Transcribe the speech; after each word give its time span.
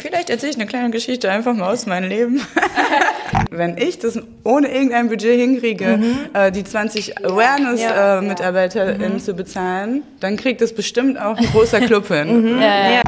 Vielleicht 0.00 0.30
erzähle 0.30 0.50
ich 0.50 0.56
eine 0.56 0.66
kleine 0.66 0.90
Geschichte 0.90 1.30
einfach 1.30 1.54
mal 1.54 1.72
aus 1.72 1.86
meinem 1.86 2.08
Leben. 2.08 2.40
Wenn 3.50 3.76
ich 3.78 3.98
das 3.98 4.18
ohne 4.44 4.72
irgendein 4.72 5.08
Budget 5.08 5.38
hinkriege, 5.38 5.98
mhm. 5.98 6.18
äh, 6.32 6.50
die 6.50 6.64
20 6.64 7.24
Awareness-MitarbeiterInnen 7.24 9.00
ja, 9.00 9.06
äh, 9.06 9.10
mhm. 9.10 9.20
zu 9.20 9.34
bezahlen, 9.34 10.02
dann 10.20 10.36
kriegt 10.36 10.60
das 10.60 10.74
bestimmt 10.74 11.20
auch 11.20 11.36
ein 11.36 11.46
großer 11.46 11.80
Club 11.80 12.08
hin. 12.08 12.54
Mhm. 12.54 12.62
Ja, 12.62 12.90
ja. 12.90 13.02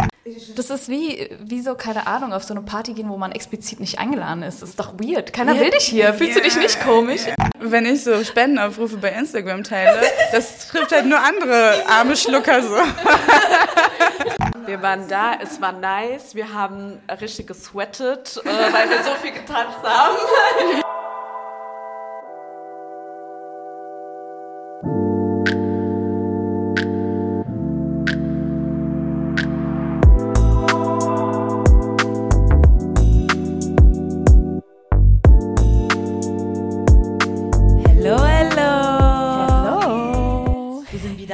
Das 0.55 0.71
ist 0.71 0.89
wie, 0.89 1.29
wie 1.45 1.61
so, 1.61 1.75
keine 1.75 2.07
Ahnung, 2.07 2.33
auf 2.33 2.45
so 2.45 2.55
eine 2.55 2.63
Party 2.63 2.93
gehen, 2.93 3.09
wo 3.09 3.17
man 3.17 3.33
explizit 3.33 3.81
nicht 3.81 3.99
eingeladen 3.99 4.43
ist. 4.45 4.63
Das 4.63 4.71
ist 4.71 4.79
doch 4.79 4.95
weird. 4.99 5.33
Keiner 5.33 5.59
will 5.59 5.71
dich 5.71 5.85
hier. 5.85 6.15
Fühlst 6.15 6.37
du 6.37 6.41
dich 6.41 6.57
nicht 6.57 6.81
komisch? 6.81 7.23
Wenn 7.59 7.87
ich 7.87 8.05
so 8.05 8.23
Spendenaufrufe 8.23 8.99
bei 8.99 9.11
Instagram 9.11 9.65
teile, 9.65 10.01
das 10.31 10.69
trifft 10.69 10.93
halt 10.93 11.07
nur 11.07 11.19
andere 11.19 11.75
arme 11.89 12.17
Schlucker 12.17 12.63
so. 12.63 12.77
Wir 14.67 14.81
waren 14.81 15.09
da, 15.09 15.35
es 15.41 15.61
war 15.61 15.73
nice, 15.73 16.35
wir 16.35 16.53
haben 16.53 17.01
richtig 17.21 17.49
gesweatet, 17.49 18.41
äh, 18.45 18.49
weil 18.49 18.91
wir 18.91 19.03
so 19.03 19.15
viel 19.21 19.33
getanzt 19.33 19.83
haben. 19.83 20.17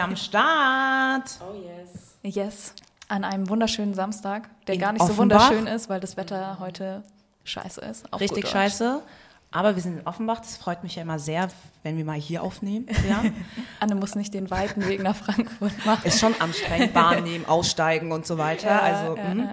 am 0.00 0.16
Start. 0.16 1.38
Oh 1.40 1.54
yes. 1.54 2.16
Yes 2.22 2.72
an 3.08 3.24
einem 3.24 3.48
wunderschönen 3.48 3.94
Samstag, 3.94 4.48
der 4.66 4.74
In 4.76 4.80
gar 4.80 4.92
nicht 4.92 5.02
Offenbach. 5.02 5.40
so 5.40 5.54
wunderschön 5.54 5.66
ist, 5.74 5.88
weil 5.88 6.00
das 6.00 6.16
Wetter 6.16 6.58
heute 6.60 7.02
scheiße 7.44 7.80
ist. 7.80 8.04
Richtig 8.20 8.48
scheiße. 8.48 9.02
Aber 9.50 9.74
wir 9.76 9.82
sind 9.82 10.00
in 10.00 10.06
Offenbach, 10.06 10.40
das 10.40 10.58
freut 10.58 10.82
mich 10.82 10.96
ja 10.96 11.02
immer 11.02 11.18
sehr, 11.18 11.48
wenn 11.82 11.96
wir 11.96 12.04
mal 12.04 12.18
hier 12.18 12.42
aufnehmen. 12.42 12.86
Ja. 13.08 13.22
Anne 13.80 13.94
muss 13.94 14.14
nicht 14.14 14.34
den 14.34 14.50
weiten 14.50 14.86
Weg 14.86 15.02
nach 15.02 15.16
Frankfurt 15.16 15.72
machen. 15.86 16.06
Ist 16.06 16.20
schon 16.20 16.34
anstrengend, 16.38 16.92
Bahn 16.92 17.24
nehmen, 17.24 17.46
aussteigen 17.46 18.12
und 18.12 18.26
so 18.26 18.36
weiter. 18.36 18.68
Ja, 18.68 18.80
also, 18.80 19.16
ja, 19.16 19.34
ja, 19.34 19.52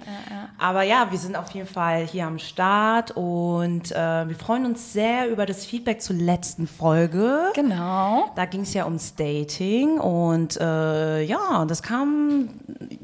Aber 0.58 0.82
ja, 0.82 1.10
wir 1.10 1.18
sind 1.18 1.34
auf 1.34 1.50
jeden 1.52 1.66
Fall 1.66 2.06
hier 2.06 2.26
am 2.26 2.38
Start 2.38 3.12
und 3.12 3.90
äh, 3.92 4.28
wir 4.28 4.36
freuen 4.36 4.66
uns 4.66 4.92
sehr 4.92 5.30
über 5.30 5.46
das 5.46 5.64
Feedback 5.64 6.02
zur 6.02 6.16
letzten 6.16 6.66
Folge. 6.66 7.52
Genau. 7.54 8.30
Da 8.36 8.44
ging 8.44 8.62
es 8.62 8.74
ja 8.74 8.84
ums 8.84 9.14
Dating 9.14 9.98
und 9.98 10.60
äh, 10.60 11.22
ja, 11.22 11.64
das 11.64 11.82
kam 11.82 12.50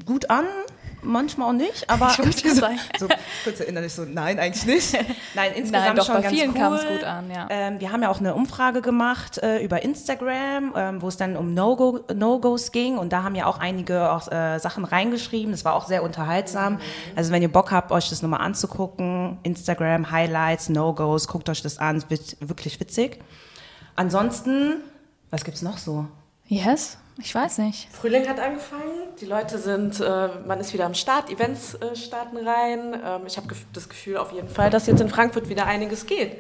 gut 0.05 0.29
an 0.29 0.45
manchmal 1.03 1.49
auch 1.49 1.53
nicht, 1.53 1.89
aber 1.91 2.09
ich 2.09 2.43
so, 2.55 2.67
so 2.99 3.09
kurz 3.45 3.61
erinnere 3.61 3.87
ich 3.87 3.93
so, 3.93 4.05
nein, 4.05 4.39
eigentlich 4.39 4.67
nicht. 4.67 4.93
Nein, 5.35 5.53
insgesamt 5.55 5.87
nein, 5.87 5.97
doch, 5.97 6.07
schon 6.07 6.15
bei 6.17 6.23
ganz 6.23 6.35
vielen 6.35 6.51
cool. 6.51 6.57
kam 6.57 6.73
es 6.75 6.87
gut 6.87 7.05
an, 7.05 7.31
ja. 7.31 7.47
Ähm, 7.51 7.81
wir 7.81 7.93
haben 7.93 8.03
ja 8.03 8.09
auch 8.09 8.21
eine 8.21 8.35
Umfrage 8.35 8.83
gemacht 8.83 9.39
äh, 9.39 9.63
über 9.65 9.83
Instagram, 9.83 10.75
ähm, 10.77 11.03
wo 11.03 11.09
es 11.09 11.17
dann 11.17 11.37
um 11.37 11.55
No-Go, 11.55 12.01
No-Gos 12.15 12.73
ging 12.73 12.99
und 12.99 13.13
da 13.13 13.23
haben 13.23 13.35
ja 13.35 13.47
auch 13.47 13.59
einige 13.59 14.11
auch 14.13 14.31
äh, 14.31 14.59
Sachen 14.59 14.85
reingeschrieben. 14.85 15.53
Das 15.53 15.65
war 15.65 15.75
auch 15.75 15.87
sehr 15.87 16.03
unterhaltsam. 16.03 16.75
Mhm. 16.75 16.81
Also 17.17 17.33
wenn 17.33 17.43
ihr 17.43 17.53
Bock 17.53 17.71
habt, 17.71 17.91
euch 17.93 18.11
das 18.11 18.23
nochmal 18.23 18.41
anzugucken, 18.41 19.39
Instagram 19.43 20.11
Highlights, 20.11 20.69
No-Gos, 20.69 21.29
guckt 21.29 21.49
euch 21.49 21.63
das 21.63 21.79
an, 21.79 22.03
wird 22.09 22.37
wirklich 22.41 22.79
witzig. 22.81 23.19
Ansonsten, 23.97 24.77
was 25.31 25.45
gibt's 25.45 25.63
noch 25.63 25.79
so? 25.79 26.07
Yes. 26.47 26.99
Ich 27.19 27.35
weiß 27.35 27.59
nicht. 27.59 27.89
Frühling 27.93 28.29
hat 28.29 28.41
angefangen. 28.41 29.09
Die 29.21 29.27
Leute 29.27 29.59
sind, 29.59 30.01
äh, 30.01 30.29
man 30.47 30.61
ist 30.61 30.73
wieder 30.73 30.87
am 30.87 30.95
Start. 30.95 31.31
Events 31.31 31.75
äh, 31.75 31.95
starten 31.95 32.39
rein. 32.39 32.95
Ähm, 33.05 33.23
ich 33.27 33.37
habe 33.37 33.55
das 33.73 33.89
Gefühl 33.89 34.17
auf 34.17 34.33
jeden 34.33 34.49
Fall, 34.49 34.71
dass 34.71 34.87
jetzt 34.87 35.01
in 35.01 35.09
Frankfurt 35.09 35.49
wieder 35.49 35.67
einiges 35.67 36.07
geht. 36.07 36.33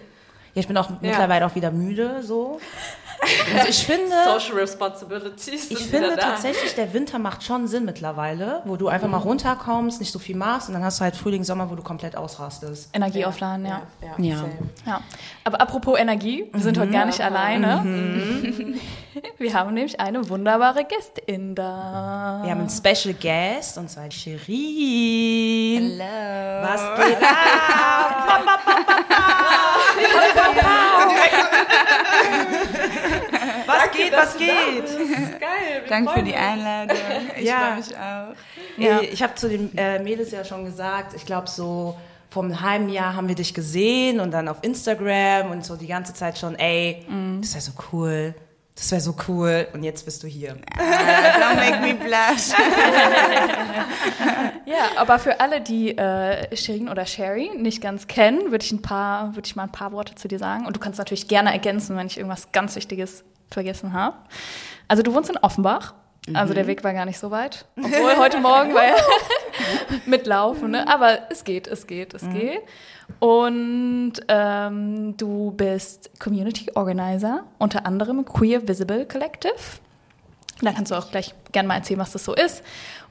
Ja, 0.54 0.60
ich 0.60 0.68
bin 0.68 0.76
auch 0.76 0.90
ja. 0.90 0.98
mittlerweile 1.00 1.46
auch 1.46 1.54
wieder 1.54 1.70
müde, 1.70 2.22
so. 2.22 2.60
Also 3.54 3.68
ich 3.68 3.86
finde, 3.86 4.12
Social 4.24 4.54
Responsibilities. 4.54 5.70
Ich 5.70 5.86
finde 5.86 6.16
tatsächlich, 6.16 6.74
der 6.74 6.92
Winter 6.92 7.18
macht 7.18 7.44
schon 7.44 7.68
Sinn 7.68 7.84
mittlerweile, 7.84 8.62
wo 8.64 8.76
du 8.76 8.88
einfach 8.88 9.06
mhm. 9.06 9.12
mal 9.12 9.18
runterkommst, 9.18 10.00
nicht 10.00 10.12
so 10.12 10.18
viel 10.18 10.36
machst 10.36 10.68
und 10.68 10.74
dann 10.74 10.84
hast 10.84 10.98
du 10.98 11.04
halt 11.04 11.16
Frühling, 11.16 11.44
Sommer, 11.44 11.70
wo 11.70 11.74
du 11.74 11.82
komplett 11.82 12.16
ausrastest. 12.16 12.90
Energie 12.92 13.20
ja. 13.20 13.28
aufladen, 13.28 13.66
ja. 13.66 13.82
Ja, 14.00 14.24
ja. 14.24 14.44
ja. 14.86 15.00
Aber 15.44 15.60
apropos 15.60 15.98
Energie, 15.98 16.48
wir 16.52 16.60
sind 16.60 16.76
mhm. 16.76 16.82
heute 16.82 16.92
gar 16.92 17.04
nicht 17.04 17.20
alleine. 17.20 17.82
Mhm. 17.84 18.80
Wir 19.36 19.52
haben 19.52 19.74
nämlich 19.74 20.00
eine 20.00 20.26
wunderbare 20.30 20.84
Gästin 20.84 21.54
da. 21.54 22.40
Wir 22.42 22.50
haben 22.50 22.60
einen 22.60 22.70
Special 22.70 23.14
Guest 23.14 23.76
und 23.76 23.90
zwar 23.90 24.10
Shirin. 24.10 26.00
Hallo. 26.00 26.66
Was 26.66 26.80
geht 26.96 27.22
ab? 27.22 28.12
Was 33.92 34.36
geht, 34.36 34.84
was 34.84 34.96
geht? 34.98 35.40
Geil. 35.40 35.82
Danke 35.88 36.12
für 36.12 36.22
die 36.22 36.34
Einladung. 36.34 36.96
Ich 37.38 37.44
ja. 37.44 37.58
freue 37.58 37.76
mich 37.76 37.96
auch. 37.96 38.78
Ja. 38.78 39.00
Ich 39.00 39.22
habe 39.22 39.34
zu 39.34 39.48
den 39.48 39.76
äh, 39.76 39.98
Mädels 39.98 40.30
ja 40.30 40.44
schon 40.44 40.64
gesagt, 40.64 41.14
ich 41.14 41.26
glaube 41.26 41.48
so 41.48 41.96
vor 42.30 42.44
einem 42.44 42.62
halben 42.62 42.88
Jahr 42.88 43.14
haben 43.14 43.28
wir 43.28 43.34
dich 43.34 43.52
gesehen 43.52 44.18
und 44.18 44.30
dann 44.30 44.48
auf 44.48 44.58
Instagram 44.62 45.50
und 45.50 45.64
so 45.66 45.76
die 45.76 45.86
ganze 45.86 46.14
Zeit 46.14 46.38
schon, 46.38 46.54
ey, 46.54 47.04
mm. 47.06 47.42
das 47.42 47.52
wäre 47.52 47.62
so 47.62 47.72
cool. 47.92 48.34
Das 48.74 48.90
wäre 48.90 49.02
so 49.02 49.14
cool. 49.28 49.68
Und 49.74 49.82
jetzt 49.82 50.06
bist 50.06 50.22
du 50.22 50.26
hier. 50.26 50.56
don't 50.76 51.56
make 51.56 51.80
me 51.82 51.94
blush. 51.94 52.48
ja, 54.64 54.88
aber 54.96 55.18
für 55.18 55.40
alle, 55.40 55.60
die 55.60 55.96
äh, 55.96 56.56
Shirin 56.56 56.88
oder 56.88 57.04
Sherry 57.04 57.50
nicht 57.54 57.82
ganz 57.82 58.06
kennen, 58.06 58.50
würde 58.50 58.64
ich 58.64 58.72
ein 58.72 58.80
paar, 58.80 59.34
würde 59.34 59.46
ich 59.46 59.56
mal 59.56 59.64
ein 59.64 59.72
paar 59.72 59.92
Worte 59.92 60.14
zu 60.14 60.26
dir 60.26 60.38
sagen. 60.38 60.64
Und 60.66 60.74
du 60.74 60.80
kannst 60.80 60.98
natürlich 60.98 61.28
gerne 61.28 61.52
ergänzen, 61.52 61.96
wenn 61.96 62.06
ich 62.06 62.16
irgendwas 62.16 62.50
ganz 62.52 62.74
Wichtiges 62.74 63.24
vergessen 63.54 63.92
habe. 63.92 64.16
Also 64.88 65.02
du 65.02 65.14
wohnst 65.14 65.30
in 65.30 65.36
Offenbach. 65.38 65.94
Also 66.34 66.54
der 66.54 66.64
mhm. 66.64 66.68
Weg 66.68 66.84
war 66.84 66.92
gar 66.92 67.04
nicht 67.04 67.18
so 67.18 67.32
weit. 67.32 67.64
Obwohl 67.76 68.16
heute 68.16 68.38
Morgen 68.38 68.74
war 68.74 68.86
ja 68.86 68.94
mitlaufen, 70.06 70.70
ne? 70.70 70.86
Aber 70.86 71.30
es 71.30 71.42
geht, 71.42 71.66
es 71.66 71.86
geht, 71.88 72.14
es 72.14 72.22
mhm. 72.22 72.34
geht. 72.34 72.60
Und 73.18 74.12
ähm, 74.28 75.16
du 75.16 75.50
bist 75.50 76.10
Community 76.20 76.70
Organizer, 76.74 77.44
unter 77.58 77.86
anderem 77.86 78.24
Queer 78.24 78.66
Visible 78.68 79.04
Collective. 79.06 79.54
Da 80.60 80.72
kannst 80.72 80.92
du 80.92 80.94
auch 80.94 81.10
gleich 81.10 81.34
gerne 81.50 81.66
mal 81.66 81.74
erzählen, 81.76 81.98
was 81.98 82.12
das 82.12 82.24
so 82.24 82.34
ist. 82.34 82.62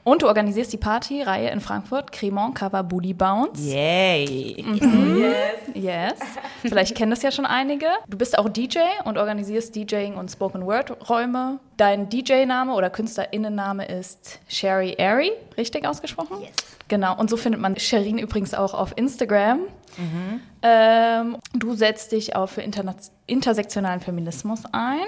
Und 0.04 0.22
du 0.22 0.26
organisierst 0.26 0.72
die 0.72 0.78
Partyreihe 0.78 1.50
in 1.50 1.60
Frankfurt, 1.60 2.10
Cremant 2.10 2.56
Cover 2.56 2.82
Booty 2.82 3.14
Bounce. 3.14 3.62
Yay! 3.62 4.64
Mhm. 4.66 5.32
Yes. 5.74 5.74
yes. 5.74 6.20
Vielleicht 6.62 6.96
kennen 6.96 7.10
das 7.10 7.22
ja 7.22 7.30
schon 7.30 7.46
einige. 7.46 7.86
Du 8.08 8.18
bist 8.18 8.36
auch 8.36 8.48
DJ 8.48 8.78
und 9.04 9.16
organisierst 9.16 9.74
DJing 9.76 10.14
und 10.14 10.30
Spoken 10.30 10.66
Word 10.66 11.08
Räume. 11.08 11.60
Dein 11.76 12.08
DJ-Name 12.08 12.74
oder 12.74 12.90
Künstlerinnenname 12.90 13.86
ist 13.86 14.40
Sherry 14.48 14.96
Airy, 14.98 15.32
richtig 15.56 15.86
ausgesprochen? 15.86 16.40
Yes. 16.40 16.50
Genau. 16.88 17.16
Und 17.16 17.30
so 17.30 17.36
findet 17.36 17.60
man 17.60 17.78
Sherin 17.78 18.18
übrigens 18.18 18.54
auch 18.54 18.74
auf 18.74 18.92
Instagram. 18.96 19.60
Mhm. 19.96 20.40
Ähm, 20.62 21.36
du 21.54 21.74
setzt 21.74 22.12
dich 22.12 22.34
auch 22.34 22.48
für 22.48 22.62
intersektionalen 22.62 24.00
Feminismus 24.00 24.62
ein. 24.72 25.06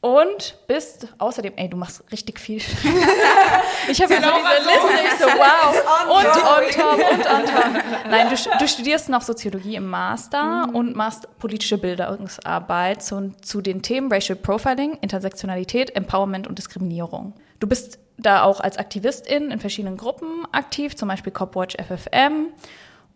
Und 0.00 0.56
bist 0.68 1.08
außerdem, 1.18 1.54
ey, 1.56 1.68
du 1.68 1.76
machst 1.76 2.04
richtig 2.12 2.38
viel. 2.38 2.58
ich 3.88 4.00
habe 4.00 4.14
jetzt 4.14 4.24
so 4.24 4.30
diese 4.30 4.68
Liste, 4.68 4.94
ich 5.04 5.18
so, 5.18 5.26
wow. 5.26 5.74
Und 6.06 6.26
on 6.26 6.70
top, 6.70 7.12
und 7.12 7.26
on 7.26 7.44
top. 7.46 7.84
Nein, 8.08 8.28
du, 8.30 8.36
du 8.58 8.68
studierst 8.68 9.08
noch 9.08 9.22
Soziologie 9.22 9.74
im 9.74 9.88
Master 9.88 10.68
mhm. 10.68 10.76
und 10.76 10.96
machst 10.96 11.26
politische 11.40 11.78
Bildungsarbeit 11.78 13.02
zu, 13.02 13.32
zu 13.42 13.60
den 13.60 13.82
Themen 13.82 14.12
Racial 14.12 14.36
Profiling, 14.36 14.98
Intersektionalität, 15.00 15.96
Empowerment 15.96 16.46
und 16.46 16.58
Diskriminierung. 16.58 17.34
Du 17.58 17.66
bist 17.66 17.98
da 18.18 18.44
auch 18.44 18.60
als 18.60 18.78
Aktivistin 18.78 19.50
in 19.50 19.58
verschiedenen 19.58 19.96
Gruppen 19.96 20.46
aktiv, 20.52 20.94
zum 20.94 21.08
Beispiel 21.08 21.32
Copwatch 21.32 21.76
FFM 21.76 22.52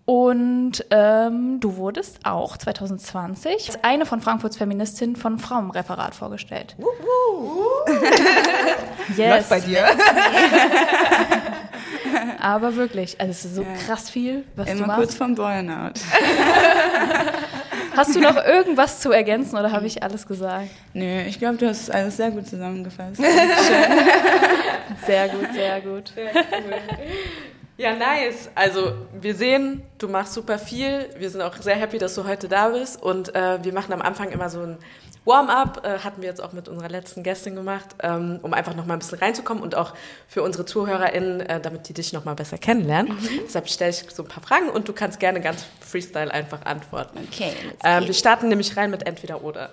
und 0.04 0.84
ähm, 0.90 1.60
du 1.60 1.76
wurdest 1.76 2.20
auch 2.24 2.56
2020 2.56 3.52
als 3.52 3.84
eine 3.84 4.04
von 4.04 4.20
Frankfurts 4.20 4.56
Feministinnen 4.56 5.14
von 5.14 5.38
Frauenreferat 5.38 6.14
vorgestellt. 6.14 6.74
Uh, 6.78 6.84
uh. 6.84 7.94
yes. 9.16 9.18
Läuft 9.18 9.50
bei 9.50 9.60
dir. 9.60 9.84
Aber 12.40 12.74
wirklich, 12.74 13.20
also 13.20 13.30
es 13.30 13.44
ist 13.44 13.54
so 13.54 13.62
ja. 13.62 13.68
krass 13.86 14.10
viel, 14.10 14.44
was 14.56 14.68
Immer 14.68 14.80
du 14.80 14.86
machst. 14.86 14.98
kurz 14.98 15.14
vom 15.14 15.34
Burnout. 15.34 15.92
Hast 17.96 18.16
du 18.16 18.20
noch 18.20 18.36
irgendwas 18.36 19.00
zu 19.00 19.12
ergänzen 19.12 19.56
oder 19.56 19.70
habe 19.70 19.86
ich 19.86 20.02
alles 20.02 20.26
gesagt? 20.26 20.70
Nö, 20.94 21.22
ich 21.22 21.38
glaube, 21.38 21.58
du 21.58 21.68
hast 21.68 21.90
alles 21.90 22.16
sehr 22.16 22.30
gut 22.30 22.46
zusammengefasst. 22.46 23.16
sehr 25.06 25.28
gut, 25.28 25.52
sehr 25.52 25.80
gut. 25.82 26.10
Sehr 26.14 26.30
cool. 26.34 26.74
Ja, 27.82 27.96
nice. 27.96 28.48
Also 28.54 28.92
wir 29.12 29.34
sehen, 29.34 29.82
du 29.98 30.06
machst 30.06 30.34
super 30.34 30.56
viel. 30.56 31.08
Wir 31.18 31.28
sind 31.30 31.40
auch 31.40 31.56
sehr 31.56 31.74
happy, 31.74 31.98
dass 31.98 32.14
du 32.14 32.24
heute 32.24 32.48
da 32.48 32.68
bist. 32.68 33.02
Und 33.02 33.34
äh, 33.34 33.58
wir 33.64 33.72
machen 33.72 33.92
am 33.92 34.00
Anfang 34.00 34.30
immer 34.30 34.48
so 34.48 34.60
ein 34.60 34.78
Warm-up, 35.24 35.84
äh, 35.84 35.98
hatten 35.98 36.22
wir 36.22 36.28
jetzt 36.28 36.40
auch 36.40 36.52
mit 36.52 36.68
unserer 36.68 36.88
letzten 36.88 37.24
Gästin 37.24 37.56
gemacht, 37.56 37.86
ähm, 38.00 38.38
um 38.42 38.54
einfach 38.54 38.76
noch 38.76 38.86
mal 38.86 38.94
ein 38.94 39.00
bisschen 39.00 39.18
reinzukommen 39.18 39.64
und 39.64 39.74
auch 39.74 39.94
für 40.28 40.44
unsere 40.44 40.64
ZuhörerInnen, 40.64 41.40
äh, 41.40 41.60
damit 41.60 41.88
die 41.88 41.92
dich 41.92 42.12
noch 42.12 42.24
mal 42.24 42.34
besser 42.34 42.56
kennenlernen. 42.56 43.14
Mhm. 43.14 43.40
Deshalb 43.46 43.68
stelle 43.68 43.90
ich 43.90 44.04
so 44.12 44.22
ein 44.22 44.28
paar 44.28 44.44
Fragen 44.44 44.68
und 44.68 44.86
du 44.86 44.92
kannst 44.92 45.18
gerne 45.18 45.40
ganz 45.40 45.64
Freestyle 45.80 46.32
einfach 46.32 46.64
antworten. 46.64 47.18
Okay, 47.32 47.52
ähm, 47.82 48.06
wir 48.06 48.14
starten 48.14 48.48
nämlich 48.48 48.76
rein 48.76 48.92
mit 48.92 49.08
entweder 49.08 49.42
oder. 49.42 49.70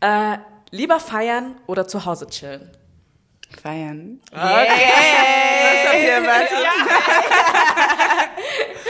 Äh, 0.00 0.38
lieber 0.70 1.00
feiern 1.00 1.56
oder 1.66 1.88
zu 1.88 2.04
Hause 2.04 2.28
chillen? 2.28 2.70
Feiern. 3.56 4.20
Okay. 4.30 4.42
Ihr 6.02 6.10
erwartet? 6.10 6.58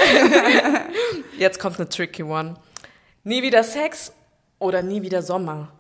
Jetzt 1.39 1.59
kommt 1.59 1.79
eine 1.79 1.89
tricky 1.89 2.23
one. 2.23 2.55
Nie 3.25 3.43
wieder 3.43 3.65
Sex 3.65 4.13
oder 4.59 4.83
nie 4.83 5.03
wieder 5.03 5.23
Sommer? 5.23 5.73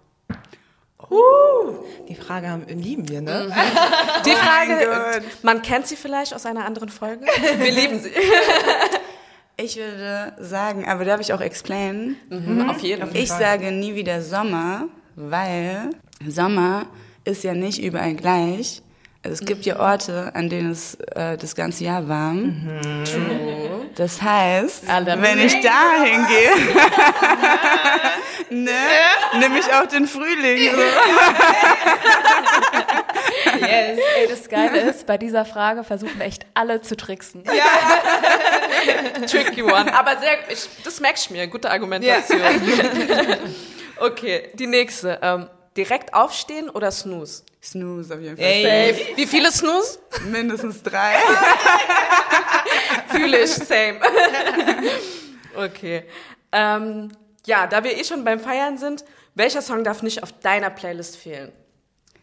Uh, 1.10 1.84
die 2.08 2.14
Frage 2.14 2.48
haben, 2.48 2.66
lieben 2.66 3.08
wir, 3.08 3.20
ne? 3.20 3.54
Die 4.24 4.30
Frage, 4.30 5.22
man 5.42 5.60
kennt 5.60 5.86
sie 5.86 5.96
vielleicht 5.96 6.32
aus 6.34 6.46
einer 6.46 6.64
anderen 6.64 6.88
Folge. 6.88 7.26
Wir 7.58 7.72
lieben 7.72 8.00
sie. 8.00 8.10
Ich 9.56 9.76
würde 9.76 10.32
sagen, 10.38 10.86
aber 10.88 11.04
darf 11.04 11.20
ich 11.20 11.32
auch 11.34 11.42
explainen? 11.42 12.16
Mhm, 12.30 12.70
auf 12.70 12.80
jeden 12.80 13.06
Fall. 13.06 13.16
Ich 13.16 13.28
sage 13.28 13.70
nie 13.70 13.94
wieder 13.94 14.22
Sommer, 14.22 14.88
weil 15.14 15.90
Sommer 16.26 16.86
ist 17.24 17.44
ja 17.44 17.54
nicht 17.54 17.82
überall 17.82 18.14
gleich. 18.14 18.82
Also 19.24 19.40
es 19.40 19.46
gibt 19.46 19.64
ja 19.64 19.80
Orte, 19.80 20.32
an 20.34 20.50
denen 20.50 20.70
es 20.70 20.96
äh, 21.14 21.38
das 21.38 21.54
ganze 21.54 21.84
Jahr 21.84 22.06
warm. 22.08 22.68
True. 23.04 23.86
Das 23.94 24.20
heißt, 24.20 24.84
Alle 24.86 25.22
wenn 25.22 25.38
ich 25.38 25.60
dahin 25.62 26.26
gehe, 26.26 26.50
ne, 28.64 28.70
nehme 29.38 29.58
ich 29.58 29.72
auch 29.72 29.86
den 29.86 30.06
Frühling. 30.06 30.70
So. 30.74 30.80
Yes. 33.60 33.98
Ey, 34.16 34.28
das 34.28 34.48
Geile 34.48 34.80
ist, 34.80 35.06
bei 35.06 35.16
dieser 35.16 35.46
Frage 35.46 35.84
versuchen 35.84 36.20
echt 36.20 36.44
alle 36.52 36.82
zu 36.82 36.96
tricksen. 36.96 37.44
Tricky 39.26 39.62
one. 39.62 39.94
Aber 39.94 40.18
sehr, 40.18 40.50
ich, 40.50 40.68
das 40.84 41.00
merkst 41.00 41.30
du 41.30 41.34
mir. 41.34 41.46
Gute 41.46 41.70
Argumentation. 41.70 42.40
okay, 43.98 44.50
die 44.54 44.66
nächste. 44.66 45.18
Ähm, 45.22 45.48
direkt 45.76 46.14
aufstehen 46.14 46.70
oder 46.70 46.90
snooze? 46.90 47.42
Snooze 47.62 48.14
auf 48.14 48.20
jeden 48.20 48.36
Fall. 48.36 48.94
Safe. 48.94 49.16
Wie 49.16 49.26
viele 49.26 49.50
snooze? 49.50 49.98
Mindestens 50.30 50.82
drei. 50.82 51.14
Fühle 53.08 53.42
ich, 53.42 53.50
same. 53.50 54.00
okay. 55.56 56.04
Ähm, 56.52 57.10
ja, 57.46 57.66
da 57.66 57.84
wir 57.84 57.98
eh 57.98 58.04
schon 58.04 58.24
beim 58.24 58.40
Feiern 58.40 58.78
sind, 58.78 59.04
welcher 59.34 59.62
Song 59.62 59.84
darf 59.84 60.02
nicht 60.02 60.22
auf 60.22 60.32
deiner 60.40 60.70
Playlist 60.70 61.16
fehlen? 61.16 61.52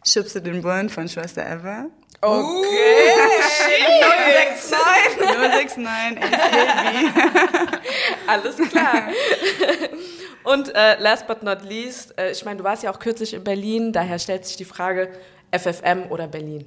Schubse 0.04 0.40
den 0.42 0.62
Bullen 0.62 0.88
von 0.88 1.08
Schwester 1.08 1.44
Eva. 1.46 1.86
Okay. 2.22 3.02
069 5.18 6.22
ACAB. 6.22 7.82
Alles 8.26 8.56
klar. 8.56 9.02
Und 10.44 10.74
äh, 10.74 11.00
last 11.00 11.26
but 11.26 11.42
not 11.42 11.62
least, 11.62 12.18
äh, 12.18 12.30
ich 12.32 12.44
meine, 12.44 12.58
du 12.58 12.64
warst 12.64 12.82
ja 12.82 12.90
auch 12.90 12.98
kürzlich 12.98 13.34
in 13.34 13.44
Berlin, 13.44 13.92
daher 13.92 14.18
stellt 14.18 14.44
sich 14.44 14.56
die 14.56 14.64
Frage, 14.64 15.08
FFM 15.50 16.10
oder 16.10 16.26
Berlin? 16.26 16.64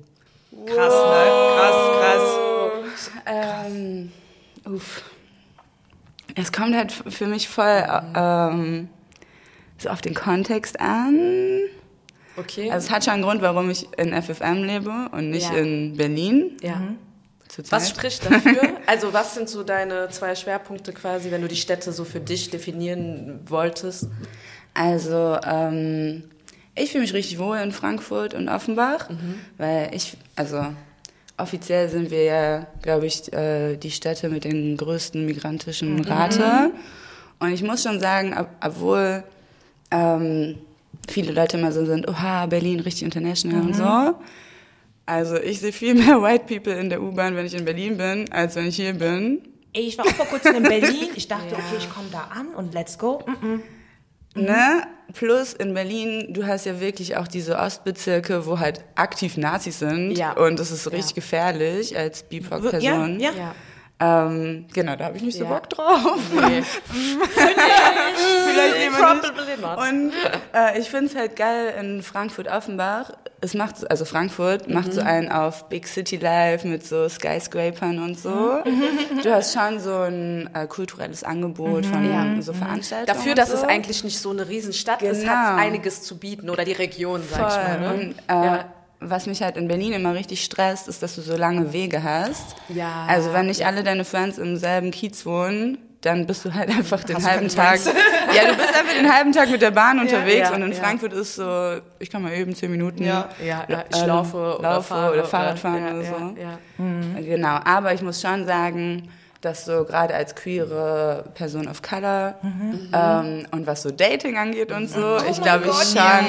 Krass, 0.66 0.94
ne? 0.94 1.25
Krass, 1.57 1.75
krass. 2.00 3.12
Ähm, 3.25 4.12
uff. 4.66 5.04
Es 6.36 6.52
kommt 6.52 6.75
halt 6.75 6.92
für 6.92 7.28
mich 7.28 7.48
voll 7.48 7.86
ähm, 8.16 8.90
so 9.78 9.90
auf 9.90 10.02
den 10.02 10.13
Kontext 10.13 10.80
an. 10.80 11.62
Okay. 12.37 12.69
Also 12.71 12.87
es 12.87 12.91
hat 12.91 13.05
schon 13.05 13.13
einen 13.13 13.23
Grund, 13.23 13.41
warum 13.41 13.69
ich 13.69 13.87
in 13.97 14.13
FFM 14.21 14.63
lebe 14.63 15.09
und 15.11 15.29
nicht 15.29 15.49
Ja. 15.51 15.57
in 15.57 15.95
Berlin 15.95 16.57
ja. 16.61 16.81
zurzeit. 17.47 17.71
Was 17.71 17.89
spricht 17.89 18.25
dafür? 18.25 18.61
Also 18.87 19.13
was 19.13 19.33
sind 19.35 19.49
so 19.49 19.63
deine 19.63 20.09
zwei 20.09 20.35
Schwerpunkte 20.35 20.93
quasi, 20.93 21.31
wenn 21.31 21.41
du 21.41 21.47
die 21.47 21.55
Städte 21.55 21.91
so 21.91 22.03
für 22.03 22.19
dich 22.19 22.49
definieren 22.49 23.39
wolltest? 23.47 24.07
Also, 24.73 25.37
ähm, 25.45 26.23
ich 26.75 26.91
fühle 26.91 27.03
mich 27.03 27.13
richtig 27.13 27.39
wohl 27.39 27.57
in 27.57 27.71
Frankfurt 27.71 28.33
und 28.33 28.49
Offenbach, 28.49 29.09
weil 29.57 29.89
ich, 29.95 30.17
also 30.35 30.65
offiziell 31.37 31.87
sind 31.89 32.11
wir 32.11 32.23
ja, 32.23 32.67
glaube 32.81 33.05
ich, 33.05 33.31
äh, 33.31 33.77
die 33.77 33.91
Städte 33.91 34.27
mit 34.27 34.43
den 34.43 34.75
größten 34.75 35.25
migrantischen 35.25 36.03
Rate. 36.03 36.71
Und 37.39 37.53
ich 37.53 37.63
muss 37.63 37.83
schon 37.83 37.99
sagen, 38.01 38.35
ob, 38.37 38.49
obwohl 38.61 39.23
ähm, 39.91 40.57
viele 41.10 41.31
Leute 41.31 41.57
immer 41.57 41.72
so 41.72 41.86
sind, 41.86 42.07
oha, 42.07 42.46
Berlin, 42.46 42.80
richtig 42.80 43.04
international 43.04 43.62
und 43.62 43.75
so. 43.75 44.16
Also 45.06 45.38
ich 45.38 45.60
sehe 45.60 45.72
viel 45.72 45.94
mehr 45.94 46.22
White 46.22 46.46
People 46.48 46.74
in 46.74 46.90
der 46.90 47.02
U-Bahn, 47.02 47.36
wenn 47.36 47.46
ich 47.46 47.54
in 47.54 47.66
Berlin 47.66 47.98
bin, 47.98 48.31
als 48.31 48.56
wenn 48.56 48.68
ich 48.68 48.75
hier 48.75 48.94
bin. 48.94 49.42
Ey, 49.74 49.84
ich 49.84 49.98
war 49.98 50.06
auch 50.06 50.12
vor 50.12 50.25
kurzem 50.25 50.56
in 50.56 50.63
Berlin. 50.63 51.10
Ich 51.16 51.28
dachte, 51.28 51.54
okay, 51.54 51.78
ich 51.78 51.90
komme 51.90 52.07
da 52.12 52.30
an 52.34 52.48
und 52.56 52.74
let's 52.74 52.98
go. 52.98 53.24
Mm-mm. 53.25 53.62
Ne? 54.36 54.84
Plus 55.13 55.54
in 55.54 55.74
Berlin, 55.74 56.34
du 56.34 56.46
hast 56.46 56.66
ja 56.66 56.80
wirklich 56.80 57.16
auch 57.16 57.28
diese 57.28 57.57
Ostbezirke, 57.57 58.46
wo 58.46 58.60
halt 58.60 58.84
aktiv 58.96 59.38
Nazis 59.38 59.80
sind. 59.80 60.12
Ja. 60.12 60.34
Und 60.34 60.60
das 60.60 60.72
ist 60.72 60.92
richtig 60.92 61.16
gefährlich 61.16 61.98
als 61.98 62.24
BIPOC-Person. 62.24 63.19
Ja, 63.19 63.31
ja. 63.31 63.56
Ähm, 63.97 64.65
genau, 64.74 64.95
da 64.97 65.06
habe 65.06 65.15
ich 65.18 65.24
nicht 65.24 65.38
so 65.38 65.45
Ja. 65.45 65.50
Bock 65.51 65.69
drauf. 65.69 66.19
Nee. 66.33 66.63
Vielleicht 68.45 68.77
jemand. 68.83 69.24
Und 69.77 70.12
äh, 70.53 70.80
ich 70.80 70.89
finde 70.89 71.06
es 71.06 71.15
halt 71.15 71.36
geil 71.36 71.74
in 71.80 72.01
Frankfurt-Offenbach. 72.03 73.12
Es 73.42 73.53
macht, 73.53 73.89
also 73.89 74.06
Frankfurt 74.06 74.69
macht 74.69 74.92
so 74.94 75.01
einen 75.01 75.31
auf 75.31 75.69
Big 75.69 75.88
City 75.88 76.18
Life 76.18 76.68
mit 76.68 76.86
so 76.86 77.07
Skyscrapern 77.07 78.00
und 78.00 78.18
so. 78.19 78.59
Du 79.24 79.33
hast 79.33 79.53
schon 79.53 79.80
so 79.80 80.00
ein 80.00 80.50
äh, 80.53 80.65
kulturelles 80.68 81.24
Angebot 81.24 81.86
von 81.86 82.42
so 82.42 82.53
Veranstaltungen. 82.53 83.18
Dafür, 83.18 83.36
dass 83.36 83.50
so. 83.50 83.56
es 83.57 83.63
eigentlich 83.63 84.03
nicht 84.03 84.19
so 84.19 84.31
eine 84.31 84.47
Riesenstadt 84.47 85.01
ist, 85.03 85.21
Genau. 85.21 85.31
hat 85.33 85.53
es 85.57 85.62
einiges 85.62 86.01
zu 86.01 86.18
bieten. 86.18 86.50
Oder 86.50 86.65
die 86.65 86.74
Region, 86.74 87.21
sag 87.30 87.50
ich 87.50 87.56
mal. 87.56 87.80
Ne? 87.80 87.94
Und, 87.94 88.15
äh, 88.27 88.63
Was 89.00 89.27
mich 89.27 89.42
halt 89.44 89.57
in 89.57 89.68
Berlin 89.68 89.94
immer 89.94 90.13
richtig 90.13 90.44
stresst, 90.44 90.88
ist, 90.88 91.03
dass 91.03 91.15
du 91.15 91.21
so 91.21 91.36
lange 91.38 91.74
Wege 91.74 92.01
hast. 92.03 92.56
Ja, 92.69 93.06
Also 93.07 93.33
wenn 93.33 93.47
nicht 93.47 93.65
alle 93.65 93.83
deine 93.83 94.06
Friends 94.06 94.38
im 94.38 94.57
selben 94.57 94.92
Kiez 94.92 95.25
wohnen, 95.25 95.77
dann 96.01 96.25
bist 96.27 96.45
du 96.45 96.53
halt 96.53 96.69
einfach 96.69 97.03
den 97.03 97.15
Hast 97.18 97.27
halben 97.30 97.47
Tag. 97.50 97.80
Ja, 97.86 98.50
du 98.51 98.56
bist 98.56 98.69
einfach 98.69 98.94
den 98.97 99.12
halben 99.12 99.31
Tag 99.31 99.50
mit 99.50 99.62
der 99.62 99.71
Bahn 99.71 100.00
unterwegs 100.00 100.50
ja, 100.50 100.56
und 100.56 100.62
in 100.62 100.71
ja. 100.71 100.77
Frankfurt 100.77 101.13
ist 101.13 101.36
so, 101.36 101.77
ich 102.00 102.09
kann 102.09 102.21
mal 102.21 102.31
eben 102.33 102.53
zehn 102.56 102.69
Minuten 102.71 103.03
Ja. 103.03 103.30
Ja, 103.44 103.65
ja, 103.68 103.83
ich 103.92 104.01
ähm, 104.01 104.07
laufe 104.07 104.38
oder 104.38 104.62
laufe 104.62 104.94
oder 104.94 105.12
oder- 105.13 105.25
Fahrrad 105.25 105.59
fahren 105.59 105.83
ja, 105.83 105.92
oder 105.94 106.01
ja, 106.03 106.09
so. 106.09 106.36
ja. 106.42 107.21
Genau, 107.21 107.59
aber 107.65 107.94
ich 107.94 108.01
muss 108.01 108.21
schon 108.21 108.45
sagen, 108.45 109.09
dass 109.45 109.65
so 109.65 109.86
gerade 109.86 110.13
als 110.13 110.36
queere 110.36 111.25
Person 111.36 111.68
of 111.68 111.81
Color 111.81 112.36
ähm, 112.94 113.47
und 113.52 113.68
was 113.68 113.83
so 113.83 113.92
Dating 113.92 114.37
angeht 114.37 114.71
und 114.71 114.90
so, 114.90 115.18
ich 115.30 115.42
glaube 115.42 115.66
ich 115.68 115.75
schon 115.75 116.25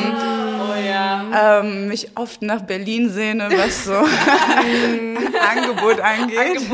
ähm, 1.33 1.89
mich 1.89 2.11
oft 2.17 2.43
nach 2.43 2.61
Berlin 2.63 3.11
sehne, 3.11 3.49
was 3.51 3.85
so 3.85 3.93
Angebot 5.51 6.01
angeht. 6.01 6.61
Jetzt 6.61 6.71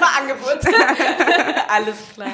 mal 0.00 0.08
Angebot. 0.20 0.58
Alles 1.68 1.96
klar. 2.14 2.28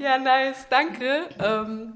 Ja, 0.00 0.18
nice, 0.18 0.66
danke. 0.68 1.26
Ähm, 1.42 1.92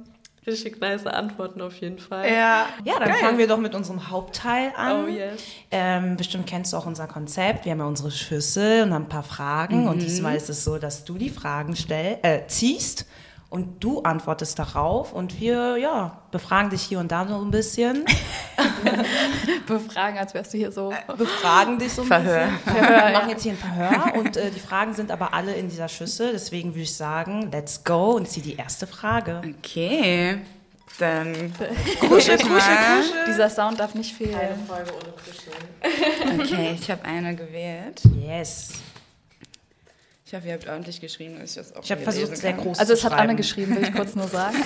richtig 0.47 0.81
nice 0.81 1.07
Antworten 1.07 1.61
auf 1.61 1.77
jeden 1.77 1.99
Fall. 1.99 2.29
Ja, 2.29 2.67
ja 2.85 2.99
dann 2.99 3.13
fangen 3.15 3.39
wir 3.39 3.47
doch 3.47 3.59
mit 3.59 3.75
unserem 3.75 4.11
Hauptteil 4.11 4.73
an. 4.77 5.05
Oh, 5.05 5.09
yes. 5.09 5.43
ähm, 5.71 6.17
bestimmt 6.17 6.47
kennst 6.47 6.73
du 6.73 6.77
auch 6.77 6.87
unser 6.87 7.07
Konzept. 7.07 7.65
Wir 7.65 7.73
haben 7.73 7.79
ja 7.79 7.87
unsere 7.87 8.11
Schüssel 8.11 8.83
und 8.83 8.93
haben 8.93 9.05
ein 9.05 9.09
paar 9.09 9.23
Fragen. 9.23 9.87
Und 9.87 10.03
diesmal 10.03 10.37
ist 10.37 10.51
es 10.51 10.65
so, 10.65 10.79
dass 10.79 11.05
du 11.05 11.19
die 11.19 11.31
Fragen 11.31 11.77
stell, 11.77 12.19
äh, 12.23 12.47
ziehst 12.47 13.07
und 13.53 13.85
du 13.85 14.01
antwortest 14.01 14.59
darauf. 14.59 15.13
Und 15.13 15.39
wir 15.39 15.77
ja, 15.77 16.23
befragen 16.31 16.71
dich 16.71 16.81
hier 16.81 16.99
und 16.99 17.13
da 17.13 17.29
so 17.29 17.39
ein 17.39 17.51
bisschen. 17.51 18.07
Befragen, 19.67 20.17
als 20.17 20.33
wärst 20.33 20.55
du 20.55 20.59
hier 20.59 20.73
so. 20.73 20.91
Befragen 21.19 21.79
dich 21.79 21.93
so 21.93 22.01
ein 22.01 22.09
Verhör. 22.09 22.47
bisschen. 22.47 22.83
Wir 22.83 23.13
machen 23.13 23.29
jetzt 23.29 23.43
hier 23.43 23.53
ein 23.53 23.59
Verhör. 23.59 24.15
Und 24.19 24.39
äh, 24.39 24.51
die 24.51 24.59
Fragen 24.59 24.95
sind 24.95 25.11
aber 25.11 25.35
alle 25.35 25.55
in 25.55 25.69
dieser 25.69 25.89
Schüssel. 25.89 26.33
Deswegen 26.33 26.71
würde 26.71 26.81
ich 26.81 26.97
sagen, 26.97 27.51
let's 27.53 27.85
go 27.85 28.13
und 28.13 28.27
zieh 28.27 28.41
die 28.41 28.57
erste 28.57 28.87
Frage. 28.87 29.43
Okay, 29.61 30.39
dann 30.99 31.53
kuschel, 32.01 32.37
ich 32.37 32.49
mal. 32.49 33.03
Dieser 33.29 33.51
Sound 33.51 33.79
darf 33.79 33.95
nicht 33.95 34.15
fehlen. 34.15 34.67
Folge 34.67 34.93
ohne 34.95 35.13
Kuscheln. 35.13 36.41
Okay, 36.41 36.79
ich 36.81 36.91
habe 36.91 37.05
eine 37.05 37.37
gewählt. 37.37 38.01
Yes. 38.19 38.71
Ich 40.33 40.37
hoffe, 40.39 40.47
ihr 40.49 40.55
habt 40.55 40.67
ordentlich 40.67 40.99
geschrieben, 40.99 41.39
dass 41.39 41.51
ich 41.51 41.57
das 41.57 41.77
auch 41.77 41.85
Ich 41.85 41.93
habe 41.93 42.01
versucht, 42.01 42.35
sehr 42.39 42.55
kann. 42.55 42.63
groß 42.63 42.79
Also 42.79 42.95
es 42.95 43.05
hat. 43.05 43.13
Anne 43.13 43.37
geschrieben, 43.37 43.77
will 43.77 43.83
ich 43.83 43.93
kurz 43.95 44.15
nur 44.15 44.29
sagen. 44.29 44.57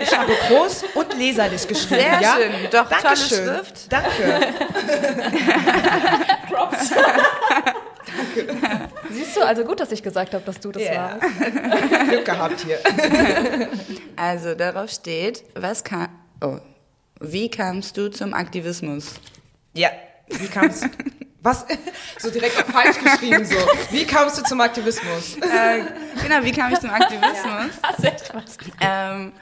Ich 0.00 0.16
habe 0.16 0.32
groß 0.48 0.84
und 0.94 1.18
leserlich 1.18 1.66
geschrieben. 1.66 2.02
Sehr 2.02 2.20
ja? 2.20 2.36
schön. 2.36 2.52
Doch, 2.70 2.88
tolle 2.88 3.02
Dankeschön. 3.02 3.46
Schrift. 3.46 3.92
Danke. 3.92 4.10
Props. 6.48 6.90
Siehst 9.10 9.36
du, 9.36 9.44
also 9.44 9.64
gut, 9.64 9.80
dass 9.80 9.90
ich 9.90 10.02
gesagt 10.02 10.32
habe, 10.34 10.44
dass 10.44 10.60
du 10.60 10.70
das 10.70 10.84
Ja. 10.84 11.18
warst. 11.20 12.08
Glück 12.08 12.24
gehabt 12.24 12.60
hier. 12.60 12.78
Also 14.16 14.54
darauf 14.54 14.90
steht, 14.90 15.42
was 15.54 15.82
kam, 15.82 16.08
oh, 16.40 16.58
wie 17.20 17.50
kamst 17.50 17.96
du 17.96 18.08
zum 18.08 18.32
Aktivismus? 18.34 19.14
Ja. 19.74 19.90
Wie 20.28 20.46
kam's? 20.46 20.82
Was? 21.46 21.64
So 22.18 22.30
direkt 22.30 22.58
auf 22.58 22.66
falsch 22.66 22.98
geschrieben 22.98 23.44
so. 23.44 23.56
Wie 23.90 24.04
kamst 24.04 24.38
du 24.38 24.42
zum 24.42 24.60
Aktivismus? 24.60 25.36
Äh, 25.46 25.82
genau, 26.22 26.42
wie 26.42 26.50
kam 26.50 26.72
ich 26.72 26.80
zum 26.80 26.90
Aktivismus? 26.90 27.70
Hast 27.82 28.02
du? 28.02 28.70
Ähm, 28.80 29.32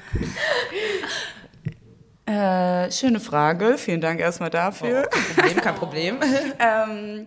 äh, 2.26 2.90
schöne 2.90 3.20
Frage, 3.20 3.78
vielen 3.78 4.00
Dank 4.00 4.20
erstmal 4.20 4.50
dafür. 4.50 5.08
Problem, 5.34 5.60
kein 5.60 5.74
Problem. 5.74 6.16
Ähm, 6.58 7.26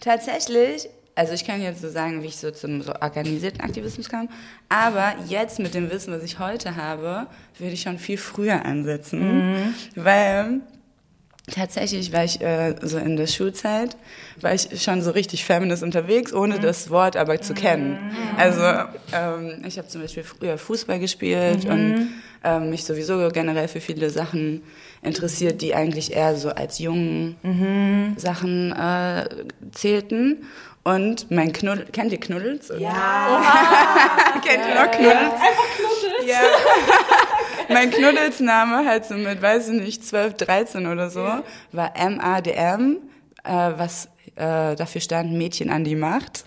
tatsächlich, 0.00 0.88
also 1.14 1.32
ich 1.32 1.44
kann 1.44 1.62
jetzt 1.62 1.80
so 1.80 1.88
sagen, 1.88 2.22
wie 2.22 2.26
ich 2.26 2.36
so 2.36 2.50
zum 2.50 2.82
so 2.82 2.94
organisierten 3.00 3.60
Aktivismus 3.60 4.08
kam, 4.08 4.28
aber 4.68 5.14
jetzt 5.28 5.58
mit 5.60 5.74
dem 5.74 5.90
Wissen, 5.90 6.12
was 6.12 6.22
ich 6.24 6.38
heute 6.38 6.74
habe, 6.76 7.26
würde 7.58 7.72
ich 7.72 7.82
schon 7.82 7.98
viel 7.98 8.18
früher 8.18 8.64
ansetzen, 8.64 9.74
weil 9.94 10.60
tatsächlich 11.50 12.12
war 12.12 12.24
ich 12.24 12.40
äh, 12.40 12.74
so 12.82 12.98
in 12.98 13.16
der 13.16 13.26
Schulzeit, 13.26 13.96
war 14.40 14.52
ich 14.54 14.82
schon 14.82 15.02
so 15.02 15.12
richtig 15.12 15.44
feminist 15.44 15.82
unterwegs, 15.82 16.32
ohne 16.32 16.58
das 16.58 16.90
Wort 16.90 17.16
aber 17.16 17.40
zu 17.40 17.54
kennen. 17.54 17.98
Also 18.36 18.62
ähm, 19.12 19.62
ich 19.66 19.78
habe 19.78 19.88
zum 19.88 20.02
Beispiel 20.02 20.24
früher 20.24 20.58
Fußball 20.58 20.98
gespielt 20.98 21.64
und 21.64 22.08
ähm, 22.44 22.70
mich 22.70 22.84
sowieso 22.84 23.28
generell 23.28 23.68
für 23.68 23.80
viele 23.80 24.10
Sachen 24.10 24.62
interessiert, 25.02 25.62
die 25.62 25.74
eigentlich 25.74 26.14
eher 26.14 26.36
so 26.36 26.50
als 26.50 26.78
jungen 26.78 27.36
Sachen 28.16 28.72
äh, 28.72 29.28
zählten. 29.72 30.44
Und 30.86 31.32
mein 31.32 31.52
Knuddel, 31.52 31.86
kennt 31.86 32.12
ihr 32.12 32.20
Knuddels? 32.20 32.72
Ja. 32.78 33.42
kennt 34.44 34.64
ihr 34.68 34.74
noch 34.76 34.90
Knuddels? 34.92 35.32
Einfach 35.32 35.64
Knuddels. 35.76 36.26
Ja. 36.26 36.38
Mein 37.68 37.90
Knuddelsname 37.90 38.86
halt 38.86 39.04
so 39.04 39.14
mit, 39.14 39.40
weiß 39.42 39.68
ich 39.68 39.80
nicht, 39.80 40.04
12, 40.04 40.34
13 40.34 40.86
oder 40.86 41.10
so, 41.10 41.26
war 41.72 41.92
MADM, 41.96 42.98
äh, 43.44 43.72
was 43.76 44.08
äh, 44.36 44.76
dafür 44.76 45.00
stand 45.00 45.32
Mädchen 45.32 45.70
an 45.70 45.84
die 45.84 45.96
Macht. 45.96 46.44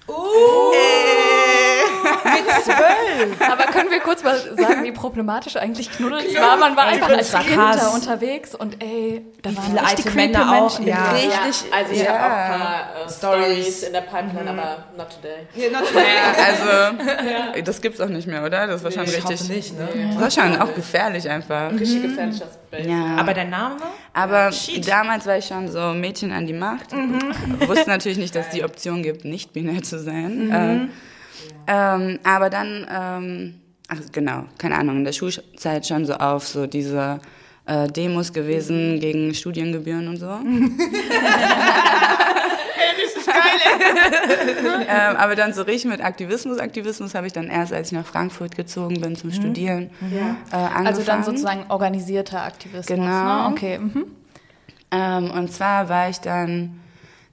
Mit 2.23 2.63
zwölf. 2.63 3.51
Aber 3.51 3.63
können 3.65 3.89
wir 3.91 3.99
kurz 3.99 4.23
mal 4.23 4.37
sagen, 4.37 4.83
wie 4.83 4.91
problematisch 4.91 5.55
eigentlich 5.55 5.91
Knuddels 5.91 6.33
war? 6.35 6.57
Man 6.57 6.75
war 6.75 6.85
einfach 6.85 7.09
als 7.09 7.31
Kind 7.31 7.47
krass. 7.55 7.77
da 7.77 7.87
unterwegs 7.89 8.55
und 8.55 8.81
ey, 8.83 9.25
da 9.41 9.55
waren 9.55 9.65
viele 9.65 9.85
alte 9.85 10.11
Männer 10.11 10.61
auch, 10.61 10.79
ja. 10.79 11.11
Richtig, 11.11 11.29
Ja, 11.71 11.77
also 11.77 11.91
ich 11.93 12.01
ja. 12.03 12.11
habe 12.19 12.23
auch 12.23 12.37
ein 12.37 12.59
paar 12.59 13.05
äh, 13.05 13.09
Stories. 13.09 13.83
In 13.83 13.93
der 13.93 14.01
Pipeline, 14.01 14.49
aber 14.49 14.77
not 14.97 15.07
today. 15.09 15.47
Also, 16.39 16.97
das 17.63 17.81
gibt's 17.81 17.99
auch 18.01 18.07
nicht 18.09 18.27
mehr, 18.27 18.43
oder? 18.43 18.67
Das 18.67 18.83
war 18.83 18.91
schon 18.91 19.03
Ich 19.03 19.15
richtig. 19.15 19.49
nicht, 19.49 19.77
ne? 19.77 19.87
Das 20.19 20.21
war 20.21 20.31
schon 20.45 20.61
auch 20.61 20.73
gefährlich 20.73 21.29
einfach. 21.29 21.71
Richtig 21.71 22.03
gefährlicher 22.03 22.45
Space. 22.67 22.85
Ja. 22.87 23.15
Aber 23.17 23.33
dein 23.33 23.49
Name? 23.49 23.77
Aber 24.13 24.51
damals 24.85 25.25
war 25.25 25.37
ich 25.37 25.45
schon 25.45 25.67
so 25.69 25.93
Mädchen 25.93 26.31
an 26.31 26.45
die 26.47 26.53
Macht. 26.53 26.91
Wusste 27.67 27.89
natürlich 27.89 28.17
nicht, 28.17 28.35
dass 28.35 28.47
es 28.47 28.51
die 28.53 28.63
Option 28.63 29.03
gibt, 29.03 29.25
nicht 29.25 29.53
binär 29.53 29.81
zu 29.83 29.99
sein. 29.99 30.91
Ähm, 31.67 31.89
ähm, 31.89 32.19
aber 32.23 32.49
dann, 32.49 32.87
ähm, 32.91 33.61
ach 33.87 33.99
genau, 34.11 34.45
keine 34.57 34.77
Ahnung, 34.77 34.97
in 34.97 35.03
der 35.03 35.13
Schulzeit 35.13 35.87
schon 35.87 36.05
so 36.05 36.13
auf 36.13 36.47
so 36.47 36.67
diese 36.67 37.19
äh, 37.65 37.87
Demos 37.87 38.33
gewesen 38.33 38.99
gegen 38.99 39.33
Studiengebühren 39.33 40.07
und 40.07 40.17
so. 40.17 40.27
ähm, 44.87 45.15
aber 45.17 45.35
dann 45.35 45.53
so 45.53 45.61
richtig 45.61 45.91
mit 45.91 46.03
Aktivismus. 46.03 46.59
Aktivismus 46.59 47.13
habe 47.13 47.27
ich 47.27 47.33
dann 47.33 47.47
erst, 47.47 47.71
als 47.71 47.91
ich 47.91 47.93
nach 47.93 48.05
Frankfurt 48.05 48.55
gezogen 48.55 48.99
bin 48.99 49.15
zum 49.15 49.31
Studieren, 49.31 49.91
äh, 50.01 50.55
angefangen. 50.55 50.87
Also 50.87 51.03
dann 51.03 51.23
sozusagen 51.23 51.65
organisierter 51.69 52.43
Aktivismus. 52.43 52.87
Genau. 52.87 53.49
Ne? 53.49 53.51
Okay. 53.51 53.77
Mhm. 53.77 54.05
Ähm, 54.91 55.31
und 55.31 55.51
zwar 55.51 55.87
war 55.89 56.09
ich 56.09 56.19
dann, 56.19 56.79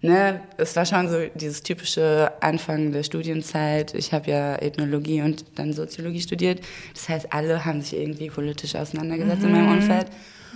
ne, 0.07 0.41
es 0.57 0.75
war 0.77 0.87
schon 0.87 1.09
so 1.09 1.17
dieses 1.35 1.63
typische 1.63 2.33
Anfang 2.41 2.93
der 2.93 3.03
Studienzeit. 3.03 3.95
Ich 3.95 4.13
habe 4.13 4.31
ja 4.31 4.57
Ethnologie 4.57 5.23
und 5.23 5.45
dann 5.59 5.73
Soziologie 5.73 6.21
studiert. 6.21 6.61
Das 6.95 7.09
heißt, 7.09 7.33
alle 7.33 7.65
haben 7.65 7.83
sich 7.83 7.97
irgendwie 7.99 8.31
politisch 8.31 8.75
auseinandergesetzt 8.75 9.43
in 9.45 9.53
meinem 9.53 9.73
Umfeld. 9.73 10.07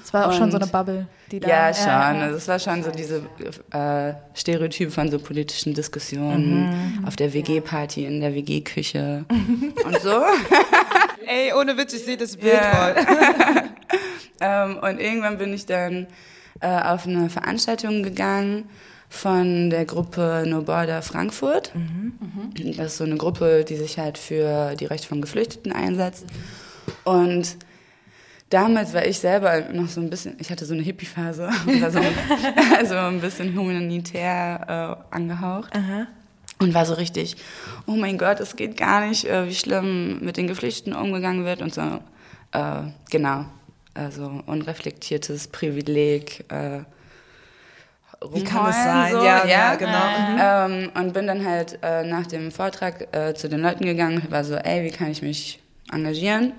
Es 0.02 0.14
war 0.14 0.28
auch 0.28 0.32
schon 0.32 0.50
so 0.50 0.56
Und- 0.56 0.62
eine 0.62 0.72
Bubble, 0.72 1.06
die 1.30 1.40
da. 1.40 1.48
Ja, 1.48 1.74
schon. 1.74 1.88
Also 2.22 2.36
es 2.36 2.48
war 2.48 2.58
schon 2.58 2.82
so 2.82 2.90
diese 2.90 3.22
äh, 3.72 4.14
Stereotype 4.34 4.90
von 4.90 5.10
so 5.10 5.18
politischen 5.18 5.74
Diskussionen 5.74 7.04
auf 7.06 7.16
der 7.16 7.34
WG-Party, 7.34 8.06
in 8.06 8.20
der 8.20 8.34
WG-Küche 8.34 9.24
und 9.84 10.00
so. 10.00 10.22
Ey, 11.26 11.52
ohne 11.52 11.76
Witz, 11.76 11.92
ich 11.92 12.04
sehe 12.04 12.16
das 12.16 12.36
Bild 12.36 12.54
Ja. 12.54 12.94
voll. 12.94 12.94
Ähm, 14.42 14.78
und 14.78 14.98
irgendwann 14.98 15.36
bin 15.36 15.52
ich 15.52 15.66
dann 15.66 16.06
äh, 16.60 16.66
auf 16.66 17.06
eine 17.06 17.28
Veranstaltung 17.28 18.02
gegangen 18.02 18.70
von 19.10 19.68
der 19.70 19.84
Gruppe 19.84 20.44
No 20.46 20.62
Border 20.62 21.02
Frankfurt. 21.02 21.72
Das 22.76 22.92
ist 22.92 22.96
so 22.96 23.04
eine 23.04 23.16
Gruppe, 23.16 23.64
die 23.68 23.76
sich 23.76 23.98
halt 23.98 24.16
für 24.16 24.76
die 24.76 24.86
Rechte 24.86 25.08
von 25.08 25.20
Geflüchteten 25.20 25.72
einsetzt. 25.72 26.24
Und 27.04 27.56
damals 28.50 28.94
war 28.94 29.04
ich 29.04 29.18
selber 29.18 29.60
noch 29.72 29.88
so 29.88 30.00
ein 30.00 30.08
bisschen, 30.08 30.36
ich 30.38 30.50
hatte 30.50 30.64
so 30.64 30.74
eine 30.74 30.82
Hippie-Phase, 30.84 31.42
war 31.80 31.90
so, 31.90 32.00
also 32.78 32.94
ein 32.94 33.20
bisschen 33.20 33.54
humanitär 33.54 35.02
äh, 35.10 35.14
angehaucht. 35.14 35.72
Und 36.60 36.72
war 36.72 36.86
so 36.86 36.94
richtig, 36.94 37.36
oh 37.86 37.96
mein 37.96 38.16
Gott, 38.16 38.38
es 38.38 38.54
geht 38.54 38.76
gar 38.76 39.06
nicht, 39.06 39.24
äh, 39.24 39.46
wie 39.48 39.54
schlimm 39.54 40.20
mit 40.20 40.36
den 40.36 40.46
Geflüchteten 40.46 40.94
umgegangen 40.94 41.44
wird 41.44 41.62
und 41.62 41.74
so. 41.74 42.00
Äh, 42.52 42.82
genau, 43.10 43.46
also 43.92 44.42
unreflektiertes 44.46 45.48
Privileg. 45.48 46.44
Äh, 46.48 46.84
rumheulen, 48.22 48.72
sein? 48.72 49.12
So, 49.12 49.24
Ja, 49.24 49.46
ja, 49.46 49.74
genau. 49.74 50.72
Ähm, 50.72 50.90
und 50.94 51.12
bin 51.12 51.26
dann 51.26 51.44
halt 51.44 51.78
äh, 51.82 52.04
nach 52.04 52.26
dem 52.26 52.50
Vortrag 52.50 53.08
äh, 53.14 53.34
zu 53.34 53.48
den 53.48 53.60
Leuten 53.60 53.84
gegangen, 53.84 54.22
war 54.30 54.44
so, 54.44 54.54
ey, 54.56 54.84
wie 54.84 54.90
kann 54.90 55.10
ich 55.10 55.22
mich 55.22 55.60
engagieren? 55.92 56.52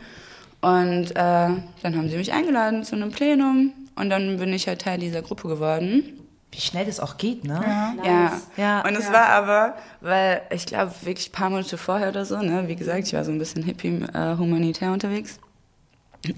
Und 0.61 1.11
äh, 1.11 1.13
dann 1.15 1.61
haben 1.83 2.09
sie 2.09 2.17
mich 2.17 2.31
eingeladen 2.33 2.83
zu 2.83 2.95
einem 2.95 3.11
Plenum 3.11 3.73
und 3.95 4.09
dann 4.09 4.37
bin 4.37 4.53
ich 4.53 4.67
halt 4.67 4.81
Teil 4.81 4.99
dieser 4.99 5.21
Gruppe 5.21 5.47
geworden. 5.47 6.03
Wie 6.51 6.59
schnell 6.59 6.85
das 6.85 6.99
auch 6.99 7.17
geht, 7.17 7.45
ne? 7.45 7.61
Ja. 8.03 8.41
Ja. 8.57 8.81
Und 8.81 8.95
es 8.95 9.11
war 9.11 9.27
aber, 9.29 9.75
weil 10.01 10.41
ich 10.49 10.65
glaube 10.65 10.91
wirklich 11.01 11.29
ein 11.29 11.31
paar 11.31 11.49
Monate 11.49 11.77
vorher 11.77 12.09
oder 12.09 12.25
so, 12.25 12.37
ne, 12.37 12.67
wie 12.67 12.75
gesagt, 12.75 13.07
ich 13.07 13.13
war 13.13 13.23
so 13.23 13.31
ein 13.31 13.39
bisschen 13.39 13.63
hippie 13.63 14.03
äh, 14.13 14.37
humanitär 14.37 14.91
unterwegs. 14.91 15.39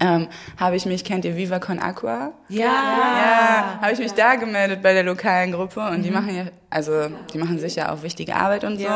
Ähm, 0.00 0.28
habe 0.56 0.76
ich 0.76 0.86
mich, 0.86 1.04
kennt 1.04 1.24
ihr 1.24 1.36
Viva 1.36 1.58
Con 1.58 1.78
Aqua? 1.78 2.32
Ja. 2.48 2.64
Ja, 2.64 3.78
habe 3.82 3.92
ich 3.92 3.98
mich 3.98 4.12
da 4.12 4.36
gemeldet 4.36 4.82
bei 4.82 4.94
der 4.94 5.02
lokalen 5.02 5.52
Gruppe 5.52 5.80
und 5.90 6.02
die 6.02 6.10
machen 6.10 6.34
ja, 6.34 6.44
also 6.74 7.08
die 7.32 7.38
machen 7.38 7.60
sicher 7.60 7.92
auch 7.92 8.02
wichtige 8.02 8.34
Arbeit 8.34 8.64
und 8.64 8.80
so, 8.80 8.88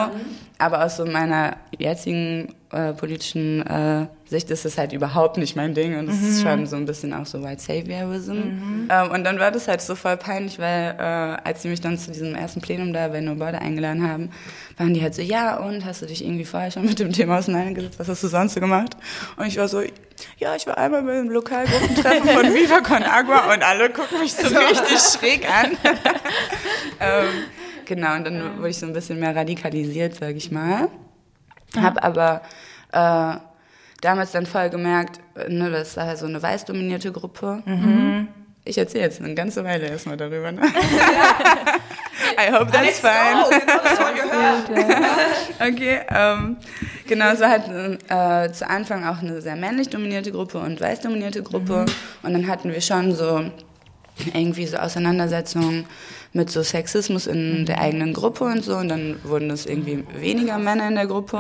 aber 0.59 0.85
aus 0.85 0.97
so 0.97 1.07
meiner 1.07 1.57
jetzigen 1.79 2.53
äh, 2.73 2.93
politischen 2.93 3.65
äh, 3.65 4.09
Sicht 4.27 4.51
ist 4.51 4.65
das 4.65 4.77
halt 4.77 4.93
überhaupt 4.93 5.37
nicht 5.37 5.55
mein 5.55 5.75
Ding 5.75 5.97
und 5.97 6.09
es 6.09 6.21
ist 6.21 6.43
schon 6.43 6.67
so 6.67 6.75
ein 6.75 6.87
bisschen 6.87 7.15
auch 7.15 7.25
so 7.25 7.43
White 7.43 7.63
Saviorism. 7.63 8.89
Ähm, 8.91 9.11
und 9.13 9.23
dann 9.23 9.39
war 9.39 9.53
das 9.53 9.69
halt 9.69 9.81
so 9.81 9.95
voll 9.95 10.17
peinlich, 10.17 10.59
weil 10.59 10.97
äh, 10.99 11.49
als 11.49 11.63
sie 11.63 11.69
mich 11.69 11.81
dann 11.81 11.97
zu 11.97 12.11
diesem 12.11 12.35
ersten 12.35 12.61
Plenum 12.61 12.93
da 12.93 13.07
bei 13.09 13.21
No 13.21 13.37
Border 13.37 13.63
eingeladen 13.63 14.07
haben, 14.07 14.31
waren 14.77 14.93
die 14.93 15.01
halt 15.01 15.15
so, 15.15 15.23
ja 15.23 15.57
und, 15.59 15.85
hast 15.85 16.03
du 16.03 16.07
dich 16.07 16.25
irgendwie 16.25 16.45
vorher 16.45 16.73
schon 16.73 16.85
mit 16.85 16.99
dem 16.99 17.13
Thema 17.13 17.39
auseinandergesetzt, 17.39 18.01
was 18.01 18.09
hast 18.09 18.25
du 18.25 18.29
sonst 18.29 18.55
so 18.55 18.61
gemacht? 18.61 18.97
Und 19.37 19.47
ich 19.47 19.57
war 19.57 19.69
so, 19.69 19.83
ja, 20.39 20.57
ich 20.57 20.67
war 20.67 20.77
einmal 20.79 21.05
beim 21.05 21.31
Lokalgruppentreffen 21.31 22.29
von 22.29 22.55
Viva 22.55 22.81
Con 22.81 23.05
Agua 23.05 23.55
und 23.55 23.63
alle 23.63 23.89
gucken 23.91 24.19
mich 24.19 24.35
so 24.35 24.49
richtig 24.59 24.99
schräg 24.99 25.47
an. 25.49 25.71
ähm, 27.01 27.29
genau, 27.89 28.15
und 28.15 28.25
dann 28.25 28.59
wurde 28.59 28.69
ich 28.69 28.79
so 28.79 28.87
ein 28.87 28.93
bisschen 28.93 29.19
mehr 29.19 29.35
radikalisiert, 29.35 30.15
sag 30.15 30.37
ich 30.37 30.53
mal. 30.53 30.89
Hab 31.77 32.05
aber 32.05 32.43
äh, 32.93 33.41
damals 34.01 34.33
dann 34.33 34.47
voll 34.47 34.71
gemerkt, 34.71 35.21
ne, 35.49 35.71
das 35.71 35.97
war 35.97 36.17
so 36.17 36.27
eine 36.27 36.41
weiß-dominierte 36.41 37.11
Gruppe. 37.13 37.63
Ich 38.65 38.79
erzähle 38.79 39.05
jetzt 39.05 39.21
eine 39.21 39.35
ganze 39.35 39.65
Weile 39.65 39.87
erstmal 39.87 40.17
darüber. 40.17 40.53
Ne? 40.53 40.61
I 42.37 42.53
hope 42.53 42.71
that's 42.71 43.01
fine. 43.01 43.45
Okay, 45.61 46.01
ähm, 46.11 46.57
genau, 47.07 47.31
es 47.33 47.41
war 47.41 47.49
halt 47.49 47.65
äh, 48.09 48.53
zu 48.53 48.69
Anfang 48.69 49.07
auch 49.07 49.23
eine 49.23 49.41
sehr 49.41 49.57
männlich 49.57 49.89
dominierte 49.89 50.31
Gruppe 50.33 50.59
und 50.59 50.81
weiß 50.81 51.01
dominierte 51.01 51.43
Gruppe. 51.43 51.87
Und 52.23 52.33
dann 52.33 52.47
hatten 52.47 52.71
wir 52.71 52.81
schon 52.81 53.15
so 53.15 53.51
irgendwie 54.27 54.67
so 54.67 54.77
Auseinandersetzungen 54.77 55.87
mit 56.33 56.51
so 56.51 56.63
Sexismus 56.63 57.27
in 57.27 57.67
der 57.67 57.81
eigenen 57.81 58.13
Gruppe 58.13 58.45
und 58.45 58.65
so. 58.65 58.77
Und 58.77 58.89
dann 58.89 59.17
wurden 59.25 59.51
es 59.51 59.67
irgendwie 59.67 60.05
weniger 60.19 60.59
Männer 60.59 60.89
in 60.89 60.95
der 60.95 61.07
Gruppe, 61.07 61.39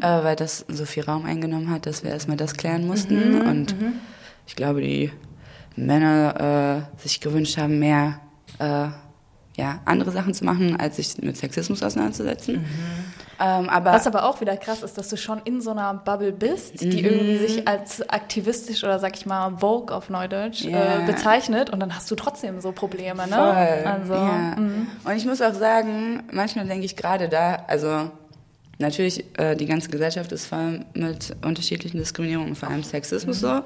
äh, 0.00 0.24
weil 0.24 0.36
das 0.36 0.64
so 0.68 0.84
viel 0.84 1.04
Raum 1.04 1.24
eingenommen 1.24 1.70
hat, 1.70 1.86
dass 1.86 2.02
wir 2.02 2.10
erstmal 2.10 2.36
das 2.36 2.54
klären 2.54 2.86
mussten. 2.86 3.40
Und 3.42 3.74
ich 4.46 4.56
glaube, 4.56 4.80
die 4.80 5.10
Männer 5.76 6.86
äh, 6.98 7.02
sich 7.02 7.20
gewünscht 7.20 7.56
haben, 7.56 7.78
mehr 7.78 8.20
äh, 8.58 8.88
ja, 9.56 9.80
andere 9.84 10.10
Sachen 10.10 10.34
zu 10.34 10.44
machen, 10.44 10.76
als 10.76 10.96
sich 10.96 11.18
mit 11.22 11.36
Sexismus 11.36 11.82
auseinanderzusetzen. 11.82 12.64
Ähm, 13.42 13.70
aber 13.70 13.92
Was 13.92 14.06
aber 14.06 14.24
auch 14.24 14.40
wieder 14.42 14.56
krass 14.58 14.82
ist, 14.82 14.98
dass 14.98 15.08
du 15.08 15.16
schon 15.16 15.40
in 15.44 15.62
so 15.62 15.70
einer 15.70 15.94
Bubble 15.94 16.30
bist, 16.32 16.82
die 16.82 17.02
irgendwie 17.02 17.38
sich 17.38 17.66
als 17.66 18.06
aktivistisch 18.10 18.84
oder 18.84 18.98
sag 18.98 19.16
ich 19.16 19.24
mal 19.24 19.56
Vogue 19.58 19.94
auf 19.96 20.10
Neudeutsch 20.10 20.62
Ja. 20.62 21.02
äh, 21.02 21.06
bezeichnet 21.06 21.70
und 21.70 21.80
dann 21.80 21.94
hast 21.96 22.10
du 22.10 22.16
trotzdem 22.16 22.60
so 22.60 22.72
Probleme, 22.72 23.26
ne? 23.26 23.34
Voll. 23.34 23.90
Also, 23.90 24.12
ja. 24.14 24.56
Und 24.56 25.16
ich 25.16 25.24
muss 25.24 25.40
auch 25.40 25.54
sagen, 25.54 26.22
manchmal 26.32 26.66
denke 26.66 26.84
ich 26.84 26.96
gerade 26.96 27.28
da, 27.30 27.64
also 27.66 28.10
natürlich, 28.78 29.24
äh, 29.38 29.56
die 29.56 29.66
ganze 29.66 29.88
Gesellschaft 29.90 30.32
ist 30.32 30.46
voll 30.46 30.84
mit 30.92 31.34
unterschiedlichen 31.44 31.98
Diskriminierungen, 31.98 32.54
vor 32.54 32.68
allem 32.68 32.82
Sexismus 32.82 33.40
so, 33.40 33.60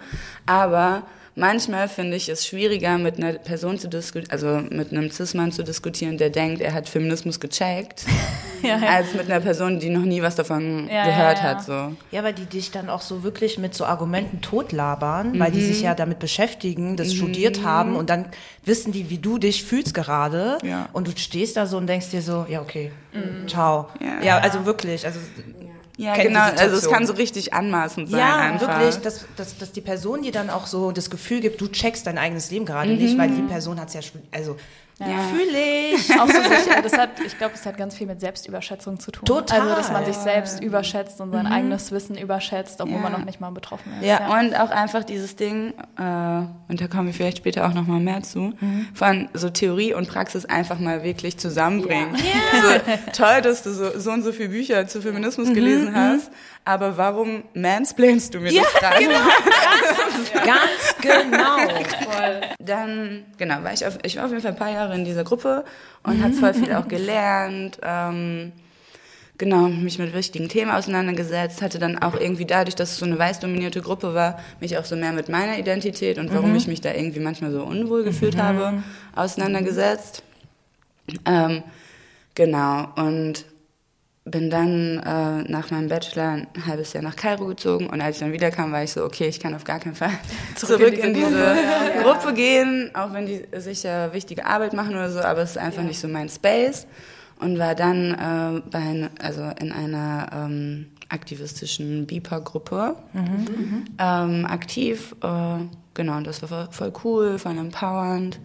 aber 0.46 1.02
manchmal 1.36 1.88
finde 1.88 2.16
ich 2.16 2.28
es 2.28 2.46
schwieriger, 2.46 2.98
mit 2.98 3.16
einer 3.18 3.32
Person 3.34 3.78
zu 3.78 3.88
diskutieren, 3.88 4.30
also 4.30 4.60
mit 4.74 4.92
einem 4.92 5.10
Cis-Mann 5.10 5.52
zu 5.52 5.62
diskutieren, 5.62 6.16
der 6.18 6.30
denkt, 6.30 6.60
er 6.60 6.72
hat 6.74 6.88
Feminismus 6.88 7.40
gecheckt, 7.40 8.04
Ja, 8.62 8.78
ja. 8.78 8.88
als 8.88 9.12
mit 9.12 9.30
einer 9.30 9.40
Person, 9.40 9.78
die 9.78 9.90
noch 9.90 10.04
nie 10.06 10.22
was 10.22 10.36
davon 10.36 10.88
Ja, 10.88 11.04
gehört 11.04 11.38
ja, 11.38 11.44
ja. 11.44 11.50
hat. 11.50 11.64
So. 11.64 11.92
Ja, 12.12 12.24
weil 12.24 12.32
die 12.32 12.46
dich 12.46 12.70
dann 12.70 12.88
auch 12.88 13.02
so 13.02 13.22
wirklich 13.22 13.58
mit 13.58 13.74
so 13.74 13.84
Argumenten 13.84 14.40
totlabern, 14.40 15.38
weil 15.38 15.50
die 15.52 15.60
sich 15.62 15.82
ja 15.82 15.94
damit 15.94 16.18
beschäftigen, 16.18 16.96
das 16.96 17.12
studiert 17.12 17.62
haben 17.62 17.94
und 17.94 18.08
dann 18.08 18.24
wissen 18.64 18.90
die, 18.92 19.10
wie 19.10 19.18
du 19.18 19.36
dich 19.36 19.64
fühlst 19.64 19.92
gerade 19.92 20.56
Ja. 20.62 20.88
und 20.94 21.08
du 21.08 21.12
stehst 21.16 21.58
da 21.58 21.66
so 21.66 21.76
und 21.76 21.86
denkst 21.88 22.08
dir 22.10 22.22
so, 22.22 22.46
ja, 22.48 22.62
okay, 22.62 22.90
ciao. 23.46 23.88
Ja. 24.00 24.22
Ja, 24.24 24.38
also 24.38 24.64
wirklich, 24.64 25.04
also 25.04 25.18
Ja, 25.96 26.14
kenn 26.14 26.22
die 26.22 26.28
genau, 26.34 26.44
also 26.44 26.76
es 26.76 26.88
kann 26.90 27.06
so 27.06 27.12
richtig 27.12 27.54
anmaßend 27.54 28.10
sein 28.10 28.18
ja, 28.18 28.36
einfach. 28.38 28.80
wirklich, 28.80 28.96
dass, 28.96 29.26
dass, 29.36 29.56
dass 29.58 29.70
die 29.70 29.80
Person 29.80 30.22
dir 30.22 30.32
dann 30.32 30.50
auch 30.50 30.66
so 30.66 30.90
das 30.90 31.08
Gefühl 31.08 31.40
gibt, 31.40 31.60
du 31.60 31.68
checkst 31.68 32.06
dein 32.06 32.18
eigenes 32.18 32.50
Leben 32.50 32.64
gerade 32.66 32.90
Mhm. 32.90 32.98
nicht, 32.98 33.16
weil 33.16 33.30
die 33.30 33.42
Person 33.42 33.78
hat 33.80 33.88
es 33.88 33.94
ja 33.94 34.02
schon, 34.02 34.20
also 34.32 34.56
fühle 35.30 35.94
ich. 35.94 36.10
Auch 36.20 36.26
so 36.26 36.32
sicher, 36.42 36.82
das 36.82 36.96
hat, 36.98 37.10
ich 37.24 37.36
glaube, 37.38 37.54
es 37.54 37.64
hat 37.66 37.76
ganz 37.76 37.96
viel 37.96 38.06
mit 38.06 38.20
Selbstüberschätzung 38.20 38.98
zu 39.00 39.10
tun. 39.10 39.24
Total. 39.24 39.60
Also, 39.60 39.74
dass 39.74 39.92
man 39.92 40.04
sich 40.04 40.16
selbst 40.16 40.62
überschätzt 40.62 41.20
und 41.20 41.32
sein 41.32 41.46
eigenes 41.46 41.92
Wissen 41.92 42.16
überschätzt, 42.16 42.80
obwohl 42.80 42.96
Ja. 42.96 43.00
man 43.02 43.12
noch 43.12 43.24
nicht 43.24 43.40
mal 43.40 43.50
betroffen 43.50 43.92
ist. 44.00 44.06
Ja. 44.06 44.38
Und 44.38 44.54
auch 44.58 44.70
einfach 44.70 45.04
dieses 45.04 45.36
Ding, 45.36 45.72
äh, 45.98 46.02
und 46.02 46.80
da 46.80 46.86
kommen 46.88 47.06
wir 47.06 47.14
vielleicht 47.14 47.38
später 47.38 47.66
auch 47.66 47.74
nochmal 47.74 48.00
mehr 48.00 48.22
zu, 48.22 48.52
von 48.94 49.28
so 49.34 49.50
Theorie 49.50 49.94
und 49.94 50.08
Praxis 50.08 50.44
einfach 50.44 50.78
mal 50.78 51.02
wirklich 51.02 51.38
zusammenbringen. 51.38 52.14
So, 52.16 53.22
toll, 53.22 53.42
dass 53.42 53.62
du 53.62 53.72
so, 53.72 53.98
so 53.98 54.10
und 54.10 54.22
so 54.22 54.32
viele 54.32 54.48
Bücher 54.50 54.86
zu 54.86 55.00
Feminismus 55.02 55.52
gelesen 55.52 55.94
hast, 55.94 56.30
aber 56.64 56.96
warum 56.96 57.44
mansplainst 57.54 58.34
du 58.34 58.40
mir 58.40 58.52
das 58.52 58.72
gerade? 58.74 59.04
Ganz 60.34 60.96
genau. 61.00 61.58
Dann, 62.58 63.24
genau, 63.36 63.62
war 63.62 63.72
ich, 63.72 63.84
auf, 63.86 63.98
ich 64.02 64.16
war 64.16 64.24
auf 64.24 64.30
jeden 64.30 64.42
Fall 64.42 64.52
ein 64.52 64.56
paar 64.56 64.70
Jahre 64.70 64.94
in 64.94 65.04
dieser 65.04 65.24
Gruppe 65.24 65.64
und 66.02 66.22
habe 66.22 66.32
voll 66.32 66.54
viel 66.54 66.72
auch 66.72 66.88
gelernt. 66.88 67.78
Ähm, 67.82 68.52
genau, 69.36 69.68
mich 69.68 69.98
mit 69.98 70.14
wichtigen 70.14 70.48
Themen 70.48 70.70
auseinandergesetzt, 70.70 71.60
hatte 71.60 71.78
dann 71.78 71.98
auch 71.98 72.18
irgendwie 72.18 72.46
dadurch, 72.46 72.74
dass 72.74 72.92
es 72.92 72.98
so 72.98 73.04
eine 73.04 73.18
weiß 73.18 73.40
dominierte 73.40 73.82
Gruppe 73.82 74.14
war, 74.14 74.38
mich 74.60 74.78
auch 74.78 74.86
so 74.86 74.96
mehr 74.96 75.12
mit 75.12 75.28
meiner 75.28 75.58
Identität 75.58 76.18
und 76.18 76.32
warum 76.32 76.54
ich 76.54 76.66
mich 76.66 76.80
da 76.80 76.94
irgendwie 76.94 77.20
manchmal 77.20 77.52
so 77.52 77.62
unwohl 77.62 78.04
gefühlt 78.04 78.38
habe, 78.38 78.82
auseinandergesetzt. 79.14 80.22
Ähm, 81.26 81.62
genau, 82.34 82.88
und 82.96 83.44
bin 84.24 84.48
dann 84.48 84.98
äh, 84.98 85.50
nach 85.50 85.70
meinem 85.70 85.88
Bachelor 85.88 86.30
ein 86.30 86.66
halbes 86.66 86.94
Jahr 86.94 87.02
nach 87.02 87.14
Kairo 87.14 87.46
gezogen 87.46 87.88
und 87.88 88.00
als 88.00 88.16
ich 88.16 88.20
dann 88.20 88.32
wiederkam, 88.32 88.72
war 88.72 88.82
ich 88.82 88.92
so, 88.92 89.04
okay, 89.04 89.28
ich 89.28 89.38
kann 89.38 89.54
auf 89.54 89.64
gar 89.64 89.78
keinen 89.78 89.94
Fall 89.94 90.12
zurück, 90.56 90.96
in 90.96 91.12
diese, 91.12 91.56
Gruppe 92.02 92.32
gehen, 92.32 92.90
auch 92.94 93.12
wenn 93.12 93.26
die 93.26 93.42
sicher 93.56 94.12
wichtige 94.14 94.46
Arbeit 94.46 94.72
machen 94.72 94.94
oder 94.94 95.10
so, 95.10 95.20
aber 95.20 95.42
es 95.42 95.50
ist 95.50 95.58
einfach 95.58 95.82
nicht 95.82 96.00
so 96.00 96.08
mein 96.08 96.30
Space 96.30 96.86
und 97.38 97.58
war 97.58 97.74
dann 97.74 98.12
äh, 98.12 98.62
bei 98.70 99.10
also 99.22 99.42
in 99.60 99.72
einer 99.72 100.30
ähm, 100.32 100.86
aktivistischen 101.10 102.06
BIPOC-Gruppe 102.06 102.96
ähm, 103.98 104.46
aktiv. 104.46 105.14
Äh, 105.22 105.58
genau, 105.92 106.16
und 106.16 106.26
das 106.26 106.48
war 106.50 106.72
voll, 106.72 106.92
cool, 107.04 107.38
voll 107.38 107.58
empowernd. 107.58 108.40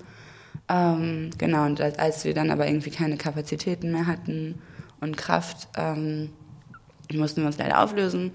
Ähm, 0.67 1.29
genau, 1.37 1.65
und 1.65 1.79
als 1.81 2.25
wir 2.25 2.33
dann 2.33 2.51
aber 2.51 2.67
irgendwie 2.67 2.91
keine 2.91 3.15
Kapazitäten 3.15 3.91
mehr 3.91 4.07
hatten 4.07 4.55
und 5.01 5.17
Kraft, 5.17 5.67
ähm, 5.77 6.29
mussten 7.13 7.41
wir 7.41 7.47
uns 7.47 7.57
leider 7.57 7.81
auflösen. 7.81 8.31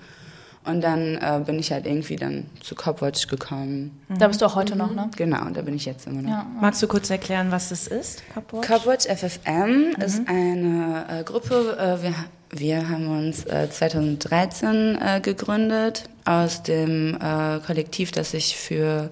Und 0.67 0.81
dann 0.81 1.17
äh, 1.17 1.43
bin 1.45 1.59
ich 1.59 1.73
halt 1.73 1.85
irgendwie 1.85 2.17
dann 2.17 2.47
zu 2.61 2.75
Copwatch 2.75 3.27
gekommen. 3.27 4.01
Da 4.09 4.29
bist 4.29 4.41
du 4.41 4.47
auch 4.47 4.55
heute 4.55 4.77
noch, 4.77 4.95
ne? 4.95 5.11
Genau, 5.15 5.45
und 5.45 5.57
da 5.57 5.63
bin 5.63 5.75
ich 5.75 5.85
jetzt 5.85 6.07
immer 6.07 6.23
noch. 6.23 6.31
Ja. 6.31 6.47
Magst 6.59 6.83
du 6.83 6.87
kurz 6.89 7.11
erklären, 7.11 7.51
was 7.51 7.69
das 7.69 7.87
ist, 7.87 8.23
Cupwatch? 8.33 8.67
Copwatch 8.67 9.07
FFM 9.07 9.95
ist 10.03 10.27
eine 10.27 11.05
äh, 11.11 11.23
Gruppe, 11.23 11.77
äh, 11.79 12.03
wir, 12.03 12.15
wir 12.51 12.89
haben 12.89 13.09
uns 13.09 13.45
äh, 13.45 13.69
2013 13.69 14.99
äh, 14.99 15.21
gegründet 15.21 16.09
aus 16.25 16.63
dem 16.63 17.17
äh, 17.17 17.59
Kollektiv, 17.67 18.11
das 18.13 18.31
sich 18.31 18.57
für, 18.57 19.11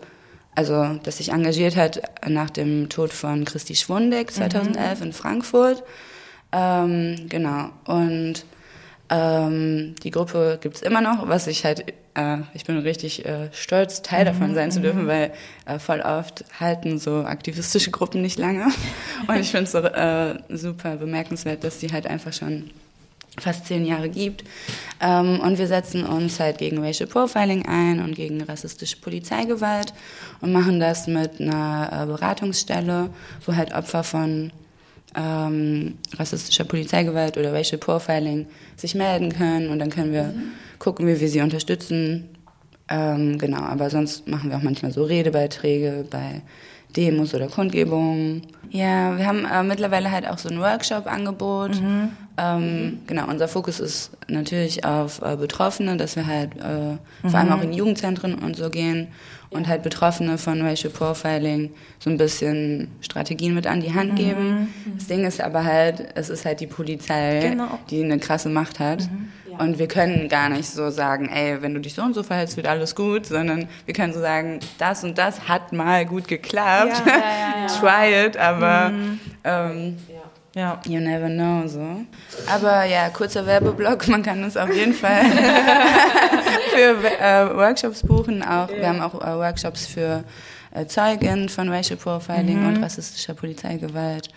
also 0.55 0.99
das 1.03 1.19
sich 1.19 1.33
engagiert 1.33 1.77
hat 1.77 2.01
nach 2.27 2.49
dem 2.49 2.89
Tod 2.89 3.13
von 3.13 3.45
Christi 3.45 3.75
Schwundeck 3.75 4.31
2011 4.33 5.03
in 5.03 5.13
Frankfurt. 5.13 5.83
Ähm, 6.53 7.27
genau, 7.29 7.71
und 7.87 8.45
ähm, 9.09 9.95
die 10.03 10.11
Gruppe 10.11 10.59
gibt's 10.61 10.81
immer 10.81 11.01
noch, 11.01 11.29
was 11.29 11.47
ich 11.47 11.65
halt, 11.65 11.93
äh, 12.15 12.39
ich 12.55 12.65
bin 12.65 12.79
richtig 12.79 13.25
äh, 13.27 13.49
stolz, 13.53 14.03
Teil 14.03 14.25
davon 14.25 14.55
sein 14.55 14.71
zu 14.71 14.81
dürfen, 14.81 15.07
weil 15.07 15.33
äh, 15.67 15.79
voll 15.79 16.01
oft 16.01 16.45
halten 16.59 16.99
so 16.99 17.25
aktivistische 17.25 17.91
Gruppen 17.91 18.23
nicht 18.23 18.39
lange. 18.39 18.67
Und 19.27 19.39
ich 19.39 19.51
finde 19.51 19.65
es 19.65 19.73
so 19.73 19.79
äh, 19.79 20.39
super 20.49 20.97
bemerkenswert, 20.97 21.63
dass 21.63 21.79
die 21.79 21.93
halt 21.93 22.07
einfach 22.07 22.33
schon 22.33 22.71
fast 23.39 23.67
zehn 23.67 23.85
Jahre 23.85 24.09
gibt. 24.09 24.45
Ähm, 25.01 25.41
und 25.41 25.59
wir 25.59 25.67
setzen 25.67 26.05
uns 26.05 26.39
halt 26.39 26.59
gegen 26.59 26.85
Racial 26.85 27.09
Profiling 27.09 27.67
ein 27.67 28.01
und 28.01 28.15
gegen 28.15 28.43
rassistische 28.43 28.99
Polizeigewalt 28.99 29.95
und 30.43 30.53
machen 30.53 30.81
das 30.81 31.07
mit 31.07 31.41
einer 31.41 32.03
äh, 32.03 32.07
Beratungsstelle, 32.07 33.09
wo 33.47 33.57
halt 33.57 33.73
Opfer 33.73 34.05
von 34.05 34.53
ähm, 35.15 35.99
rassistischer 36.15 36.65
Polizeigewalt 36.65 37.37
oder 37.37 37.53
Racial 37.53 37.79
Profiling 37.79 38.47
sich 38.77 38.95
melden 38.95 39.33
können 39.33 39.69
und 39.71 39.79
dann 39.79 39.91
können 39.91 40.13
wir 40.13 40.35
gucken, 40.79 41.07
wie 41.07 41.21
wir 41.21 41.29
sie 41.29 41.41
unterstützen. 41.41 42.29
Ähm, 42.89 43.39
genau, 43.39 43.63
aber 43.63 43.91
sonst 43.91 44.29
machen 44.29 44.51
wir 44.51 44.57
auch 44.57 44.63
manchmal 44.63 44.93
so 44.93 45.05
Redebeiträge 45.05 46.05
bei 46.11 46.43
Demos 46.97 47.35
oder 47.35 47.47
Kundgebungen. 47.49 48.43
Ja, 48.71 49.17
wir 49.19 49.27
haben 49.27 49.45
äh, 49.45 49.63
mittlerweile 49.63 50.11
halt 50.11 50.27
auch 50.29 50.39
so 50.39 50.49
ein 50.49 50.59
Workshop-Angebot. 50.61 51.73
Ähm, 52.39 52.99
Genau, 53.07 53.27
unser 53.29 53.47
Fokus 53.47 53.79
ist 53.81 54.11
natürlich 54.29 54.85
auf 54.87 55.21
äh, 55.23 55.37
Betroffene, 55.37 55.97
dass 55.99 56.17
wir 56.17 56.27
halt 56.27 56.53
äh, 56.57 57.29
vor 57.29 57.39
allem 57.39 57.53
auch 57.53 57.63
in 57.63 57.75
Jugendzentren 57.75 58.35
und 58.35 58.57
so 58.57 58.71
gehen 58.71 59.09
und 59.51 59.69
halt 59.69 59.83
Betroffene 59.83 60.39
von 60.39 60.63
Racial 60.63 60.91
Profiling 60.91 61.71
so 61.99 62.09
ein 62.09 62.17
bisschen 62.17 62.89
Strategien 63.03 63.55
mit 63.55 63.67
an 63.67 63.83
die 63.83 63.93
Hand 63.93 64.17
geben. 64.17 64.73
Das 64.97 65.09
Ding 65.09 65.27
ist 65.27 65.43
aber 65.43 65.65
halt, 65.65 66.07
es 66.15 66.31
ist 66.31 66.47
halt 66.47 66.61
die 66.61 66.67
Polizei, 66.67 67.41
Genau. 67.51 67.79
die 67.91 68.03
eine 68.03 68.19
krasse 68.19 68.49
Macht 68.49 68.79
hat. 68.81 69.07
Und 69.59 69.79
wir 69.79 69.89
können 69.89 70.29
gar 70.29 70.49
nicht 70.49 70.69
so 70.69 70.91
sagen, 70.91 71.29
ey, 71.29 71.61
wenn 71.63 71.75
du 71.75 71.81
dich 71.81 71.95
so 71.95 72.03
und 72.03 72.15
so 72.15 72.23
verhältst, 72.23 72.57
wird 72.57 72.67
alles 72.67 72.95
gut, 72.95 73.27
sondern 73.27 73.69
wir 73.85 73.95
können 73.95 74.13
so 74.13 74.21
sagen, 74.21 74.61
das 74.79 75.05
und 75.05 75.19
das 75.19 75.49
hat 75.49 75.73
mal 75.73 76.05
gut 76.07 76.29
geklappt. 76.29 77.03
Ja. 77.07 77.67
Try 77.81 78.27
it, 78.27 78.37
aber 78.37 78.93
ähm, 79.45 79.97
Ja. 80.55 80.81
you 80.87 81.01
never 81.01 81.29
know 81.29 81.67
so. 81.67 82.01
Aber 82.53 82.85
ja, 82.85 83.09
kurzer 83.11 83.47
Werbeblock, 83.47 84.09
man 84.15 84.23
kann 84.23 84.43
uns 84.45 84.57
auf 84.57 84.73
jeden 84.75 84.95
Fall 84.95 85.23
für 86.75 87.21
äh, 87.21 87.57
Workshops 87.57 88.03
buchen. 88.03 88.43
Auch, 88.43 88.69
Wir 88.69 88.89
haben 88.89 89.01
auch 89.01 89.15
äh, 89.21 89.37
Workshops 89.39 89.87
für 89.87 90.25
äh, 90.75 90.87
Zeugen 90.87 91.49
von 91.49 91.69
Racial 91.69 91.99
Profiling 91.99 92.67
und 92.67 92.83
rassistischer 92.83 93.35
Polizeigewalt. 93.35 94.29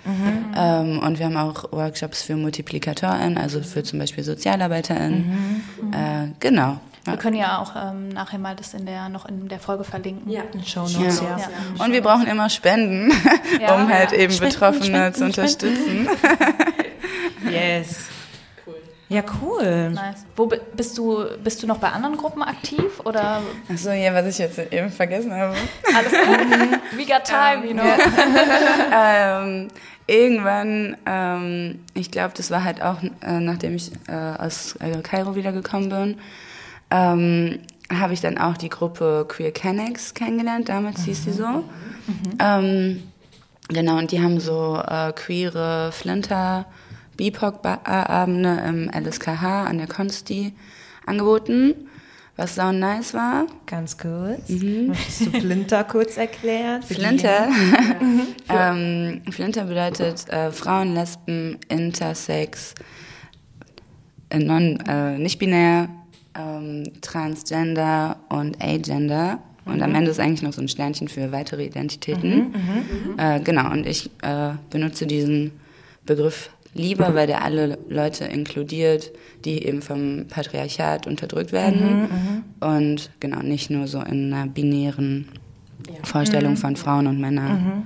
Ähm, 0.55 0.99
und 0.99 1.19
wir 1.19 1.25
haben 1.25 1.37
auch 1.37 1.71
Workshops 1.71 2.23
für 2.23 2.35
MultiplikatorInnen, 2.35 3.37
also 3.37 3.61
für 3.61 3.83
zum 3.83 3.99
Beispiel 3.99 4.23
SozialarbeiterInnen. 4.23 5.63
Äh, 5.91 6.27
genau. 6.39 6.79
Wir 7.05 7.17
können 7.17 7.37
ja 7.37 7.59
auch 7.59 7.73
ähm, 7.75 8.09
nachher 8.09 8.39
mal 8.39 8.55
das 8.55 8.73
in 8.73 8.87
der, 8.87 9.09
noch 9.09 9.27
in 9.27 9.47
der 9.47 9.59
Folge 9.59 9.83
verlinken. 9.83 10.27
Ja. 10.31 10.41
In 10.53 10.65
Show 10.65 10.87
Notes, 10.87 11.21
ja. 11.21 11.37
Ja. 11.37 11.83
Und 11.85 11.93
wir 11.93 12.01
brauchen 12.01 12.25
immer 12.25 12.49
Spenden, 12.49 13.11
Ja. 13.61 13.75
um 13.75 13.87
halt 13.87 14.11
eben 14.11 14.33
Spenden, 14.33 14.53
Betroffene 14.53 14.85
Spenden, 14.85 15.13
zu 15.13 15.25
unterstützen. 15.25 16.07
Yes. 17.49 18.07
Ja, 19.07 19.21
cool. 19.41 19.91
Nice. 19.91 20.25
Wo 20.35 20.47
bi- 20.47 20.59
bist 20.75 20.97
du, 20.97 21.25
bist 21.43 21.61
du 21.61 21.67
noch 21.67 21.77
bei 21.77 21.89
anderen 21.89 22.17
Gruppen 22.17 22.41
aktiv 22.41 22.99
oder 23.03 23.41
Achso, 23.71 23.91
ja, 23.91 24.11
was 24.15 24.25
ich 24.25 24.37
jetzt 24.39 24.57
eben 24.71 24.89
vergessen 24.89 25.31
habe. 25.31 25.53
alles 25.95 26.11
gut? 26.11 26.79
We 26.97 27.05
got 27.05 27.23
time, 27.23 27.67
you 27.67 27.73
know. 27.73 27.83
ähm, 28.91 29.67
irgendwann, 30.07 30.97
ähm, 31.05 31.79
ich 31.93 32.09
glaube, 32.11 32.33
das 32.35 32.49
war 32.51 32.63
halt 32.63 32.81
auch, 32.81 33.01
äh, 33.21 33.39
nachdem 33.39 33.75
ich 33.75 33.91
äh, 34.07 34.13
aus 34.41 34.75
äh, 34.79 34.99
Kairo 35.01 35.35
wiedergekommen 35.35 35.89
bin, 35.89 36.17
ähm, 36.91 37.59
habe 37.93 38.13
ich 38.13 38.21
dann 38.21 38.37
auch 38.39 38.57
die 38.57 38.69
Gruppe 38.69 39.25
Queer 39.27 39.51
Canex 39.51 40.13
kennengelernt, 40.15 40.69
damals 40.69 41.03
hieß 41.03 41.25
die 41.25 41.31
so. 41.31 41.63
Ähm, 42.39 43.03
genau, 43.69 43.97
und 43.97 44.11
die 44.11 44.21
haben 44.21 44.39
so 44.39 44.81
äh, 44.87 45.11
queere 45.13 45.91
Flinter 45.91 46.65
BIPOC-Abende 47.17 48.63
im 48.67 48.89
LSKH 48.89 49.65
an 49.65 49.77
der 49.77 49.87
Consti 49.87 50.53
angeboten, 51.05 51.73
was 52.35 52.55
sau 52.55 52.71
nice 52.71 53.13
war. 53.13 53.47
Ganz 53.65 53.97
kurz. 53.97 54.49
Möchtest 54.49 55.27
du 55.27 55.39
Flinter 55.39 55.83
kurz 55.89 56.17
erklären? 56.17 56.83
Flinter. 56.83 57.47
ähm, 58.49 59.21
Flinter 59.31 59.65
bedeutet 59.65 60.27
äh, 60.29 60.51
Frauen, 60.51 60.93
Lesben, 60.93 61.57
Intersex, 61.69 62.75
äh, 64.29 64.39
non, 64.39 64.79
äh, 64.87 65.17
nicht 65.17 65.39
binär, 65.39 65.89
ähm, 66.37 66.91
Transgender 67.01 68.17
und 68.29 68.61
Agender. 68.61 69.39
Und 69.65 69.81
am 69.81 69.95
Ende 69.95 70.11
ist 70.11 70.19
eigentlich 70.19 70.43
noch 70.43 70.53
so 70.53 70.61
ein 70.61 70.67
Sternchen 70.67 71.07
für 71.07 71.31
weitere 71.31 71.65
Identitäten. 71.65 72.53
Äh, 73.17 73.39
genau, 73.39 73.71
und 73.71 73.87
ich 73.87 74.11
äh, 74.21 74.51
benutze 74.69 75.07
diesen 75.07 75.53
Begriff 76.05 76.51
lieber, 76.75 77.15
weil 77.15 77.25
der 77.25 77.43
alle 77.43 77.79
Leute 77.89 78.25
inkludiert, 78.25 79.11
die 79.45 79.65
eben 79.65 79.81
vom 79.81 80.27
Patriarchat 80.29 81.07
unterdrückt 81.07 81.51
werden. 81.51 82.43
Und 82.59 83.09
genau, 83.19 83.39
nicht 83.39 83.71
nur 83.71 83.87
so 83.87 84.01
in 84.01 84.31
einer 84.31 84.45
binären 84.45 85.27
Vorstellung 86.03 86.57
von 86.57 86.75
Frauen 86.75 87.07
und 87.07 87.19
Männern 87.19 87.85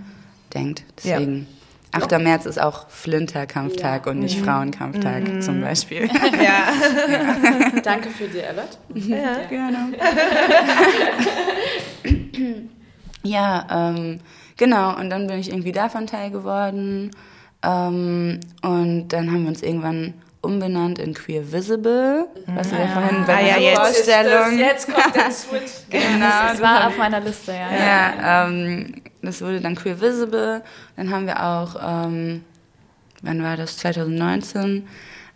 denkt. 0.53 0.83
Deswegen. 0.97 1.47
8. 1.91 2.19
März 2.19 2.45
ist 2.45 2.61
auch 2.61 2.87
Flinter-Kampftag 2.89 4.05
und 4.05 4.19
nicht 4.19 4.39
Frauenkampftag 4.39 5.41
zum 5.41 5.61
Beispiel. 5.61 6.07
Danke 7.83 8.09
für 8.09 8.27
die 8.27 8.43
Alert. 8.43 8.77
Ja, 8.93 9.39
gerne. 9.49 9.93
ja, 13.23 13.67
ähm, 13.71 14.19
genau. 14.55 14.99
Und 14.99 15.09
dann 15.09 15.25
bin 15.25 15.39
ich 15.39 15.49
irgendwie 15.49 15.71
davon 15.71 16.05
Teil 16.05 16.29
geworden. 16.29 17.09
Ähm, 17.63 18.39
und 18.61 19.09
dann 19.09 19.31
haben 19.31 19.43
wir 19.43 19.49
uns 19.49 19.61
irgendwann 19.61 20.13
umbenannt 20.41 20.99
in 20.99 21.13
Queer 21.13 21.51
Visible, 21.51 22.25
was 22.47 22.71
wir 22.71 22.87
vorhin 22.87 23.25
bei 23.27 23.35
Ah, 23.35 23.41
ja, 23.41 23.53
der 23.55 23.61
jetzt 23.61 23.77
Vorstellung... 23.79 24.57
jetzt 24.57 24.87
kommt 24.93 25.15
der 25.15 25.31
Switch. 25.31 25.71
Genau, 25.89 26.25
Das 26.51 26.61
war 26.61 26.87
auf 26.87 26.97
meiner 26.97 27.19
Liste, 27.19 27.51
ja. 27.51 27.67
Ja, 27.69 28.47
ähm, 28.47 29.01
das 29.21 29.41
wurde 29.41 29.59
dann 29.59 29.75
Queer 29.75 29.99
Visible. 29.99 30.63
Dann 30.95 31.11
haben 31.11 31.25
wir 31.27 31.43
auch, 31.43 31.75
ähm, 32.07 32.45
wann 33.21 33.43
war 33.43 33.57
das? 33.57 33.75
2019 33.77 34.87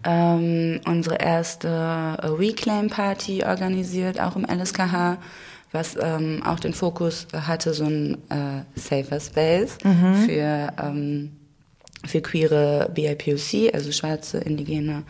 ähm, 0.05 0.79
unsere 0.85 1.15
erste 1.17 1.67
äh, 1.67 2.27
Reclaim 2.27 2.89
Party 2.89 3.43
organisiert, 3.43 4.21
auch 4.21 4.37
im 4.37 4.45
LSKH, 4.45 5.17
was 5.73 5.97
ähm, 6.01 6.41
auch 6.45 6.59
den 6.61 6.73
Fokus 6.73 7.27
hatte, 7.33 7.73
so 7.73 7.85
ein 7.85 8.17
äh, 8.29 8.79
safer 8.79 9.19
Space 9.19 9.77
für 10.25 10.67
ähm, 10.81 11.31
für 12.05 12.21
queere 12.21 12.89
BIPOC, 12.93 13.73
also 13.73 13.91
schwarze, 13.91 14.39
indigene 14.39 15.03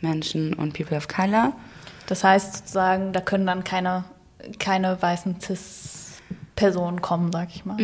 Menschen 0.00 0.54
und 0.54 0.72
People 0.74 0.96
of 0.96 1.08
Color. 1.08 1.52
Das 2.06 2.24
heißt 2.24 2.58
sozusagen, 2.58 3.12
da 3.12 3.20
können 3.20 3.46
dann 3.46 3.64
keine, 3.64 4.04
keine 4.58 5.00
weißen 5.02 5.36
Cis-Personen 5.40 7.02
kommen, 7.02 7.30
sag 7.32 7.48
ich 7.54 7.64
mal. 7.64 7.76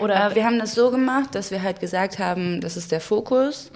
Oder 0.00 0.30
Äh, 0.30 0.34
wir 0.34 0.44
haben 0.44 0.58
das 0.58 0.74
so 0.74 0.90
gemacht, 0.90 1.34
dass 1.34 1.50
wir 1.50 1.62
halt 1.62 1.80
gesagt 1.80 2.18
haben, 2.18 2.60
das 2.60 2.76
ist 2.76 2.92
der 2.92 3.00
Fokus 3.00 3.70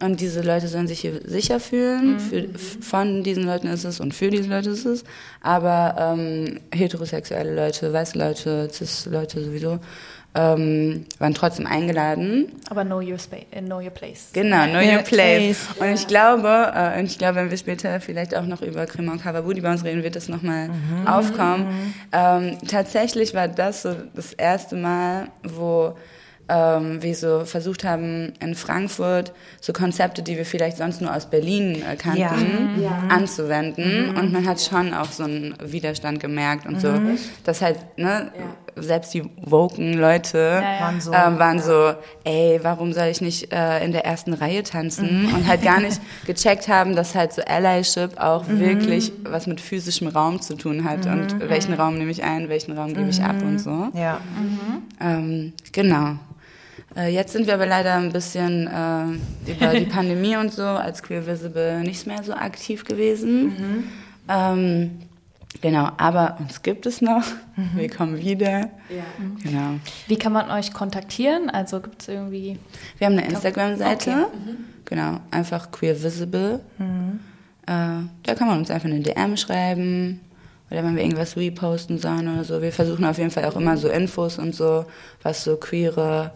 und 0.00 0.20
diese 0.20 0.42
Leute 0.42 0.68
sollen 0.68 0.86
sich 0.86 1.00
hier 1.00 1.20
sicher 1.24 1.58
fühlen. 1.60 2.20
Für, 2.20 2.36
f- 2.54 2.78
von 2.80 3.22
diesen 3.22 3.44
Leuten 3.44 3.66
ist 3.66 3.84
es 3.84 3.98
und 4.00 4.14
für 4.14 4.30
diese 4.30 4.48
Leute 4.48 4.70
ist 4.70 4.86
es. 4.86 5.04
Aber 5.40 5.96
ähm, 5.98 6.60
heterosexuelle 6.72 7.54
Leute, 7.54 7.92
weiße 7.92 8.16
Leute, 8.18 8.68
cis-Leute 8.72 9.42
sowieso 9.44 9.78
ähm, 10.36 11.06
waren 11.18 11.32
trotzdem 11.34 11.66
eingeladen. 11.66 12.52
aber 12.68 12.84
know 12.84 13.00
your 13.00 13.18
space, 13.18 13.46
know 13.64 13.78
your 13.78 13.90
place. 13.90 14.28
Genau, 14.34 14.66
Know 14.66 14.80
Ja, 14.80 14.96
Your 14.96 15.02
Place. 15.02 15.66
Place. 15.66 15.68
Und 15.80 15.94
ich 15.94 16.06
glaube, 16.06 16.72
äh, 16.74 16.98
und 17.00 17.06
ich 17.06 17.16
glaube, 17.18 17.36
wenn 17.36 17.50
wir 17.50 17.56
später 17.56 18.00
vielleicht 18.00 18.36
auch 18.36 18.44
noch 18.44 18.60
über 18.60 18.84
Cremant 18.86 19.22
Kawabudi 19.22 19.62
bei 19.62 19.72
uns 19.72 19.82
reden, 19.84 20.02
wird 20.02 20.14
das 20.14 20.28
nochmal 20.28 20.68
aufkommen. 21.06 21.94
Ähm, 22.12 22.58
tatsächlich 22.68 23.32
war 23.34 23.48
das 23.48 23.82
so 23.82 23.94
das 24.14 24.34
erste 24.34 24.76
Mal, 24.76 25.28
wo 25.42 25.94
ähm, 26.48 27.02
wir 27.02 27.14
so 27.14 27.44
versucht 27.44 27.82
haben, 27.82 28.32
in 28.40 28.54
Frankfurt 28.54 29.32
so 29.60 29.72
Konzepte, 29.72 30.22
die 30.22 30.36
wir 30.36 30.44
vielleicht 30.46 30.76
sonst 30.76 31.00
nur 31.00 31.14
aus 31.14 31.26
Berlin 31.26 31.82
äh, 31.82 31.96
kannten, 31.96 32.84
anzuwenden. 33.08 34.14
Und 34.16 34.32
man 34.32 34.46
hat 34.46 34.60
schon 34.60 34.94
auch 34.94 35.10
so 35.10 35.24
einen 35.24 35.54
Widerstand 35.64 36.20
gemerkt 36.20 36.66
und 36.66 36.80
so, 36.80 36.92
dass 37.44 37.62
halt, 37.62 37.78
ne, 37.96 38.30
selbst 38.76 39.14
die 39.14 39.24
woken 39.42 39.94
Leute 39.94 40.60
ja. 40.62 40.80
Waren 40.80 41.00
so, 41.00 41.12
ähm, 41.12 41.38
waren 41.38 41.60
so, 41.60 41.94
ey, 42.24 42.60
warum 42.62 42.92
soll 42.92 43.06
ich 43.06 43.20
nicht 43.20 43.52
äh, 43.52 43.84
in 43.84 43.92
der 43.92 44.04
ersten 44.04 44.34
Reihe 44.34 44.62
tanzen? 44.62 45.32
Und 45.34 45.46
halt 45.46 45.62
gar 45.62 45.80
nicht 45.80 46.00
gecheckt 46.26 46.68
haben, 46.68 46.94
dass 46.94 47.14
halt 47.14 47.32
so 47.32 47.42
Allyship 47.42 48.18
auch 48.18 48.44
wirklich 48.48 49.12
was 49.24 49.46
mit 49.46 49.60
physischem 49.60 50.08
Raum 50.08 50.40
zu 50.40 50.56
tun 50.56 50.84
hat 50.84 51.06
und 51.06 51.40
welchen 51.48 51.74
Raum 51.74 51.96
nehme 51.96 52.10
ich 52.10 52.22
ein, 52.22 52.48
welchen 52.48 52.76
Raum 52.76 52.94
gebe 52.94 53.08
ich 53.08 53.22
ab 53.22 53.36
und 53.42 53.58
so. 53.58 53.88
Ja. 53.94 54.20
Ähm, 55.00 55.52
genau. 55.72 56.16
Äh, 56.96 57.08
jetzt 57.08 57.32
sind 57.32 57.46
wir 57.46 57.54
aber 57.54 57.66
leider 57.66 57.94
ein 57.94 58.12
bisschen 58.12 58.66
äh, 58.66 59.50
über 59.50 59.74
die 59.74 59.84
Pandemie 59.90 60.36
und 60.36 60.52
so 60.52 60.62
als 60.62 61.02
Queer 61.02 61.26
Visible 61.26 61.80
nicht 61.80 62.06
mehr 62.06 62.22
so 62.22 62.34
aktiv 62.34 62.84
gewesen. 62.84 63.88
Ähm, 64.28 64.90
genau, 65.60 65.90
aber 65.96 66.36
uns 66.40 66.62
gibt 66.62 66.86
es 66.86 67.00
noch. 67.00 67.24
Wir 67.74 67.90
kommen 67.90 68.18
wieder. 68.18 68.70
Ja. 68.88 69.04
Genau. 69.42 69.80
Wie 70.06 70.16
kann 70.16 70.32
man 70.32 70.50
euch 70.50 70.72
kontaktieren? 70.72 71.50
Also 71.50 71.80
gibt 71.80 72.02
es 72.02 72.08
irgendwie. 72.08 72.58
Wir 72.98 73.06
haben 73.06 73.14
eine 73.14 73.26
Instagram-Seite. 73.26 74.28
Genau, 74.84 75.20
einfach 75.30 75.70
Queer 75.70 76.02
Visible. 76.02 76.60
Äh, 76.78 78.06
da 78.22 78.34
kann 78.36 78.48
man 78.48 78.58
uns 78.58 78.70
einfach 78.70 78.88
eine 78.88 79.00
DM 79.00 79.36
schreiben. 79.36 80.20
Oder 80.70 80.82
wenn 80.82 80.96
wir 80.96 81.02
irgendwas 81.02 81.36
reposten 81.36 81.98
sollen 81.98 82.32
oder 82.32 82.44
so. 82.44 82.60
Wir 82.60 82.72
versuchen 82.72 83.04
auf 83.04 83.18
jeden 83.18 83.30
Fall 83.30 83.44
auch 83.44 83.56
immer 83.56 83.76
so 83.76 83.88
Infos 83.88 84.38
und 84.38 84.54
so, 84.54 84.84
was 85.22 85.44
so 85.44 85.56
queere 85.56 86.32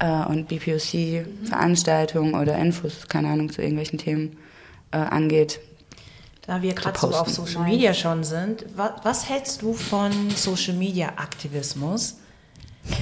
äh, 0.00 0.24
und 0.26 0.48
BPOC-Veranstaltungen 0.48 2.34
oder 2.34 2.56
Infos, 2.58 3.06
keine 3.08 3.28
Ahnung, 3.28 3.50
zu 3.50 3.62
irgendwelchen 3.62 3.98
Themen 3.98 4.36
äh, 4.90 4.96
angeht. 4.96 5.60
Da 6.46 6.60
wir 6.60 6.74
gerade 6.74 6.98
so 6.98 7.08
auf 7.08 7.28
Social 7.28 7.62
Media 7.64 7.94
schon 7.94 8.24
sind, 8.24 8.64
was, 8.74 8.90
was 9.04 9.28
hältst 9.28 9.62
du 9.62 9.74
von 9.74 10.30
Social 10.30 10.74
Media 10.74 11.10
Aktivismus? 11.16 12.16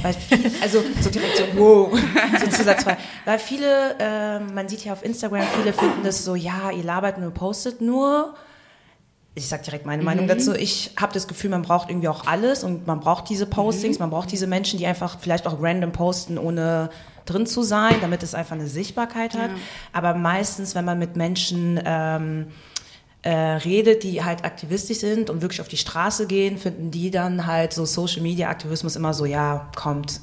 Weil 0.03 0.15
also 0.63 0.83
so 1.01 1.09
direkt 1.09 1.39
so, 1.39 1.45
wow, 1.55 1.99
so 2.41 2.51
Zusatzfrage. 2.51 2.99
Weil 3.25 3.39
viele, 3.39 3.97
äh, 3.99 4.41
man 4.41 4.69
sieht 4.69 4.85
ja 4.85 4.93
auf 4.93 5.03
Instagram, 5.03 5.43
viele 5.57 5.73
finden 5.73 6.05
das 6.05 6.23
so, 6.23 6.35
ja, 6.35 6.71
ihr 6.71 6.85
labert 6.85 7.19
nur, 7.19 7.31
postet 7.31 7.81
nur. 7.81 8.35
Ich 9.35 9.49
sag 9.49 9.63
direkt 9.63 9.87
meine 9.87 10.03
Meinung 10.03 10.27
dazu. 10.27 10.55
Ich 10.55 10.91
habe 11.01 11.15
das 11.15 11.27
Gefühl, 11.27 11.49
man 11.49 11.63
braucht 11.63 11.89
irgendwie 11.89 12.09
auch 12.09 12.27
alles 12.27 12.63
und 12.63 12.87
man 12.87 13.01
braucht 13.01 13.31
diese 13.31 13.47
Postings, 13.47 13.99
man 13.99 14.11
braucht 14.11 14.33
diese 14.33 14.47
Menschen, 14.49 14.79
die 14.79 14.87
einfach 14.87 15.19
vielleicht 15.19 15.47
auch 15.47 15.63
random 15.63 15.93
posten, 15.93 16.37
ohne 16.37 16.91
drin 17.25 17.47
zu 17.47 17.63
sein, 17.63 17.95
damit 18.03 18.23
es 18.23 18.35
einfach 18.35 18.57
eine 18.57 18.67
Sichtbarkeit 18.67 19.35
hat. 19.35 19.51
Aber 19.93 20.15
meistens, 20.15 20.75
wenn 20.75 20.85
man 20.85 20.99
mit 20.99 21.17
Menschen 21.17 21.81
ähm, 21.87 22.49
äh, 23.23 23.31
redet, 23.31 24.03
die 24.03 24.25
halt 24.25 24.45
aktivistisch 24.45 24.99
sind 24.99 25.29
und 25.29 25.43
wirklich 25.43 25.61
auf 25.61 25.69
die 25.69 25.77
Straße 25.77 26.27
gehen, 26.27 26.57
finden 26.57 26.91
die 26.91 27.11
dann 27.11 27.47
halt 27.47 27.73
so 27.73 27.85
Social 27.85 28.23
Media 28.23 28.49
Aktivismus 28.49 28.97
immer 28.97 29.13
so, 29.13 29.27
ja, 29.27 29.71
kommt, 29.77 30.21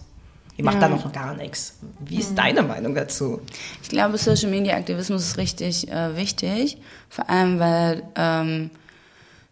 ihr 0.55 0.63
macht 0.63 0.81
da 0.81 0.89
noch 0.89 1.11
gar 1.11 1.35
nichts. 1.35 1.77
Wie 1.99 2.17
ist 2.17 2.35
deine 2.35 2.63
Meinung 2.63 2.95
dazu? 2.95 3.41
Ich 3.83 3.89
glaube, 3.89 4.17
Social 4.17 4.49
Media 4.49 4.75
Aktivismus 4.75 5.23
ist 5.23 5.37
richtig 5.37 5.91
äh, 5.91 6.15
wichtig, 6.15 6.77
vor 7.09 7.29
allem 7.29 7.59
weil 7.59 8.03
ähm, 8.15 8.71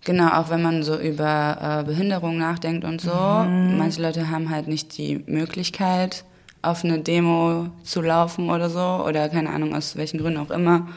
genau 0.03 0.29
auch 0.29 0.49
wenn 0.49 0.63
man 0.63 0.81
so 0.81 0.97
über 0.97 1.81
äh, 1.81 1.83
Behinderung 1.83 2.37
nachdenkt 2.37 2.83
und 2.83 2.99
so, 2.99 3.11
manche 3.11 4.01
Leute 4.01 4.31
haben 4.31 4.49
halt 4.49 4.67
nicht 4.67 4.97
die 4.97 5.23
Möglichkeit 5.27 6.25
auf 6.63 6.83
eine 6.83 6.99
Demo 6.99 7.67
zu 7.83 8.01
laufen 8.01 8.49
oder 8.49 8.71
so 8.71 9.05
oder 9.07 9.29
keine 9.29 9.51
Ahnung 9.51 9.75
aus 9.75 9.95
welchen 9.97 10.17
Gründen 10.19 10.39
auch 10.39 10.49
immer 10.49 10.87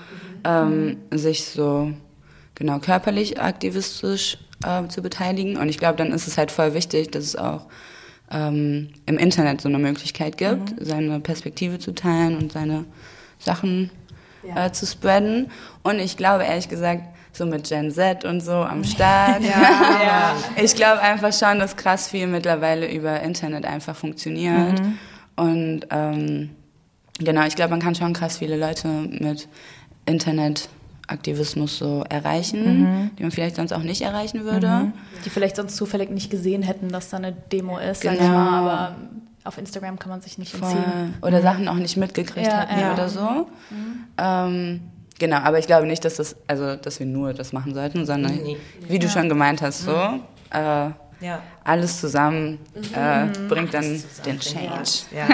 ähm, 0.45 0.97
sich 1.11 1.45
so 1.45 1.93
genau 2.59 2.79
körperlich 2.81 3.41
aktivistisch 3.41 4.39
äh, 4.65 4.87
zu 4.89 5.01
beteiligen 5.01 5.57
und 5.57 5.69
ich 5.69 5.79
glaube, 5.79 5.97
dann 5.97 6.13
ist 6.13 6.27
es 6.27 6.37
halt 6.37 6.51
voll 6.51 6.75
wichtig, 6.75 7.11
dass 7.11 7.25
es 7.25 7.37
auch 7.37 7.67
ähm, 8.31 8.91
im 9.07 9.19
Internet 9.19 9.61
so 9.61 9.69
eine 9.69 9.79
Möglichkeit 9.79 10.37
gibt, 10.37 10.75
seine 10.81 11.21
Perspektive 11.21 11.79
zu 11.79 11.95
teilen 11.95 12.37
und 12.37 12.53
seine 12.53 12.85
Sachen 13.39 13.91
ja. 14.43 14.67
äh, 14.67 14.73
zu 14.73 14.87
spreaden. 14.87 15.51
Und 15.83 15.99
ich 15.99 16.17
glaube 16.17 16.45
ehrlich 16.45 16.69
gesagt, 16.69 17.05
so 17.33 17.47
mit 17.47 17.69
Gen 17.69 17.91
Z 17.91 18.25
und 18.25 18.41
so 18.41 18.53
am 18.53 18.85
Start. 18.93 19.43
ja, 19.43 20.03
ja. 20.03 20.37
Ich 20.63 20.75
glaube 20.75 21.01
einfach 21.01 21.33
schon, 21.33 21.59
dass 21.59 21.77
krass 21.77 22.09
viel 22.09 22.27
mittlerweile 22.27 22.91
über 22.91 23.21
Internet 23.21 23.65
einfach 23.65 23.97
funktioniert. 23.97 24.81
Mhm. 24.81 24.99
Und 25.37 25.81
ähm, 25.91 26.51
genau, 27.19 27.47
ich 27.47 27.55
glaube, 27.55 27.71
man 27.71 27.81
kann 27.81 27.95
schon 27.95 28.13
krass 28.13 28.39
viele 28.39 28.57
Leute 28.57 28.89
mit 28.89 29.49
Internetaktivismus 31.09 31.79
so 31.79 32.05
erreichen, 32.09 32.83
mhm. 32.83 33.11
die 33.19 33.23
man 33.23 33.33
vielleicht 33.33 33.57
sonst 33.57 33.73
auch 33.73 33.83
nicht 33.83 34.03
erreichen 34.03 34.45
würde. 34.45 34.69
Mhm. 34.69 34.93
Die 35.25 35.31
vielleicht 35.31 35.57
sonst 35.57 35.77
zufällig 35.77 36.11
nicht 36.11 36.31
gesehen 36.31 36.63
hätten, 36.63 36.91
dass 36.91 37.09
da 37.09 37.17
eine 37.17 37.33
Demo 37.33 37.79
ist, 37.79 38.03
genau. 38.03 38.23
mal, 38.23 38.59
aber 38.59 38.97
auf 39.45 39.57
Instagram 39.59 39.99
kann 39.99 40.11
man 40.11 40.21
sich 40.21 40.39
nicht 40.39 40.55
entziehen. 40.55 41.15
Oder 41.23 41.39
mhm. 41.39 41.43
Sachen 41.43 41.69
auch 41.69 41.75
nicht 41.75 41.97
mitgekriegt 41.97 42.47
ja, 42.47 42.59
hatten 42.59 42.81
ja. 42.81 42.93
oder 42.93 43.09
so. 43.09 43.47
Mhm. 43.71 44.05
Ähm, 44.19 44.81
genau, 45.19 45.39
aber 45.39 45.59
ich 45.59 45.67
glaube 45.67 45.87
nicht, 45.87 46.05
dass 46.05 46.17
das, 46.17 46.37
also 46.47 46.77
dass 46.77 46.99
wir 46.99 47.07
nur 47.07 47.33
das 47.33 47.53
machen 47.53 47.75
sollten, 47.75 48.05
sondern 48.05 48.35
nee. 48.37 48.59
wie 48.87 48.99
du 48.99 49.07
ja. 49.07 49.13
schon 49.13 49.29
gemeint 49.29 49.63
hast, 49.63 49.85
so. 49.85 49.93
Mhm. 49.93 50.23
Äh, 50.51 50.91
ja. 51.21 51.43
Alles 51.65 52.01
zusammen 52.01 52.61
äh, 52.95 53.25
mhm. 53.25 53.49
bringt 53.49 53.75
dann 53.75 54.03
den 54.25 54.39
Change. 54.39 54.69
Ja. 55.15 55.27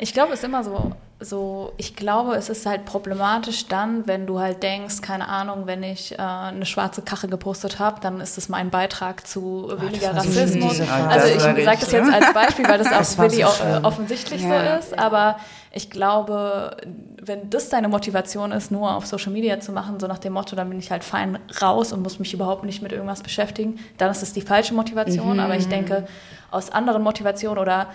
Ich 0.00 0.12
glaube, 0.12 0.32
es 0.32 0.40
ist 0.40 0.44
immer 0.44 0.64
so, 0.64 0.92
so, 1.20 1.72
ich 1.76 1.96
glaube, 1.96 2.34
es 2.34 2.48
ist 2.48 2.64
halt 2.64 2.86
problematisch 2.86 3.66
dann, 3.68 4.06
wenn 4.06 4.26
du 4.26 4.40
halt 4.40 4.62
denkst, 4.62 5.02
keine 5.02 5.28
Ahnung, 5.28 5.66
wenn 5.66 5.82
ich 5.82 6.12
äh, 6.12 6.16
eine 6.22 6.64
schwarze 6.64 7.02
Kache 7.02 7.28
gepostet 7.28 7.78
habe, 7.78 8.00
dann 8.00 8.20
ist 8.20 8.38
das 8.38 8.48
mein 8.48 8.70
Beitrag 8.70 9.26
zu 9.26 9.70
oh, 9.70 9.80
weniger 9.82 10.16
Rassismus. 10.16 10.80
Also 10.80 11.34
ich 11.34 11.40
sage 11.40 11.78
das 11.80 11.92
jetzt 11.92 12.12
als 12.12 12.32
Beispiel, 12.32 12.66
weil 12.66 12.78
das, 12.78 12.88
das 12.88 13.18
auch 13.18 13.22
wirklich 13.22 13.44
so 13.44 13.64
offensichtlich 13.82 14.42
ja. 14.42 14.80
so 14.80 14.80
ist, 14.80 14.98
aber 14.98 15.36
ich 15.72 15.90
glaube, 15.90 16.76
wenn 17.22 17.48
das 17.48 17.68
deine 17.68 17.88
Motivation 17.88 18.50
ist, 18.50 18.72
nur 18.72 18.96
auf 18.96 19.06
Social 19.06 19.32
Media 19.32 19.60
zu 19.60 19.72
machen, 19.72 20.00
so 20.00 20.06
nach 20.06 20.18
dem 20.18 20.32
Motto, 20.32 20.56
dann 20.56 20.68
bin 20.68 20.78
ich 20.78 20.90
halt 20.90 21.04
fein 21.04 21.38
raus 21.62 21.92
und 21.92 22.02
muss 22.02 22.18
mich 22.18 22.34
überhaupt 22.34 22.64
nicht 22.64 22.82
mit 22.82 22.92
irgendwas 22.92 23.22
beschäftigen, 23.22 23.78
dann 23.98 24.10
ist 24.10 24.22
es 24.22 24.32
die 24.32 24.40
falsche 24.40 24.74
Motivation. 24.74 25.34
Mhm. 25.34 25.40
Aber 25.40 25.54
ich 25.54 25.68
denke, 25.68 26.06
aus 26.50 26.70
anderen 26.70 27.02
Motivationen 27.02 27.58
oder 27.58 27.86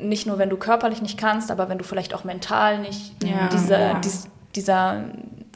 nicht 0.00 0.26
nur, 0.26 0.38
wenn 0.38 0.50
du 0.50 0.56
körperlich 0.56 1.02
nicht 1.02 1.18
kannst, 1.18 1.50
aber 1.50 1.68
wenn 1.68 1.78
du 1.78 1.84
vielleicht 1.84 2.14
auch 2.14 2.24
mental 2.24 2.78
nicht 2.78 3.22
ja, 3.22 3.48
diese, 3.48 3.74
ja. 3.74 4.00
Dies, 4.00 4.28
dieser, 4.54 5.04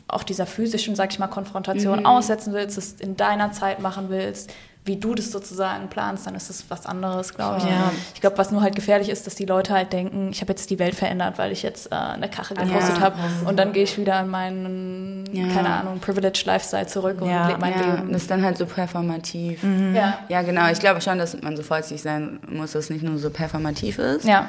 auch 0.06 0.22
dieser 0.22 0.46
physischen, 0.46 0.96
sag 0.96 1.12
ich 1.12 1.18
mal, 1.18 1.28
Konfrontation 1.28 2.00
mhm. 2.00 2.06
aussetzen 2.06 2.52
willst, 2.52 2.78
es 2.78 2.92
in 2.94 3.16
deiner 3.16 3.52
Zeit 3.52 3.80
machen 3.80 4.08
willst, 4.08 4.52
wie 4.88 4.96
du 4.96 5.14
das 5.14 5.30
sozusagen 5.30 5.88
planst, 5.88 6.26
dann 6.26 6.34
ist 6.34 6.50
es 6.50 6.64
was 6.68 6.86
anderes, 6.86 7.34
glaube 7.34 7.58
ich. 7.58 7.64
Ja. 7.64 7.92
Ich 8.14 8.20
glaube, 8.20 8.36
was 8.38 8.50
nur 8.50 8.62
halt 8.62 8.74
gefährlich 8.74 9.08
ist, 9.08 9.26
dass 9.26 9.36
die 9.36 9.44
Leute 9.44 9.72
halt 9.72 9.92
denken, 9.92 10.30
ich 10.32 10.40
habe 10.40 10.50
jetzt 10.50 10.68
die 10.70 10.80
Welt 10.80 10.96
verändert, 10.96 11.38
weil 11.38 11.52
ich 11.52 11.62
jetzt 11.62 11.92
äh, 11.92 11.94
eine 11.94 12.28
Kache 12.28 12.54
gepostet 12.54 12.96
ja. 12.96 13.02
habe 13.02 13.16
und 13.46 13.56
dann 13.56 13.72
gehe 13.72 13.84
ich 13.84 13.96
wieder 13.98 14.18
in 14.20 14.28
meinen, 14.28 15.24
ja. 15.32 15.46
keine 15.54 15.68
Ahnung, 15.68 16.00
Privileged 16.00 16.44
Lifestyle 16.46 16.86
zurück 16.86 17.20
und 17.20 17.28
lebe 17.28 17.58
mein 17.60 17.78
Leben. 17.78 18.12
Das 18.12 18.22
ist 18.22 18.30
dann 18.30 18.42
halt 18.42 18.58
so 18.58 18.66
performativ. 18.66 19.62
Mhm. 19.62 19.94
Ja. 19.94 20.18
ja, 20.28 20.42
genau. 20.42 20.68
Ich 20.70 20.80
glaube 20.80 21.00
schon, 21.00 21.18
dass 21.18 21.40
man 21.40 21.56
so 21.56 21.62
vorsichtig 21.62 22.02
sein 22.02 22.40
muss, 22.48 22.72
dass 22.72 22.84
es 22.84 22.90
nicht 22.90 23.04
nur 23.04 23.18
so 23.18 23.30
performativ 23.30 23.98
ist. 23.98 24.24
Ja. 24.24 24.48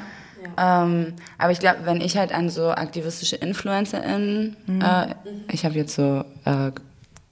Ähm, 0.56 1.14
aber 1.38 1.52
ich 1.52 1.60
glaube, 1.60 1.80
wenn 1.84 2.00
ich 2.00 2.16
halt 2.16 2.32
an 2.32 2.48
so 2.48 2.70
aktivistische 2.70 3.36
InfluencerInnen, 3.36 4.56
mhm. 4.66 4.80
äh, 4.80 5.14
ich 5.52 5.64
habe 5.64 5.74
jetzt 5.74 5.94
so 5.94 6.24
äh, 6.44 6.70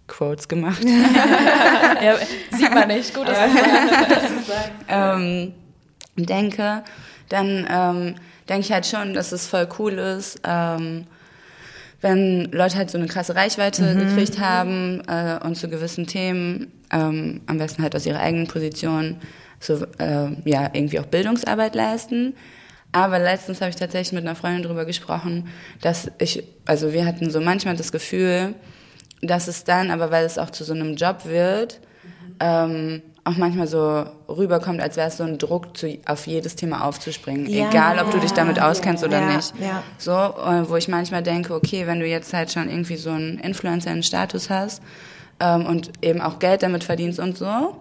Quotes 0.08 0.48
gemacht. 0.48 0.82
ja, 2.02 2.16
sieht 2.50 2.74
man 2.74 2.88
nicht, 2.88 3.14
gut, 3.14 3.28
dass 3.28 3.38
du 3.38 3.56
sagst. 4.46 4.70
ähm, 4.88 5.52
denke, 6.16 6.82
dann 7.28 7.66
ähm, 7.70 8.14
denke 8.48 8.62
ich 8.62 8.72
halt 8.72 8.86
schon, 8.86 9.14
dass 9.14 9.32
es 9.32 9.46
voll 9.46 9.68
cool 9.78 9.92
ist, 9.94 10.40
ähm, 10.44 11.06
wenn 12.00 12.50
Leute 12.52 12.76
halt 12.76 12.90
so 12.90 12.98
eine 12.98 13.08
krasse 13.08 13.34
Reichweite 13.34 13.94
mhm. 13.94 13.98
gekriegt 14.00 14.38
haben 14.38 15.02
äh, 15.08 15.38
und 15.44 15.56
zu 15.56 15.68
gewissen 15.68 16.06
Themen, 16.06 16.72
ähm, 16.92 17.40
am 17.46 17.58
besten 17.58 17.82
halt 17.82 17.94
aus 17.94 18.06
ihrer 18.06 18.20
eigenen 18.20 18.46
Position, 18.46 19.16
so 19.60 19.84
äh, 19.98 20.30
ja 20.44 20.70
irgendwie 20.72 21.00
auch 21.00 21.06
Bildungsarbeit 21.06 21.74
leisten. 21.74 22.34
Aber 22.92 23.18
letztens 23.18 23.60
habe 23.60 23.70
ich 23.70 23.76
tatsächlich 23.76 24.12
mit 24.12 24.24
einer 24.24 24.36
Freundin 24.36 24.62
darüber 24.62 24.84
gesprochen, 24.84 25.48
dass 25.82 26.10
ich, 26.18 26.44
also 26.64 26.92
wir 26.92 27.04
hatten 27.04 27.30
so 27.30 27.40
manchmal 27.40 27.76
das 27.76 27.92
Gefühl, 27.92 28.54
dass 29.22 29.48
es 29.48 29.64
dann, 29.64 29.90
aber 29.90 30.10
weil 30.10 30.24
es 30.24 30.38
auch 30.38 30.50
zu 30.50 30.64
so 30.64 30.72
einem 30.72 30.94
Job 30.96 31.24
wird, 31.24 31.80
mhm. 32.02 32.34
ähm, 32.40 33.02
auch 33.28 33.36
manchmal 33.36 33.66
so 33.66 34.06
rüberkommt, 34.28 34.80
als 34.80 34.96
wäre 34.96 35.08
es 35.08 35.18
so 35.18 35.24
ein 35.24 35.36
Druck, 35.36 35.76
zu, 35.76 35.98
auf 36.06 36.26
jedes 36.26 36.56
Thema 36.56 36.84
aufzuspringen. 36.84 37.46
Ja, 37.46 37.68
Egal, 37.68 37.98
ob 37.98 38.10
du 38.10 38.18
dich 38.18 38.32
damit 38.32 38.60
auskennst 38.60 39.02
ja, 39.02 39.08
oder 39.08 39.20
ja, 39.20 39.36
nicht. 39.36 39.52
So, 39.98 40.12
äh, 40.12 40.68
wo 40.68 40.76
ich 40.76 40.88
manchmal 40.88 41.22
denke, 41.22 41.54
okay, 41.54 41.86
wenn 41.86 42.00
du 42.00 42.06
jetzt 42.06 42.32
halt 42.32 42.50
schon 42.50 42.70
irgendwie 42.70 42.96
so 42.96 43.10
einen 43.10 43.38
Influencer 43.38 43.92
in 43.92 44.02
Status 44.02 44.48
hast 44.48 44.82
ähm, 45.40 45.66
und 45.66 45.92
eben 46.00 46.22
auch 46.22 46.38
Geld 46.38 46.62
damit 46.62 46.84
verdienst 46.84 47.18
und 47.18 47.36
so, 47.36 47.76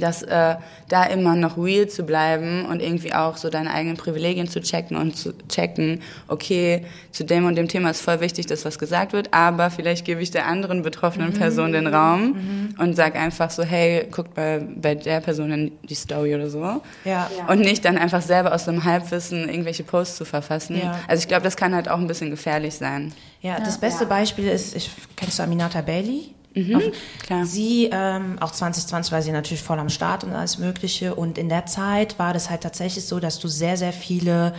dass 0.00 0.22
äh, 0.22 0.56
da 0.88 1.04
immer 1.04 1.36
noch 1.36 1.56
real 1.56 1.88
zu 1.88 2.04
bleiben 2.04 2.66
und 2.66 2.80
irgendwie 2.80 3.12
auch 3.12 3.36
so 3.36 3.50
deine 3.50 3.72
eigenen 3.72 3.96
Privilegien 3.96 4.48
zu 4.48 4.60
checken 4.60 4.96
und 4.96 5.16
zu 5.16 5.32
checken, 5.48 6.00
okay, 6.28 6.84
zu 7.10 7.24
dem 7.24 7.46
und 7.46 7.56
dem 7.56 7.68
Thema 7.68 7.90
ist 7.90 8.00
voll 8.00 8.20
wichtig, 8.20 8.46
dass 8.46 8.64
was 8.64 8.78
gesagt 8.78 9.12
wird, 9.12 9.32
aber 9.32 9.70
vielleicht 9.70 10.04
gebe 10.04 10.20
ich 10.20 10.30
der 10.30 10.46
anderen 10.46 10.82
betroffenen 10.82 11.30
mhm. 11.30 11.38
Person 11.38 11.72
den 11.72 11.86
Raum 11.86 12.26
mhm. 12.26 12.74
und 12.78 12.96
sag 12.96 13.16
einfach 13.16 13.50
so, 13.50 13.62
hey, 13.62 14.06
guck 14.10 14.34
bei, 14.34 14.60
bei 14.76 14.94
der 14.94 15.20
Person 15.20 15.50
in 15.52 15.72
die 15.82 15.94
Story 15.94 16.34
oder 16.34 16.50
so. 16.50 16.60
Ja. 16.60 16.80
ja. 17.04 17.28
Und 17.48 17.60
nicht 17.60 17.84
dann 17.84 17.98
einfach 17.98 18.22
selber 18.22 18.54
aus 18.54 18.64
dem 18.64 18.84
Halbwissen 18.84 19.48
irgendwelche 19.48 19.84
Posts 19.84 20.16
zu 20.16 20.24
verfassen. 20.24 20.78
Ja. 20.78 20.98
Also 21.08 21.20
ich 21.20 21.28
glaube, 21.28 21.42
das 21.42 21.56
kann 21.56 21.74
halt 21.74 21.88
auch 21.88 21.98
ein 21.98 22.06
bisschen 22.06 22.30
gefährlich 22.30 22.74
sein. 22.74 23.12
Ja, 23.40 23.60
das 23.60 23.78
beste 23.78 24.06
Beispiel 24.06 24.48
ist, 24.48 24.74
ich, 24.74 24.90
kennst 25.16 25.38
du 25.38 25.42
Aminata 25.42 25.82
Bailey? 25.82 26.34
Mhm, 26.54 26.92
klar. 27.22 27.44
Sie, 27.44 27.90
ähm, 27.92 28.38
auch 28.40 28.52
2020 28.52 29.12
war 29.12 29.22
sie 29.22 29.32
natürlich 29.32 29.62
voll 29.62 29.78
am 29.78 29.88
Start 29.88 30.24
und 30.24 30.32
alles 30.32 30.58
Mögliche. 30.58 31.14
Und 31.14 31.36
in 31.36 31.48
der 31.48 31.66
Zeit 31.66 32.18
war 32.18 32.32
das 32.32 32.48
halt 32.48 32.62
tatsächlich 32.62 33.04
so, 33.04 33.20
dass 33.20 33.38
du 33.38 33.48
sehr, 33.48 33.76
sehr 33.76 33.92
viele 33.92 34.54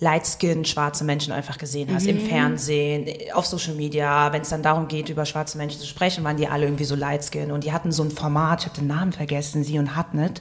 Lightskin 0.00 0.64
schwarze 0.64 1.04
Menschen 1.04 1.32
einfach 1.32 1.58
gesehen 1.58 1.94
hast, 1.94 2.04
mhm. 2.04 2.10
im 2.10 2.20
Fernsehen, 2.20 3.06
auf 3.34 3.44
Social 3.46 3.74
Media, 3.74 4.32
wenn 4.32 4.40
es 4.40 4.48
dann 4.48 4.62
darum 4.62 4.88
geht, 4.88 5.10
über 5.10 5.26
schwarze 5.26 5.58
Menschen 5.58 5.78
zu 5.78 5.86
sprechen, 5.86 6.24
waren 6.24 6.38
die 6.38 6.48
alle 6.48 6.64
irgendwie 6.64 6.84
so 6.84 6.94
Lightskin 6.94 7.50
und 7.50 7.64
die 7.64 7.72
hatten 7.72 7.92
so 7.92 8.02
ein 8.02 8.10
Format, 8.10 8.60
ich 8.60 8.66
habe 8.66 8.78
den 8.78 8.86
Namen 8.86 9.12
vergessen, 9.12 9.62
sie 9.62 9.78
und 9.78 9.96
Hatnet, 9.96 10.40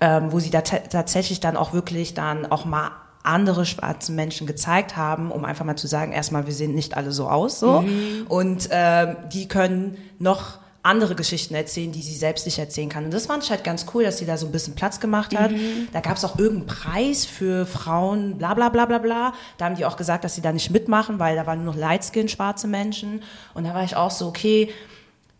ähm, 0.00 0.32
wo 0.32 0.40
sie 0.40 0.50
da 0.50 0.62
tatsächlich 0.62 1.38
dann 1.38 1.56
auch 1.56 1.72
wirklich 1.72 2.14
dann 2.14 2.44
auch 2.46 2.64
mal 2.64 2.90
andere 3.28 3.66
schwarze 3.66 4.12
Menschen 4.12 4.46
gezeigt 4.46 4.96
haben, 4.96 5.30
um 5.30 5.44
einfach 5.44 5.64
mal 5.64 5.76
zu 5.76 5.86
sagen, 5.86 6.12
erstmal, 6.12 6.46
wir 6.46 6.54
sehen 6.54 6.74
nicht 6.74 6.96
alle 6.96 7.12
so 7.12 7.28
aus, 7.28 7.60
so. 7.60 7.82
Mhm. 7.82 8.26
Und 8.28 8.70
äh, 8.70 9.14
die 9.32 9.48
können 9.48 9.98
noch 10.18 10.58
andere 10.82 11.14
Geschichten 11.14 11.54
erzählen, 11.54 11.92
die 11.92 12.00
sie 12.00 12.14
selbst 12.14 12.46
nicht 12.46 12.58
erzählen 12.58 12.88
kann. 12.88 13.04
Und 13.04 13.12
das 13.12 13.26
fand 13.26 13.44
ich 13.44 13.50
halt 13.50 13.62
ganz 13.62 13.84
cool, 13.92 14.04
dass 14.04 14.18
sie 14.18 14.24
da 14.24 14.36
so 14.36 14.46
ein 14.46 14.52
bisschen 14.52 14.74
Platz 14.74 15.00
gemacht 15.00 15.36
hat. 15.36 15.50
Mhm. 15.50 15.88
Da 15.92 16.00
gab 16.00 16.16
es 16.16 16.24
auch 16.24 16.38
irgendeinen 16.38 16.66
Preis 16.66 17.26
für 17.26 17.66
Frauen, 17.66 18.38
bla 18.38 18.54
bla 18.54 18.70
bla 18.70 18.86
bla 18.86 18.98
bla. 18.98 19.34
Da 19.58 19.66
haben 19.66 19.74
die 19.74 19.84
auch 19.84 19.96
gesagt, 19.96 20.24
dass 20.24 20.34
sie 20.34 20.40
da 20.40 20.52
nicht 20.52 20.70
mitmachen, 20.70 21.18
weil 21.18 21.36
da 21.36 21.46
waren 21.46 21.62
nur 21.62 21.74
noch 21.74 21.80
Lightskin 21.80 22.28
schwarze 22.28 22.68
Menschen. 22.68 23.22
Und 23.54 23.64
da 23.64 23.74
war 23.74 23.84
ich 23.84 23.96
auch 23.96 24.10
so, 24.10 24.28
okay, 24.28 24.70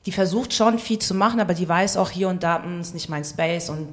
die 0.05 0.13
versucht 0.13 0.53
schon 0.53 0.79
viel 0.79 0.99
zu 0.99 1.15
machen, 1.15 1.41
aber 1.41 1.55
die 1.55 1.69
weiß 1.69 1.97
auch 1.97 2.11
hier 2.11 2.29
und 2.29 2.43
da, 2.43 2.59
mh, 2.59 2.65
hm, 2.65 2.81
ist 2.81 2.95
nicht 2.95 3.09
mein 3.09 3.25
Space 3.25 3.71
und 3.71 3.89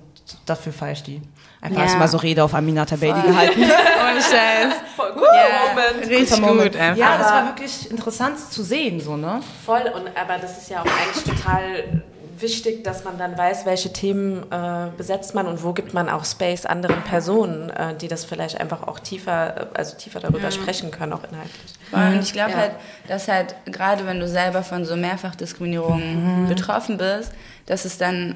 dafür 0.45 0.73
feiere 0.73 0.93
ich 0.93 1.03
die. 1.03 1.21
Einfach 1.65 1.77
ja. 1.77 1.83
erstmal 1.83 2.07
so 2.07 2.17
Rede 2.17 2.43
auf 2.43 2.53
Aminata 2.53 2.95
Bailey 2.95 3.21
gehalten. 3.21 3.59
Ohne 3.61 4.21
Scheiß. 4.21 4.73
Voll 4.95 5.13
gut. 5.13 5.23
Ja, 5.23 5.73
Moment. 5.73 6.09
Richtig 6.09 6.39
Moment. 6.39 6.73
gut 6.73 6.81
einfach. 6.81 6.97
Ja, 6.97 7.17
das 7.17 7.31
war 7.31 7.45
wirklich 7.47 7.89
interessant 7.89 8.39
zu 8.39 8.63
sehen, 8.63 9.01
so, 9.01 9.17
ne? 9.17 9.39
Voll, 9.65 9.91
und 9.95 10.07
aber 10.15 10.37
das 10.39 10.59
ist 10.59 10.69
ja 10.69 10.81
auch 10.81 10.85
eigentlich 10.85 11.23
total 11.23 12.03
wichtig, 12.37 12.83
dass 12.83 13.03
man 13.03 13.17
dann 13.17 13.35
weiß, 13.35 13.65
welche 13.65 13.91
Themen 13.91 14.43
äh, 14.51 14.89
besetzt 14.95 15.33
man 15.33 15.47
und 15.47 15.63
wo 15.63 15.73
gibt 15.73 15.93
man 15.93 16.07
auch 16.07 16.23
Space 16.23 16.65
anderen 16.65 17.01
Personen, 17.01 17.71
äh, 17.71 17.95
die 17.95 18.07
das 18.07 18.25
vielleicht 18.25 18.59
einfach 18.59 18.83
auch 18.83 18.99
tiefer, 18.99 19.61
äh, 19.61 19.65
also 19.73 19.97
tiefer 19.97 20.19
darüber 20.19 20.39
ja. 20.39 20.51
sprechen 20.51 20.91
können, 20.91 21.13
auch 21.13 21.23
inhaltlich. 21.23 21.73
Und 21.91 22.21
ich 22.21 22.33
glaube 22.33 22.51
ja. 22.51 22.57
halt, 22.57 22.71
dass 23.07 23.27
halt 23.27 23.55
gerade 23.65 24.05
wenn 24.05 24.19
du 24.19 24.27
selber 24.27 24.63
von 24.63 24.85
so 24.85 24.95
Mehrfachdiskriminierung 24.95 26.43
mhm. 26.43 26.47
betroffen 26.47 26.97
bist, 26.97 27.31
dass 27.65 27.85
es 27.85 27.97
dann 27.97 28.35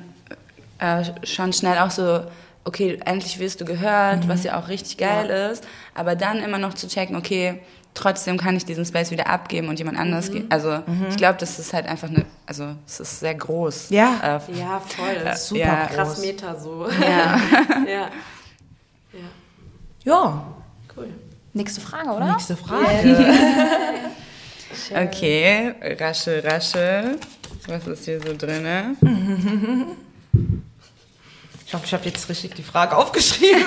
äh, 0.80 1.04
schon 1.24 1.52
schnell 1.54 1.78
auch 1.80 1.92
so 1.92 2.22
okay, 2.66 3.00
endlich 3.06 3.40
wirst 3.40 3.62
du 3.62 3.66
gehört, 3.66 4.26
mhm. 4.26 4.30
was 4.30 4.44
ja 4.44 4.60
auch 4.60 4.68
richtig 4.68 4.98
geil 4.98 5.30
ja. 5.30 5.48
ist, 5.50 5.66
aber 5.96 6.16
dann 6.16 6.38
immer 6.40 6.58
noch 6.58 6.74
zu 6.74 6.88
checken, 6.88 7.16
okay, 7.16 7.60
trotzdem 7.94 8.38
kann 8.38 8.56
ich 8.56 8.66
diesen 8.66 8.86
Space 8.86 9.12
wieder 9.12 9.28
abgeben 9.28 9.68
und 9.68 9.80
jemand 9.80 9.98
anders 9.98 10.30
mhm. 10.30 10.46
Also 10.50 10.70
mhm. 10.86 11.08
ich 11.10 11.18
glaube, 11.18 11.38
das 11.40 11.60
ist 11.60 11.74
halt 11.74 11.88
einfach 11.88 12.10
eine, 12.10 12.26
also 12.46 12.76
es 12.86 13.00
ist 13.00 13.20
sehr 13.20 13.36
groß. 13.36 13.90
Ja, 13.90 14.40
äh, 14.48 14.58
ja 14.58 14.80
voll. 14.80 15.28
Äh, 15.28 15.36
Super 15.36 15.60
ja. 15.60 15.86
krass 15.88 16.20
Meter 16.20 16.58
so. 16.60 16.88
Ja. 17.02 17.40
ja. 17.86 18.10
ja. 19.14 19.30
Ja. 20.04 20.44
Cool. 20.96 21.10
Nächste 21.54 21.82
Frage, 21.82 22.10
oder? 22.10 22.32
Nächste 22.32 22.56
Frage. 22.56 23.36
okay, 24.96 25.76
rasche, 26.00 26.44
rasche. 26.44 27.18
Was 27.68 27.88
ist 27.88 28.06
hier 28.06 28.22
so 28.22 28.36
drin? 28.36 28.98
Ich 31.70 31.76
hoffe, 31.76 31.86
ich 31.86 31.94
habe 31.94 32.06
jetzt 32.06 32.28
richtig 32.30 32.56
die 32.56 32.64
Frage 32.64 32.98
aufgeschrieben. 32.98 33.64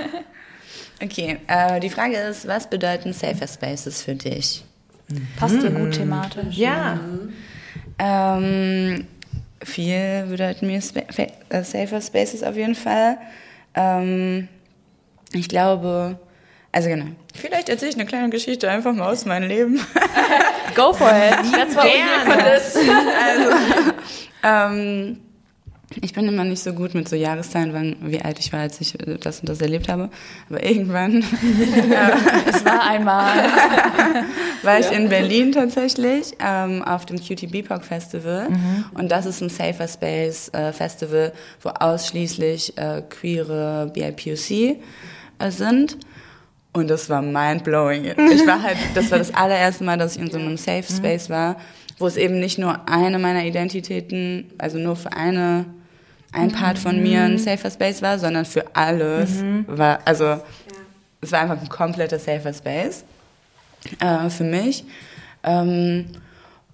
okay, 1.02 1.38
äh, 1.46 1.80
die 1.80 1.88
Frage 1.88 2.18
ist, 2.18 2.46
was 2.46 2.68
bedeuten 2.68 3.14
Safer 3.14 3.48
Spaces 3.48 4.02
für 4.02 4.14
dich? 4.14 4.62
Passt 5.38 5.62
dir 5.62 5.70
gut 5.70 5.92
thematisch. 5.92 6.54
Ja. 6.54 7.00
Ähm, 7.98 9.06
viel 9.64 10.26
bedeuten 10.28 10.66
mir 10.66 10.82
Spa 10.82 11.00
äh, 11.48 11.64
Safer 11.64 12.02
Spaces 12.02 12.42
auf 12.42 12.54
jeden 12.54 12.74
Fall. 12.74 13.16
Ähm, 13.74 14.48
ich 15.32 15.48
glaube, 15.48 16.18
also 16.70 16.90
genau, 16.90 17.06
vielleicht 17.34 17.70
erzähle 17.70 17.92
ich 17.92 17.96
eine 17.96 18.04
kleine 18.04 18.28
Geschichte 18.28 18.68
einfach 18.68 18.92
mal 18.92 19.10
aus 19.10 19.24
meinem 19.24 19.48
Leben. 19.48 19.80
Go 20.74 20.92
for 20.92 21.08
it. 21.08 21.30
That's 21.52 21.74
what 21.74 21.86
Gerne. 21.86 22.26
we're 22.26 22.34
here 22.34 22.34
for 22.34 22.42
this. 22.42 22.76
ähm, 24.42 25.20
ich 26.02 26.12
bin 26.12 26.26
immer 26.26 26.44
nicht 26.44 26.62
so 26.62 26.72
gut 26.72 26.94
mit 26.94 27.08
so 27.08 27.14
Jahreszahlen, 27.14 27.72
wann, 27.72 27.96
wie 28.00 28.20
alt 28.20 28.40
ich 28.40 28.52
war, 28.52 28.60
als 28.60 28.80
ich 28.80 28.98
äh, 29.00 29.18
das 29.18 29.40
und 29.40 29.48
das 29.48 29.60
erlebt 29.60 29.88
habe. 29.88 30.10
Aber 30.50 30.62
irgendwann 30.62 31.18
Es 32.46 32.64
war 32.64 32.82
einmal. 32.82 33.44
war 34.62 34.80
ich 34.80 34.90
in 34.90 35.08
Berlin 35.08 35.52
tatsächlich 35.52 36.34
ähm, 36.40 36.82
auf 36.82 37.06
dem 37.06 37.18
Cutie 37.18 37.46
Bebop 37.46 37.84
Festival. 37.84 38.48
Und 38.94 39.12
das 39.12 39.26
ist 39.26 39.40
ein 39.40 39.48
Safer 39.48 39.86
Space 39.86 40.48
äh, 40.52 40.72
Festival, 40.72 41.32
wo 41.62 41.68
ausschließlich 41.68 42.76
äh, 42.76 43.02
queere 43.08 43.90
BIPOC 43.92 44.50
äh, 44.50 45.50
sind. 45.50 45.98
Und 46.72 46.88
das 46.88 47.08
war 47.08 47.22
mind-blowing. 47.22 48.04
Ich 48.04 48.46
war 48.46 48.62
halt, 48.62 48.76
das 48.94 49.10
war 49.10 49.18
das 49.18 49.32
allererste 49.32 49.82
Mal, 49.82 49.96
dass 49.96 50.16
ich 50.16 50.22
in 50.22 50.30
so 50.30 50.38
einem 50.38 50.58
Safe 50.58 50.84
Space 50.92 51.30
war, 51.30 51.56
wo 51.98 52.06
es 52.06 52.18
eben 52.18 52.38
nicht 52.38 52.58
nur 52.58 52.86
eine 52.86 53.18
meiner 53.18 53.44
Identitäten, 53.44 54.52
also 54.58 54.76
nur 54.78 54.96
für 54.96 55.12
eine, 55.14 55.64
ein 56.36 56.52
Part 56.52 56.78
von 56.78 57.02
mir 57.02 57.22
ein 57.22 57.38
Safer 57.38 57.70
Space 57.70 58.02
war, 58.02 58.18
sondern 58.18 58.44
für 58.44 58.64
alles 58.74 59.42
war, 59.66 60.00
also 60.04 60.40
es 61.20 61.32
war 61.32 61.40
einfach 61.40 61.60
ein 61.60 61.68
kompletter 61.68 62.18
Safer 62.18 62.52
Space 62.52 63.04
äh, 64.00 64.28
für 64.28 64.44
mich. 64.44 64.84
Ähm, 65.42 66.06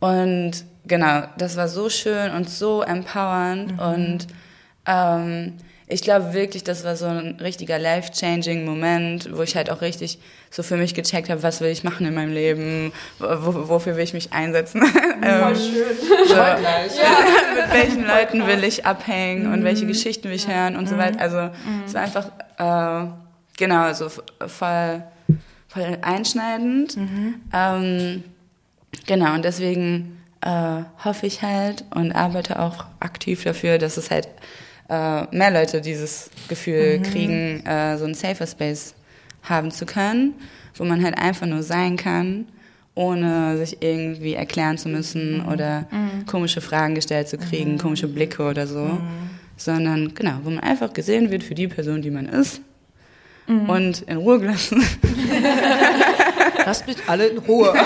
und 0.00 0.52
genau, 0.86 1.22
das 1.38 1.56
war 1.56 1.68
so 1.68 1.88
schön 1.88 2.32
und 2.32 2.50
so 2.50 2.82
empowernd 2.82 3.80
und 3.80 4.26
ähm, 4.86 5.54
ich 5.86 6.02
glaube 6.02 6.32
wirklich, 6.32 6.64
das 6.64 6.84
war 6.84 6.96
so 6.96 7.06
ein 7.06 7.38
richtiger 7.40 7.78
life-changing 7.78 8.64
Moment, 8.64 9.28
wo 9.36 9.42
ich 9.42 9.56
halt 9.56 9.70
auch 9.70 9.80
richtig 9.80 10.18
so 10.50 10.62
für 10.62 10.76
mich 10.76 10.94
gecheckt 10.94 11.28
habe, 11.30 11.42
was 11.42 11.60
will 11.60 11.70
ich 11.70 11.84
machen 11.84 12.06
in 12.06 12.14
meinem 12.14 12.32
Leben, 12.32 12.92
wo, 13.18 13.68
wofür 13.68 13.96
will 13.96 14.04
ich 14.04 14.14
mich 14.14 14.32
einsetzen. 14.32 14.82
Voll 14.86 15.56
schön. 15.56 15.82
So, 16.28 16.36
mit 17.60 17.72
welchen 17.72 18.06
Leuten 18.06 18.46
will 18.46 18.64
ich 18.64 18.86
abhängen 18.86 19.52
und 19.52 19.64
welche 19.64 19.86
Geschichten 19.86 20.28
will 20.28 20.36
ich 20.36 20.48
hören 20.48 20.76
und 20.76 20.88
so 20.88 20.96
weiter. 20.96 21.20
Also 21.20 21.50
es 21.84 21.94
war 21.94 22.02
einfach, 22.02 22.28
äh, 22.58 23.10
genau, 23.58 23.92
so 23.92 24.08
voll, 24.08 25.02
voll 25.68 25.98
einschneidend. 26.02 26.96
Ähm, 27.52 28.24
genau, 29.06 29.34
und 29.34 29.44
deswegen 29.44 30.22
äh, 30.42 30.82
hoffe 31.04 31.26
ich 31.26 31.42
halt 31.42 31.84
und 31.94 32.12
arbeite 32.12 32.60
auch 32.60 32.84
aktiv 33.00 33.44
dafür, 33.44 33.78
dass 33.78 33.96
es 33.96 34.10
halt 34.10 34.28
äh, 34.88 35.36
mehr 35.36 35.50
Leute 35.50 35.80
dieses 35.80 36.30
Gefühl 36.48 37.00
kriegen, 37.02 37.64
äh, 37.66 37.96
so 37.98 38.04
einen 38.04 38.14
Safer 38.14 38.46
Space 38.46 38.94
haben 39.42 39.70
zu 39.70 39.86
können, 39.86 40.34
wo 40.76 40.84
man 40.84 41.02
halt 41.02 41.18
einfach 41.18 41.46
nur 41.46 41.62
sein 41.62 41.96
kann, 41.96 42.46
ohne 42.94 43.56
sich 43.58 43.82
irgendwie 43.82 44.34
erklären 44.34 44.78
zu 44.78 44.88
müssen 44.88 45.44
oder 45.46 45.86
komische 46.26 46.60
Fragen 46.60 46.94
gestellt 46.94 47.26
zu 47.26 47.38
kriegen, 47.38 47.78
komische 47.78 48.06
Blicke 48.06 48.42
oder 48.42 48.66
so, 48.66 49.00
sondern 49.56 50.14
genau, 50.14 50.34
wo 50.44 50.50
man 50.50 50.60
einfach 50.60 50.92
gesehen 50.92 51.30
wird 51.30 51.42
für 51.42 51.54
die 51.54 51.68
Person, 51.68 52.02
die 52.02 52.10
man 52.10 52.26
ist 52.26 52.60
und 53.46 54.02
in 54.02 54.18
Ruhe 54.18 54.38
gelassen. 54.38 54.82
Lasst 56.66 56.86
mich 56.86 56.96
alle 57.06 57.26
in 57.26 57.38
Ruhe. 57.38 57.72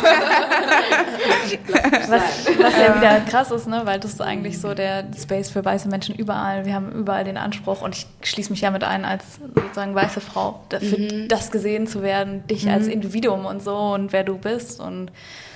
Was, 2.08 2.46
was 2.58 2.76
ja 2.78 2.96
wieder 2.96 3.20
krass 3.20 3.50
ist, 3.50 3.66
ne? 3.66 3.82
weil 3.84 3.98
das 4.00 4.12
ist 4.12 4.20
eigentlich 4.22 4.60
so 4.60 4.74
der 4.74 5.04
Space 5.20 5.50
für 5.50 5.64
weiße 5.64 5.88
Menschen 5.88 6.14
überall. 6.14 6.64
Wir 6.66 6.74
haben 6.74 6.92
überall 6.92 7.24
den 7.24 7.36
Anspruch 7.36 7.82
und 7.82 7.96
ich 7.96 8.06
schließe 8.28 8.50
mich 8.50 8.60
ja 8.60 8.70
mit 8.70 8.84
ein 8.84 9.04
als 9.04 9.24
sozusagen 9.54 9.94
weiße 9.94 10.20
Frau, 10.20 10.62
dafür 10.68 11.26
das 11.28 11.50
gesehen 11.50 11.86
zu 11.86 12.02
werden, 12.02 12.46
dich 12.46 12.68
als 12.70 12.86
Individuum 12.86 13.44
und 13.46 13.62
so 13.62 13.76
und 13.76 14.12
wer 14.12 14.24
du 14.24 14.38
bist. 14.38 14.80
Und 14.80 15.10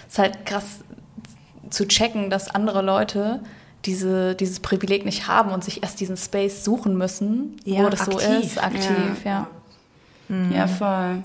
es 0.07 0.15
ist 0.15 0.19
halt 0.19 0.47
krass 0.47 0.81
zu 1.71 1.87
checken, 1.87 2.31
dass 2.31 2.49
andere 2.53 2.83
Leute 2.83 3.41
diese, 3.85 4.35
dieses 4.35 4.61
Privileg 4.61 5.05
nicht 5.05 5.27
haben 5.29 5.51
und 5.53 5.63
sich 5.65 5.83
erst 5.83 6.01
diesen 6.01 6.17
Space 6.17 6.65
suchen 6.65 6.97
müssen, 6.99 7.57
Ja, 7.65 7.85
wo 7.85 7.89
das 7.89 8.05
so 8.05 8.13
aktiv. 8.13 8.45
ist, 8.45 8.63
aktiv, 8.63 9.25
ja. 9.25 9.47
Ja, 10.55 10.67
voll. 10.69 11.23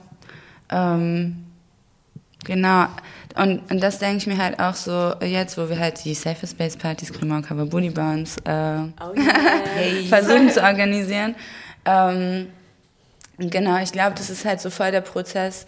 Ähm, 0.72 1.45
genau. 2.46 2.88
Und, 3.36 3.70
und 3.70 3.82
das 3.82 4.00
denke 4.00 4.18
ich 4.18 4.28
mir 4.28 4.38
halt 4.38 4.60
auch 4.60 4.76
so, 4.76 5.14
jetzt, 5.22 5.58
wo 5.58 5.68
wir 5.68 5.78
halt 5.78 6.04
die 6.06 6.14
Safer 6.14 6.48
Space 6.48 6.78
Partys, 6.78 7.12
Cremant 7.12 7.46
Cover 7.46 7.66
Booty 7.66 7.90
Bounce, 7.90 8.38
äh, 8.46 8.52
Oh 9.04 9.14
yeah. 9.14 10.08
versuchen 10.08 10.50
zu 10.50 10.64
organisieren. 10.64 11.36
Ähm, 11.86 12.48
genau, 13.38 13.78
ich 13.82 13.92
glaube, 13.92 14.16
das 14.16 14.30
ist 14.30 14.46
halt 14.46 14.62
so 14.62 14.70
voll 14.70 14.92
der 14.92 15.02
Prozess, 15.02 15.66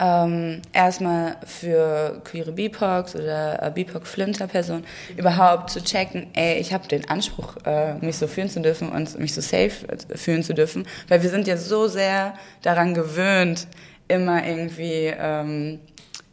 ähm, 0.00 0.62
erstmal 0.72 1.36
für 1.44 2.22
queere 2.24 2.52
BIPOCs 2.52 3.16
oder 3.16 3.62
äh, 3.62 3.70
BIPOC-Flinter-Personen 3.70 4.84
überhaupt 5.16 5.70
zu 5.70 5.82
checken, 5.84 6.28
ey, 6.32 6.58
ich 6.58 6.72
habe 6.72 6.88
den 6.88 7.08
Anspruch, 7.10 7.56
äh, 7.66 7.94
mich 7.94 8.16
so 8.16 8.26
fühlen 8.26 8.48
zu 8.48 8.60
dürfen 8.62 8.88
und 8.88 9.18
mich 9.18 9.34
so 9.34 9.42
safe 9.42 9.72
äh, 9.88 10.16
fühlen 10.16 10.42
zu 10.42 10.54
dürfen, 10.54 10.86
weil 11.08 11.22
wir 11.22 11.28
sind 11.28 11.46
ja 11.46 11.58
so 11.58 11.86
sehr 11.86 12.34
daran 12.62 12.94
gewöhnt, 12.94 13.66
immer 14.08 14.44
irgendwie 14.44 15.12
ähm, 15.18 15.80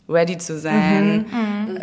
ready 0.10 0.38
zu 0.38 0.58
sein, 0.58 1.26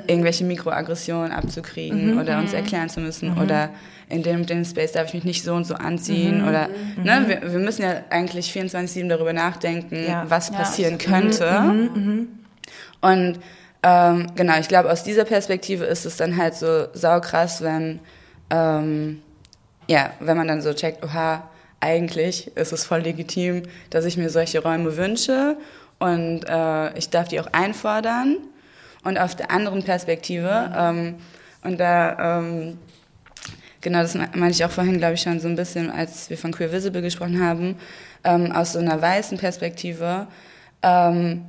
irgendwelche 0.07 0.45
Mikroaggressionen 0.45 1.31
abzukriegen 1.33 2.19
oder 2.19 2.39
uns 2.39 2.53
erklären 2.55 2.89
zu 2.89 3.01
müssen 3.01 3.35
oder 3.39 3.71
in 4.09 4.23
dem, 4.23 4.47
dem 4.47 4.65
Space 4.65 4.93
darf 4.93 5.09
ich 5.09 5.15
mich 5.15 5.25
nicht 5.25 5.45
so 5.45 5.55
und 5.55 5.67
so 5.67 5.75
anziehen 5.75 6.43
oder 6.43 6.69
ne, 7.03 7.25
wir, 7.27 7.53
wir 7.53 7.59
müssen 7.59 7.83
ja 7.83 7.97
eigentlich 8.11 8.51
24/7 8.51 9.09
darüber 9.09 9.33
nachdenken, 9.33 10.07
Ja. 10.07 10.25
was 10.29 10.49
Ja. 10.51 10.57
passieren 10.57 10.99
könnte. 10.99 11.89
Und 13.01 13.39
ähm, 13.83 14.27
genau, 14.35 14.59
ich 14.59 14.69
glaube, 14.69 14.91
aus 14.91 15.05
dieser 15.05 15.25
Perspektive 15.25 15.85
ist 15.85 16.07
es 16.07 16.17
dann 16.17 16.37
halt 16.39 16.55
so 16.55 16.87
saukrass, 16.95 17.63
wenn 17.63 18.01
ähm, 18.51 19.21
ja, 19.87 20.11
wenn 20.21 20.37
man 20.39 20.49
dann 20.49 20.63
so 20.63 20.73
checkt, 20.73 21.05
oha, 21.05 21.43
eigentlich 21.81 22.57
ist 22.57 22.73
es 22.73 22.85
voll 22.87 23.01
legitim, 23.01 23.63
dass 23.91 24.07
ich 24.07 24.17
mir 24.17 24.31
solche 24.31 24.63
Räume 24.63 24.97
wünsche 24.97 25.57
und 25.99 26.41
äh, 26.49 26.97
ich 26.99 27.11
darf 27.11 27.29
die 27.29 27.41
auch 27.41 27.49
einfordern. 27.53 28.37
Und 29.05 29.19
auf 29.19 29.35
der 29.35 29.51
anderen 29.51 29.83
Perspektive, 29.83 30.73
ähm, 30.77 31.17
und 31.63 31.79
da, 31.79 32.39
ähm, 32.39 32.79
genau, 33.83 34.01
das 34.01 34.15
me- 34.15 34.29
meinte 34.35 34.53
ich 34.57 34.65
auch 34.65 34.71
vorhin, 34.71 34.97
glaube 34.99 35.15
ich, 35.15 35.21
schon 35.21 35.41
so 35.41 35.49
ein 35.49 35.57
bisschen, 35.57 35.91
als 35.91 36.31
wir 36.31 36.39
von 36.39 36.53
Queer 36.53 36.73
Visible 36.73 37.03
gesprochen 37.03 37.43
haben, 37.43 37.77
ähm, 38.25 38.51
aus 38.53 38.73
so 38.73 38.79
einer 38.79 39.01
weißen 39.03 39.37
Perspektive, 39.37 40.27
ähm, 40.83 41.45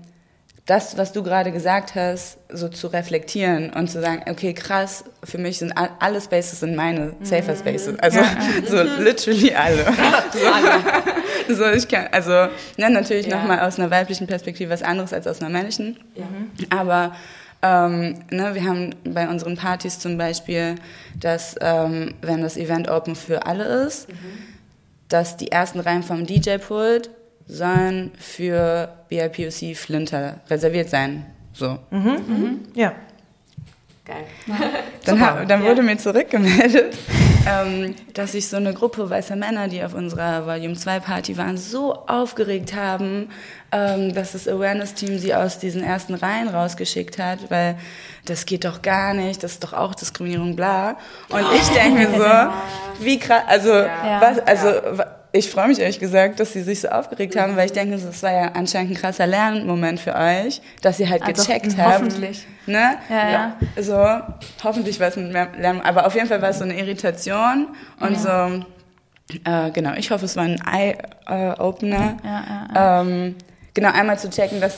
das, 0.65 0.97
was 0.97 1.13
du 1.13 1.21
gerade 1.21 1.51
gesagt 1.51 1.93
hast, 1.95 2.37
so 2.49 2.67
zu 2.69 2.87
reflektieren 2.87 3.69
und 3.69 3.87
zu 3.89 4.01
sagen, 4.01 4.23
okay, 4.29 4.53
krass, 4.53 5.03
für 5.23 5.37
mich 5.37 5.59
sind 5.59 5.77
all- 5.77 5.91
alle 5.99 6.19
Spaces 6.19 6.59
sind 6.61 6.75
meine 6.75 7.13
Safer 7.21 7.55
Spaces. 7.55 7.97
Also 7.99 8.19
so 8.67 8.81
literally 9.01 9.53
alle. 9.53 9.85
So, 10.33 10.39
so 11.49 11.65
ich 11.71 11.87
kann, 11.87 12.07
also 12.11 12.31
ne, 12.77 12.89
natürlich 12.89 13.27
Ja. 13.27 13.37
nochmal 13.37 13.59
aus 13.61 13.79
einer 13.79 13.91
weiblichen 13.91 14.27
Perspektive 14.27 14.69
was 14.71 14.83
anderes 14.83 15.13
als 15.13 15.27
aus 15.27 15.41
einer 15.41 15.49
männlichen. 15.49 15.97
Aber 16.69 17.15
ähm, 17.61 18.19
ne, 18.31 18.53
wir 18.53 18.63
haben 18.63 18.95
bei 19.03 19.27
unseren 19.27 19.55
Partys 19.55 19.99
zum 19.99 20.17
Beispiel, 20.17 20.75
dass 21.19 21.55
ähm, 21.61 22.13
wenn 22.21 22.41
das 22.41 22.57
Event 22.57 22.89
open 22.89 23.15
für 23.15 23.45
alle 23.45 23.63
ist, 23.85 24.07
dass 25.09 25.37
die 25.37 25.51
ersten 25.51 25.79
Reihen 25.79 26.03
vom 26.03 26.25
DJ-Pult 26.25 27.09
sollen 27.47 28.11
für 28.19 28.89
BIPOC 29.09 29.75
Flinter 29.75 30.39
reserviert 30.49 30.89
sein. 30.89 31.25
So. 31.53 31.77
Ja. 32.75 32.93
Geil. 34.05 34.25
Dann, 35.05 35.17
Super. 35.17 35.39
ha- 35.41 35.45
dann 35.45 35.63
wurde 35.63 35.81
mir 35.81 35.97
zurückgemeldet, 35.97 36.95
ähm, 37.47 37.95
dass 38.13 38.33
sich 38.33 38.47
so 38.47 38.57
eine 38.57 38.73
Gruppe 38.73 39.09
weißer 39.09 39.35
Männer, 39.35 39.67
die 39.67 39.83
auf 39.83 39.93
unserer 39.95 40.45
Volume 40.45 40.75
2 40.75 40.99
Party 40.99 41.37
waren, 41.37 41.57
so 41.57 41.93
aufgeregt 42.07 42.75
haben, 42.75 43.29
ähm, 43.71 44.13
dass 44.13 44.33
das 44.33 44.47
Awareness-Team 44.47 45.17
sie 45.19 45.33
aus 45.33 45.57
diesen 45.59 45.83
ersten 45.83 46.13
Reihen 46.13 46.47
rausgeschickt 46.49 47.17
hat, 47.19 47.49
weil 47.49 47.77
das 48.25 48.45
geht 48.45 48.63
doch 48.65 48.81
gar 48.83 49.13
nicht, 49.15 49.43
das 49.43 49.53
ist 49.53 49.63
doch 49.63 49.73
auch 49.73 49.95
Diskriminierung, 49.95 50.55
bla. 50.55 50.97
Und 51.29 51.45
ich 51.55 51.67
denke 51.69 52.07
mir 52.07 52.09
so, 52.17 53.03
wie 53.03 53.17
krass, 53.19 53.43
also, 53.47 53.73
Ja. 53.73 54.21
was, 54.21 54.39
also, 54.39 55.03
ich 55.35 55.49
freue 55.49 55.67
mich 55.67 55.79
ehrlich 55.79 55.99
gesagt, 55.99 56.39
dass 56.39 56.53
sie 56.53 56.63
sich 56.63 56.81
so 56.81 56.87
aufgeregt 56.87 57.35
haben, 57.35 57.55
weil 57.57 57.65
ich 57.65 57.73
denke, 57.73 57.97
das 57.97 58.23
war 58.23 58.31
ja 58.31 58.51
anscheinend 58.53 58.91
ein 58.91 58.95
krasser 58.95 59.27
Lernmoment 59.27 59.99
für 59.99 60.15
euch, 60.15 60.61
dass 60.81 60.99
ihr 60.99 61.09
halt 61.09 61.23
Also, 61.23 61.43
gecheckt 61.43 61.77
habt. 61.77 61.93
hoffentlich. 61.95 62.47
Ne? 62.65 62.95
Ja, 63.09 63.29
ja. 63.29 63.57
So, 63.81 64.63
hoffentlich 64.63 64.99
war 64.99 65.09
es 65.09 65.17
ein 65.17 65.31
Lernen, 65.31 65.81
aber 65.81 66.07
auf 66.07 66.15
jeden 66.15 66.27
Fall 66.27 66.41
war 66.41 66.49
es 66.49 66.59
so 66.59 66.63
eine 66.63 66.77
Irritation 66.79 67.67
und 67.99 68.17
so, 68.17 68.29
äh, 68.29 69.71
genau, 69.71 69.93
ich 69.97 70.09
hoffe, 70.11 70.25
es 70.25 70.35
war 70.35 70.43
ein 70.45 70.59
Eye-Opener. 70.65 72.17
Ja, 72.23 72.43
ja, 72.73 73.01
Ähm, 73.01 73.35
genau, 73.73 73.91
einmal 73.91 74.17
zu 74.19 74.29
checken, 74.29 74.61
dass 74.61 74.77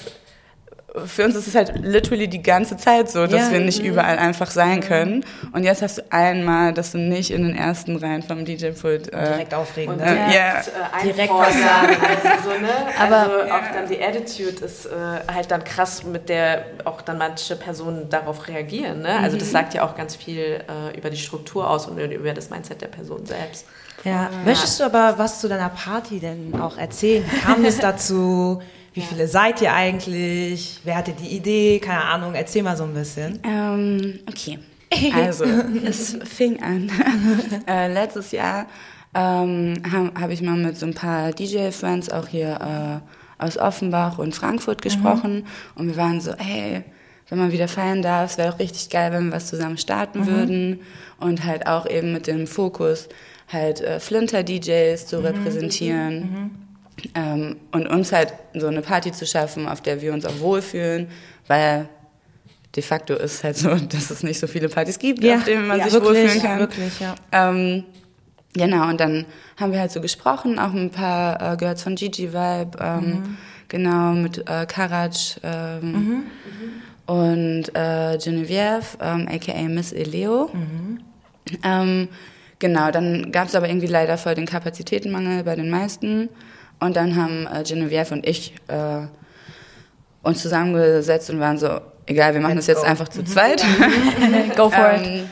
für 1.05 1.25
uns 1.25 1.35
ist 1.35 1.47
es 1.47 1.53
halt 1.53 1.73
literally 1.83 2.27
die 2.27 2.41
ganze 2.41 2.77
Zeit 2.77 3.11
so, 3.11 3.27
dass 3.27 3.47
Ja. 3.47 3.51
wir 3.51 3.59
nicht 3.59 3.83
überall 3.83 4.17
einfach 4.17 4.49
sein 4.49 4.79
können. 4.81 5.25
Und 5.51 5.63
jetzt 5.63 5.81
hast 5.81 5.97
du 5.97 6.01
einmal, 6.11 6.73
dass 6.73 6.93
du 6.93 6.97
nicht 6.97 7.29
in 7.29 7.43
den 7.45 7.55
ersten 7.55 7.97
Reihen 7.97 8.23
vom 8.23 8.45
DJ-Pult 8.45 9.13
äh, 9.13 9.27
Direkt 9.27 9.53
aufregend. 9.53 9.97
Und 9.97 10.01
Ne? 10.05 10.15
Ja. 10.33 10.61
direkt, 10.61 10.67
äh, 10.67 11.03
Direkt 11.13 11.31
Also, 11.33 12.49
so, 12.49 12.59
ne? 12.61 12.69
Aber- 12.99 13.15
also 13.17 13.51
auch 13.53 13.73
dann 13.73 13.87
die 13.89 14.01
Attitude 14.01 14.63
ist 14.65 14.85
äh, 14.85 14.89
halt 15.31 15.51
dann 15.51 15.63
krass, 15.63 16.03
mit 16.03 16.29
der 16.29 16.63
auch 16.85 17.01
dann 17.01 17.17
manche 17.17 17.55
Personen 17.57 18.09
darauf 18.09 18.47
reagieren. 18.47 19.01
Ne? 19.01 19.19
Also 19.21 19.37
das 19.37 19.51
sagt 19.51 19.73
ja 19.73 19.83
auch 19.85 19.95
ganz 19.95 20.15
viel 20.15 20.61
äh, 20.67 20.97
über 20.97 21.09
die 21.09 21.17
Struktur 21.17 21.69
aus 21.69 21.85
und 21.87 21.99
über 21.99 22.33
das 22.33 22.49
Mindset 22.49 22.81
der 22.81 22.87
Person 22.87 23.25
selbst. 23.25 23.65
Ja. 24.03 24.29
Möchtest 24.45 24.79
du 24.79 24.85
aber 24.85 25.15
was 25.17 25.41
zu 25.41 25.49
deiner 25.49 25.69
Party 25.69 26.19
denn 26.19 26.53
auch 26.59 26.77
erzählen? 26.77 27.25
Wie 27.29 27.39
kam 27.39 27.65
es 27.65 27.77
dazu? 27.79 28.61
Wie 28.93 29.01
viele 29.01 29.27
seid 29.27 29.61
ihr 29.61 29.73
eigentlich? 29.73 30.79
Wer 30.83 30.97
hatte 30.97 31.13
die 31.13 31.35
Idee? 31.35 31.79
Keine 31.79 32.03
Ahnung, 32.03 32.33
erzähl 32.33 32.63
mal 32.63 32.75
so 32.75 32.83
ein 32.83 32.93
bisschen. 32.93 33.39
Ähm, 33.43 34.19
okay. 34.27 34.59
Also, 35.13 35.43
es 35.43 36.17
fing 36.23 36.63
an. 36.63 36.89
äh, 37.67 37.91
letztes 37.91 38.31
Jahr 38.31 38.67
ähm, 39.13 39.81
habe 39.91 40.11
hab 40.19 40.29
ich 40.29 40.41
mal 40.41 40.55
mit 40.55 40.77
so 40.77 40.85
ein 40.85 40.93
paar 40.93 41.31
DJ-Friends 41.31 42.09
auch 42.09 42.27
hier 42.27 43.01
äh, 43.39 43.43
aus 43.43 43.57
Offenbach 43.57 44.17
und 44.17 44.35
Frankfurt 44.35 44.81
gesprochen. 44.81 45.45
Und 45.75 45.87
wir 45.87 45.97
waren 45.97 46.21
so, 46.21 46.33
hey, 46.37 46.83
wenn 47.29 47.39
man 47.39 47.51
wieder 47.51 47.67
feiern 47.67 48.01
darf, 48.01 48.31
es 48.31 48.37
wäre 48.37 48.53
auch 48.53 48.59
richtig 48.59 48.89
geil, 48.89 49.11
wenn 49.11 49.25
wir 49.25 49.33
was 49.33 49.47
zusammen 49.47 49.77
starten 49.77 50.27
würden. 50.27 50.79
Und 51.19 51.43
halt 51.45 51.67
auch 51.67 51.87
eben 51.87 52.13
mit 52.13 52.27
dem 52.27 52.47
Fokus, 52.47 53.09
halt 53.51 53.81
äh, 53.81 53.99
Flinter-DJs 53.99 55.07
zu 55.07 55.23
repräsentieren. 55.23 56.66
Ähm, 57.13 57.57
und 57.71 57.87
uns 57.87 58.11
halt 58.11 58.33
so 58.53 58.67
eine 58.67 58.81
Party 58.81 59.11
zu 59.11 59.25
schaffen, 59.25 59.67
auf 59.67 59.81
der 59.81 60.01
wir 60.01 60.13
uns 60.13 60.25
auch 60.25 60.39
wohlfühlen, 60.39 61.07
weil 61.47 61.87
de 62.75 62.83
facto 62.83 63.15
ist 63.15 63.43
halt 63.43 63.57
so, 63.57 63.75
dass 63.89 64.09
es 64.09 64.23
nicht 64.23 64.39
so 64.39 64.47
viele 64.47 64.69
Partys 64.69 64.99
gibt, 64.99 65.23
auf 65.25 65.43
denen 65.43 65.67
man 65.67 65.81
sich 65.81 65.93
wirklich, 65.93 66.09
wohlfühlen 66.09 66.41
kann. 66.41 66.59
Wirklich, 66.59 66.99
ja. 66.99 67.15
Ähm, 67.31 67.83
genau, 68.53 68.87
und 68.89 68.99
dann 68.99 69.25
haben 69.57 69.71
wir 69.71 69.79
halt 69.79 69.91
so 69.91 70.01
gesprochen, 70.01 70.59
auch 70.59 70.73
ein 70.73 70.91
paar 70.91 71.53
äh, 71.53 71.57
Girls 71.57 71.83
von 71.83 71.95
Gigi 71.95 72.33
Vibe, 72.33 72.77
ähm, 72.79 73.37
genau, 73.67 74.13
mit 74.13 74.39
äh, 74.49 74.65
Karaj 74.65 75.39
ähm, 75.43 76.23
und 77.05 77.75
äh, 77.75 78.17
Genevieve, 78.17 78.97
ähm, 79.01 79.27
aka 79.31 79.61
Miss 79.69 79.91
Eleo. 79.93 80.49
Ähm, 81.63 82.09
genau, 82.59 82.91
dann 82.91 83.31
gab 83.31 83.47
es 83.47 83.55
aber 83.55 83.69
irgendwie 83.69 83.87
leider 83.87 84.17
voll 84.17 84.35
den 84.35 84.45
Kapazitätenmangel 84.45 85.43
bei 85.43 85.55
den 85.55 85.69
meisten. 85.69 86.29
Und 86.79 86.95
dann 86.95 87.15
haben 87.15 87.47
äh, 87.47 87.63
Genevieve 87.63 88.13
und 88.13 88.27
ich 88.27 88.53
äh, 88.67 89.07
uns 90.21 90.41
zusammengesetzt 90.41 91.29
und 91.29 91.39
waren 91.39 91.57
so, 91.57 91.79
egal, 92.05 92.33
wir 92.33 92.41
machen 92.41 92.55
Let's 92.55 92.67
das 92.67 92.75
jetzt 92.75 92.83
go. 92.83 92.89
einfach 92.89 93.07
zu 93.07 93.23
zweit. 93.23 93.63
Go 94.55 94.69
for 94.69 94.93
it. 94.93 95.01
Ähm, 95.05 95.29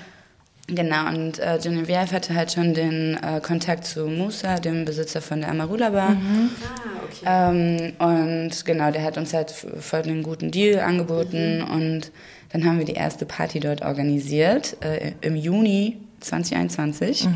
Genau, 0.67 1.09
und 1.09 1.37
äh, 1.37 1.59
Genevieve 1.61 2.11
hatte 2.11 2.33
halt 2.33 2.51
schon 2.51 2.73
den 2.73 3.19
äh, 3.21 3.39
Kontakt 3.39 3.85
zu 3.85 4.07
Musa, 4.07 4.55
dem 4.55 4.83
Besitzer 4.83 5.21
von 5.21 5.41
der 5.41 5.51
Amarula 5.51 5.91
Bar. 5.91 6.17
Ah, 6.17 6.95
okay. 7.03 7.23
Ähm, 7.23 7.93
und 7.99 8.65
genau, 8.65 8.89
der 8.89 9.03
hat 9.03 9.19
uns 9.19 9.31
halt 9.35 9.51
voll 9.51 10.01
einen 10.01 10.23
guten 10.23 10.49
Deal 10.49 10.79
angeboten. 10.79 11.61
Und 11.61 12.11
dann 12.51 12.65
haben 12.65 12.79
wir 12.79 12.85
die 12.85 12.93
erste 12.93 13.27
Party 13.27 13.59
dort 13.59 13.83
organisiert, 13.83 14.77
äh, 14.83 15.11
im 15.21 15.35
Juni 15.35 15.97
2021. 16.21 17.27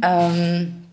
Ähm, 0.00 0.84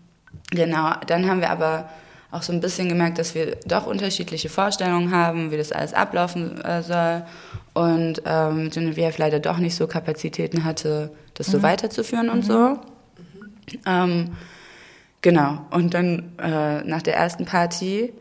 genau, 0.50 0.92
dann 1.06 1.26
haben 1.26 1.40
wir 1.40 1.48
aber 1.48 1.88
auch 2.36 2.42
so 2.42 2.52
ein 2.52 2.60
bisschen 2.60 2.88
gemerkt, 2.88 3.18
dass 3.18 3.34
wir 3.34 3.56
doch 3.66 3.86
unterschiedliche 3.86 4.48
Vorstellungen 4.48 5.10
haben, 5.10 5.50
wie 5.50 5.56
das 5.56 5.72
alles 5.72 5.94
ablaufen 5.94 6.60
äh, 6.62 6.82
soll. 6.82 7.22
Und 7.74 8.22
ähm, 8.24 8.70
Genevieve 8.70 9.14
leider 9.16 9.40
doch 9.40 9.58
nicht 9.58 9.74
so 9.74 9.86
Kapazitäten 9.86 10.64
hatte, 10.64 11.10
das 11.34 11.48
so 11.48 11.62
weiterzuführen 11.62 12.28
und 12.30 12.44
so. 12.44 12.78
Ähm, 13.84 14.36
genau, 15.22 15.66
und 15.70 15.94
dann 15.94 16.32
äh, 16.38 16.82
nach 16.84 17.02
der 17.02 17.16
ersten 17.16 17.44
Party, 17.44 18.12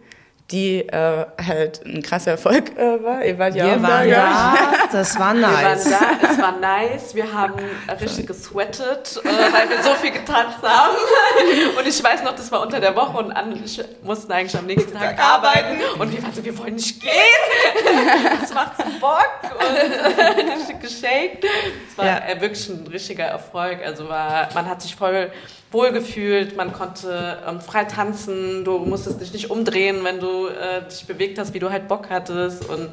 die 0.52 0.88
äh, 0.88 1.26
halt 1.48 1.84
ein 1.86 2.04
krasser 2.04 2.32
Erfolg 2.32 2.78
äh, 2.78 3.04
war, 3.04 3.26
ihr 3.26 3.40
wart 3.40 3.56
ja 3.56 3.66
Wir 3.66 3.78
auch 3.78 3.82
waren 3.82 4.08
glaub 4.08 4.20
da, 4.22 4.88
das 4.92 5.20
war 5.20 5.34
Wir 5.36 5.42
waren 5.42 5.64
nice. 5.64 5.90
da, 5.90 6.28
es 6.30 6.38
war 6.40 6.52
nice, 6.60 7.16
wir 7.16 7.34
haben 7.34 7.54
richtig 8.00 8.28
gesweatet, 8.28 9.20
äh, 9.24 9.28
weil 9.28 9.70
wir 9.72 9.82
so 9.82 9.90
viel 9.96 10.12
getanzt 10.12 10.62
haben. 10.62 10.96
Und 11.80 11.88
ich 11.88 12.04
weiß 12.04 12.22
noch, 12.24 12.36
das 12.36 12.52
war 12.52 12.62
unter 12.62 12.80
der 12.80 12.96
Woche 12.96 13.18
und 13.18 13.32
andere 13.32 13.60
mussten 14.04 14.32
eigentlich 14.32 14.56
am 14.58 14.66
nächsten 14.68 14.94
Tag 14.94 15.18
arbeiten. 15.20 15.78
Und 16.00 16.12
wir 16.14 16.22
waren 16.22 16.34
so, 16.34 16.46
wir 16.46 16.58
wollen 16.60 16.76
nicht 16.76 17.02
gehen. 17.02 17.12
Das 18.42 18.54
macht 18.54 18.78
so 18.78 18.84
Bock 19.00 19.30
und 19.60 20.52
richtig 20.52 20.80
geshaked. 20.82 21.46
Es 21.90 21.98
war 21.98 22.06
Ja. 22.06 22.18
äh, 22.28 22.40
wirklich 22.40 22.70
ein 22.70 22.86
richtiger 22.88 23.26
Erfolg. 23.26 23.80
Also 23.84 24.08
war, 24.08 24.50
man 24.54 24.70
hat 24.70 24.82
sich 24.82 24.96
voll 24.96 25.32
wohl 25.76 25.92
gefühlt, 25.92 26.56
man 26.56 26.74
konnte 26.74 27.38
ähm, 27.48 27.62
frei 27.62 27.84
tanzen, 27.84 28.64
du 28.64 28.80
musstest 28.80 29.22
dich 29.22 29.34
nicht 29.34 29.52
umdrehen, 29.52 30.04
wenn 30.04 30.20
du 30.20 30.48
äh, 30.48 30.88
dich 30.90 31.06
bewegt 31.06 31.38
hast, 31.38 31.54
wie 31.54 31.60
du 31.60 31.70
halt 31.70 31.88
Bock 31.88 32.10
hattest. 32.10 32.68
Und 32.68 32.90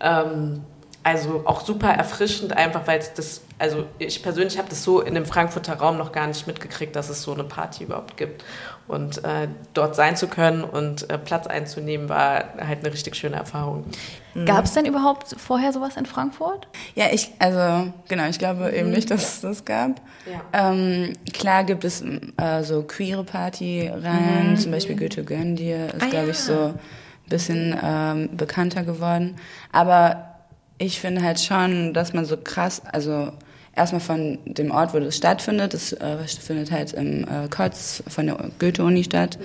ähm, 0.00 0.62
also 1.02 1.42
auch 1.44 1.60
super 1.60 1.88
erfrischend, 1.88 2.56
einfach 2.56 2.86
weil 2.88 3.00
das, 3.14 3.42
also 3.60 3.84
ich 3.98 4.24
persönlich 4.24 4.58
habe 4.58 4.68
das 4.68 4.82
so 4.82 5.00
in 5.00 5.14
dem 5.14 5.24
Frankfurter 5.24 5.74
Raum 5.74 5.98
noch 5.98 6.10
gar 6.10 6.26
nicht 6.26 6.48
mitgekriegt, 6.48 6.96
dass 6.96 7.08
es 7.08 7.22
so 7.22 7.32
eine 7.32 7.44
Party 7.44 7.84
überhaupt 7.84 8.16
gibt. 8.16 8.44
Und 8.88 9.24
äh, 9.24 9.48
dort 9.74 9.96
sein 9.96 10.16
zu 10.16 10.28
können 10.28 10.62
und 10.62 11.10
äh, 11.10 11.18
Platz 11.18 11.46
einzunehmen, 11.48 12.08
war 12.08 12.44
halt 12.64 12.84
eine 12.84 12.92
richtig 12.92 13.16
schöne 13.16 13.34
Erfahrung. 13.36 13.84
Gab 14.44 14.64
es 14.66 14.74
denn 14.74 14.84
überhaupt 14.86 15.34
vorher 15.40 15.72
sowas 15.72 15.96
in 15.96 16.06
Frankfurt? 16.06 16.68
Ja, 16.94 17.06
ich, 17.10 17.32
also 17.38 17.90
genau, 18.08 18.26
ich 18.28 18.38
glaube 18.38 18.70
eben 18.70 18.90
nicht, 18.90 19.10
dass 19.10 19.22
es 19.36 19.40
das 19.40 19.64
gab. 19.64 20.00
Ja. 20.30 20.70
Ähm, 20.70 21.14
klar 21.32 21.64
gibt 21.64 21.84
es 21.84 22.02
äh, 22.02 22.62
so 22.62 22.82
queere 22.82 23.24
Party-Reihen, 23.24 24.56
zum 24.56 24.72
Beispiel 24.72 24.96
Goethe 24.96 25.24
Gönn 25.24 25.56
dir 25.56 25.86
ist, 25.86 26.02
Ah, 26.02 26.06
glaube 26.06 26.26
ja. 26.26 26.30
ich, 26.32 26.38
so 26.38 26.52
ein 26.66 26.78
bisschen 27.28 27.76
ähm, 27.82 28.36
bekannter 28.36 28.84
geworden. 28.84 29.36
Aber 29.72 30.34
ich 30.78 31.00
finde 31.00 31.22
halt 31.22 31.40
schon, 31.40 31.94
dass 31.94 32.12
man 32.12 32.24
so 32.24 32.36
krass, 32.36 32.82
also 32.92 33.32
erstmal 33.76 34.00
von 34.00 34.38
dem 34.44 34.70
Ort, 34.70 34.94
wo 34.94 34.98
das 35.00 35.16
stattfindet, 35.16 35.74
das 35.74 35.92
äh, 35.92 36.16
findet 36.40 36.70
halt 36.70 36.92
im 36.94 37.24
äh, 37.24 37.48
Kotz 37.54 38.02
von 38.08 38.26
der 38.26 38.36
Goethe-Uni 38.58 39.04
statt. 39.04 39.38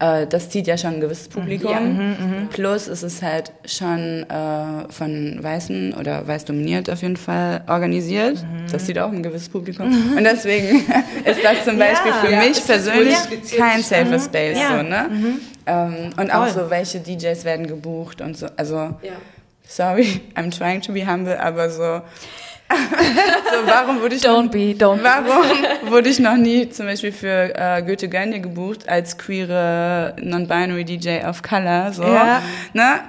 Äh, 0.00 0.26
das 0.28 0.48
zieht 0.50 0.66
ja 0.68 0.78
schon 0.78 0.94
ein 0.94 1.00
gewisses 1.00 1.28
Publikum. 1.28 2.48
Plus 2.50 2.86
ist 2.88 3.02
es 3.02 3.20
halt 3.20 3.52
schon 3.64 4.24
äh, 4.30 4.90
von 4.92 5.38
Weißen 5.42 5.92
oder 5.94 6.26
weiß 6.26 6.44
dominiert 6.44 6.88
auf 6.88 7.02
jeden 7.02 7.16
Fall 7.16 7.62
organisiert. 7.66 8.44
Das 8.70 8.86
zieht 8.86 8.98
auch 8.98 9.10
ein 9.10 9.22
gewisses 9.22 9.48
Publikum. 9.48 9.86
Und 10.16 10.24
deswegen 10.24 10.78
ist 11.24 11.42
das 11.42 11.64
zum 11.64 11.78
Beispiel 11.78 12.12
für 12.24 12.30
Ja, 12.32 12.38
mich 12.40 12.64
persönlich 12.64 13.16
kein 13.56 13.82
safer 13.82 14.18
Space. 14.20 14.56
Ja. 14.58 14.78
So, 14.78 14.82
ne? 14.84 15.06
ähm, 15.66 16.10
und 16.16 16.30
auch 16.32 16.46
Voll. 16.46 16.64
so, 16.64 16.70
welche 16.70 17.00
DJs 17.00 17.44
werden 17.44 17.66
gebucht 17.66 18.20
und 18.20 18.36
so. 18.38 18.46
Also, 18.56 18.76
Ja. 18.76 19.12
sorry, 19.66 20.20
I'm 20.36 20.56
trying 20.56 20.80
to 20.82 20.92
be 20.92 21.04
humble, 21.06 21.38
aber 21.40 21.68
so, 21.70 22.00
so 22.70 23.66
warum 23.66 24.00
wurde 24.00 24.14
ich 24.16 24.22
noch, 24.24 24.38
Don't 24.42 24.50
be, 24.50 24.74
don't 24.84 24.98
be. 24.98 25.04
warum 25.04 25.90
wurde 25.90 26.08
ich 26.10 26.18
noch 26.18 26.36
nie 26.36 26.68
zum 26.68 26.86
Beispiel 26.86 27.12
für 27.12 27.54
äh, 27.56 27.82
Goethe 27.82 28.08
Gönje 28.08 28.40
gebucht 28.40 28.88
als 28.88 29.16
queere 29.16 30.14
non-binary 30.20 30.84
DJ 30.84 31.24
of 31.26 31.42
Color? 31.42 31.92
So, 31.92 32.02
Ja. 32.02 32.42
ne? 32.74 33.00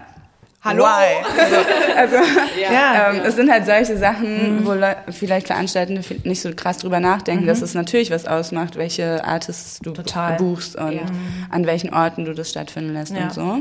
Hallo? 0.61 0.83
Why? 0.83 1.23
So, 1.49 1.55
also 1.97 2.15
Ja. 2.61 3.11
ähm, 3.11 3.21
es 3.25 3.35
sind 3.37 3.49
halt 3.49 3.65
solche 3.65 3.95
Sachen, 3.97 4.65
wo 4.65 4.73
Leu 4.73 4.93
vielleicht 5.09 5.47
Veranstaltende 5.47 6.03
viel- 6.03 6.19
nicht 6.25 6.41
so 6.41 6.51
krass 6.53 6.79
drüber 6.79 6.99
nachdenken, 6.99 7.47
dass 7.47 7.61
es 7.61 7.73
natürlich 7.75 8.11
was 8.11 8.25
ausmacht, 8.25 8.75
welche 8.75 9.23
Artists 9.23 9.79
du 9.79 9.91
Total. 9.91 10.35
buchst 10.35 10.75
und 10.75 10.91
Ja. 10.93 11.01
an 11.49 11.65
welchen 11.65 11.93
Orten 11.93 12.25
du 12.25 12.33
das 12.33 12.49
stattfinden 12.49 12.91
lässt 12.93 13.13
Ja. 13.13 13.23
und 13.23 13.33
so. 13.33 13.57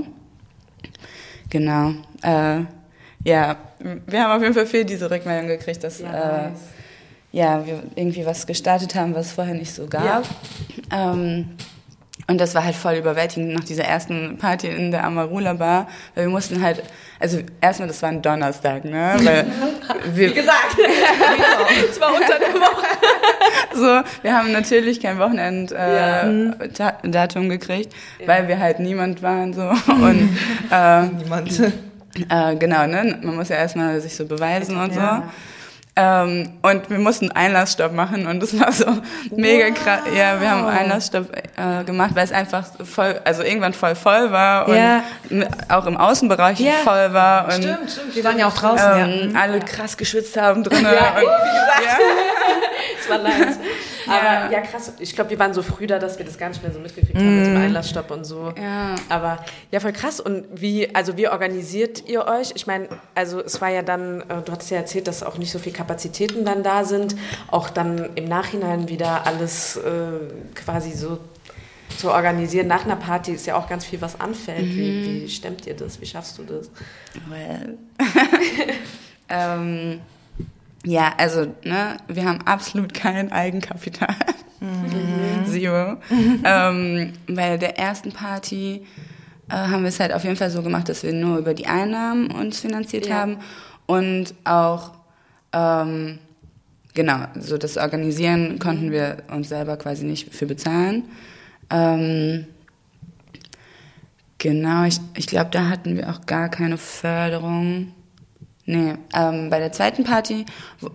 Genau. 1.50 1.92
Äh, 2.22 2.62
ja, 3.28 3.56
wir 4.06 4.22
haben 4.24 4.36
auf 4.36 4.42
jeden 4.42 4.54
Fall 4.54 4.66
viel 4.66 4.84
diese 4.84 5.10
Rückmeldung 5.10 5.48
gekriegt, 5.48 5.84
dass 5.84 6.00
Ja, 6.00 6.08
äh, 6.08 6.42
nice. 6.50 6.60
ja, 7.32 7.66
wir 7.66 7.82
irgendwie 7.94 8.24
was 8.26 8.46
gestartet 8.46 8.94
haben, 8.94 9.14
was 9.14 9.26
es 9.26 9.32
vorher 9.32 9.54
nicht 9.54 9.72
so 9.74 9.86
gab. 9.86 10.24
Ähm, 10.90 11.50
und 12.26 12.38
das 12.38 12.54
war 12.54 12.62
halt 12.64 12.74
voll 12.76 12.94
überwältigend 12.94 13.54
nach 13.54 13.64
dieser 13.64 13.84
ersten 13.84 14.36
Party 14.38 14.66
in 14.68 14.90
der 14.90 15.04
Amarula 15.04 15.54
Bar, 15.54 15.88
weil 16.14 16.24
wir 16.26 16.30
mussten 16.30 16.62
halt, 16.62 16.82
also 17.20 17.38
erstmal, 17.60 17.88
das 17.88 18.02
war 18.02 18.10
ein 18.10 18.20
Donnerstag, 18.20 18.84
ne? 18.84 19.14
Weil 19.22 19.46
wir, 20.14 20.30
Wie 20.30 20.34
gesagt, 20.34 20.76
es 21.90 21.98
war 22.00 22.10
unter 22.14 22.38
der 22.38 22.54
Woche. 22.54 22.86
so, 23.74 24.02
wir 24.22 24.36
haben 24.36 24.52
natürlich 24.52 25.00
kein 25.00 25.18
Wochenend-Datum 25.18 26.54
äh, 26.60 27.10
Datum 27.10 27.48
gekriegt, 27.48 27.94
weil 28.26 28.46
wir 28.46 28.58
halt 28.58 28.78
niemand 28.80 29.22
waren 29.22 29.54
so 29.54 29.62
und 29.88 30.36
äh, 30.70 31.02
Niemand. 31.06 31.60
Äh, 32.28 32.56
genau, 32.56 32.86
ne? 32.86 33.18
Man 33.22 33.36
muss 33.36 33.48
ja 33.48 33.56
erstmal 33.56 34.00
sich 34.00 34.16
so 34.16 34.26
beweisen 34.26 34.76
und 34.76 34.94
Ja. 34.94 35.22
so. 35.26 35.30
Ähm, 36.00 36.52
und 36.62 36.88
wir 36.90 36.98
mussten 37.00 37.32
Einlassstopp 37.32 37.92
machen 37.92 38.26
und 38.28 38.40
das 38.40 38.58
war 38.58 38.70
so 38.70 38.84
mega 39.34 39.70
krass. 39.70 40.00
Ja, 40.16 40.40
wir 40.40 40.48
haben 40.50 40.64
Einlassstopp 40.66 41.26
äh, 41.56 41.82
gemacht, 41.84 42.12
weil 42.14 42.24
es 42.24 42.30
einfach 42.32 42.64
voll, 42.84 43.20
also 43.24 43.42
irgendwann 43.42 43.72
voll 43.72 43.96
voll 43.96 44.30
war 44.30 44.68
und 44.68 44.76
Ja. 44.76 45.02
auch 45.68 45.86
im 45.86 45.96
Außenbereich 45.96 46.60
Ja. 46.60 46.72
voll 46.84 47.12
war 47.12 47.46
und 47.46 47.52
Stimmt, 47.54 47.90
stimmt. 47.90 48.14
Wir 48.14 48.22
waren 48.24 48.38
ja 48.38 48.46
auch 48.46 48.54
draußen. 48.54 48.92
ähm, 49.30 49.36
alle 49.36 49.58
krass 49.60 49.96
geschwitzt 49.96 50.36
haben 50.40 50.62
drinnen. 50.62 50.84
Ja, 50.84 51.14
und, 51.16 51.22
wie 51.22 51.24
gesagt. 51.24 51.84
ja. 51.84 51.98
Das 53.00 53.08
war 53.10 53.18
nice. 53.22 53.58
Aber 54.06 54.24
Ja. 54.24 54.50
ja, 54.50 54.60
krass. 54.60 54.92
Ich 54.98 55.14
glaube, 55.14 55.30
wir 55.30 55.38
waren 55.38 55.52
so 55.52 55.62
früh 55.62 55.86
da, 55.86 55.98
dass 55.98 56.18
wir 56.18 56.24
das 56.24 56.38
gar 56.38 56.48
nicht 56.48 56.62
mehr 56.62 56.72
so 56.72 56.78
mitgekriegt 56.78 57.16
haben 57.16 57.36
mit 57.38 57.46
dem 57.46 57.56
Einlassstopp 57.56 58.10
und 58.10 58.24
so. 58.24 58.52
Ja. 58.60 58.94
Aber 59.08 59.38
ja, 59.70 59.80
voll 59.80 59.92
krass. 59.92 60.18
Und 60.20 60.44
wie, 60.54 60.94
also 60.94 61.16
wie 61.16 61.28
organisiert 61.28 62.08
ihr 62.08 62.26
euch? 62.26 62.52
Ich 62.54 62.66
meine, 62.66 62.88
also 63.14 63.42
es 63.42 63.60
war 63.60 63.68
ja 63.68 63.82
dann, 63.82 64.22
äh, 64.22 64.24
du 64.44 64.52
hattest 64.52 64.70
ja 64.70 64.78
erzählt, 64.78 65.06
dass 65.08 65.22
auch 65.22 65.36
nicht 65.38 65.50
so 65.52 65.58
viele 65.58 65.74
Kapazitäten 65.88 66.44
dann 66.44 66.62
da 66.62 66.84
sind. 66.84 67.16
Auch 67.50 67.70
dann 67.70 68.10
im 68.14 68.26
Nachhinein 68.26 68.88
wieder 68.88 69.26
alles 69.26 69.76
äh, 69.78 70.10
quasi 70.54 70.92
so 70.92 71.18
zu 71.96 72.10
organisieren. 72.12 72.66
Nach 72.66 72.84
einer 72.84 72.96
Party 72.96 73.32
ist 73.32 73.46
ja 73.46 73.56
auch 73.56 73.68
ganz 73.68 73.86
viel, 73.86 74.00
was 74.02 74.20
anfällt. 74.20 74.66
Wie, 74.66 75.22
wie 75.24 75.28
stemmt 75.28 75.66
ihr 75.66 75.74
das? 75.74 76.00
Wie 76.00 76.06
schaffst 76.06 76.36
du 76.38 76.42
das? 76.44 76.70
Well. 77.28 77.78
ähm, 79.30 80.00
ja, 80.84 81.12
also, 81.16 81.46
ne, 81.64 81.96
wir 82.06 82.24
haben 82.26 82.40
absolut 82.42 82.92
kein 82.92 83.32
Eigenkapital. 83.32 84.14
Zero. 85.46 85.96
ähm, 86.44 87.12
bei 87.28 87.56
der 87.56 87.78
ersten 87.78 88.12
Party 88.12 88.84
äh, 89.48 89.54
haben 89.54 89.82
wir 89.82 89.88
es 89.88 89.98
halt 90.00 90.12
auf 90.12 90.24
jeden 90.24 90.36
Fall 90.36 90.50
so 90.50 90.62
gemacht, 90.62 90.88
dass 90.88 91.02
wir 91.02 91.12
nur 91.14 91.38
über 91.38 91.54
die 91.54 91.66
Einnahmen 91.66 92.30
uns 92.30 92.60
finanziert 92.60 93.06
Ja. 93.06 93.16
haben 93.16 93.38
und 93.86 94.34
auch 94.44 94.90
ähm, 95.52 96.18
genau, 96.94 97.26
so 97.38 97.58
das 97.58 97.76
Organisieren 97.76 98.58
konnten 98.58 98.90
wir 98.90 99.18
uns 99.30 99.48
selber 99.48 99.76
quasi 99.76 100.04
nicht 100.04 100.34
für 100.34 100.46
bezahlen. 100.46 101.04
Ähm, 101.70 102.46
genau, 104.38 104.84
ich, 104.84 104.98
ich 105.16 105.26
glaube, 105.26 105.50
da 105.50 105.68
hatten 105.68 105.96
wir 105.96 106.10
auch 106.10 106.26
gar 106.26 106.48
keine 106.48 106.78
Förderung. 106.78 107.92
Nee, 108.70 108.96
ähm, 109.14 109.48
bei 109.48 109.60
der 109.60 109.72
zweiten 109.72 110.04
Party 110.04 110.44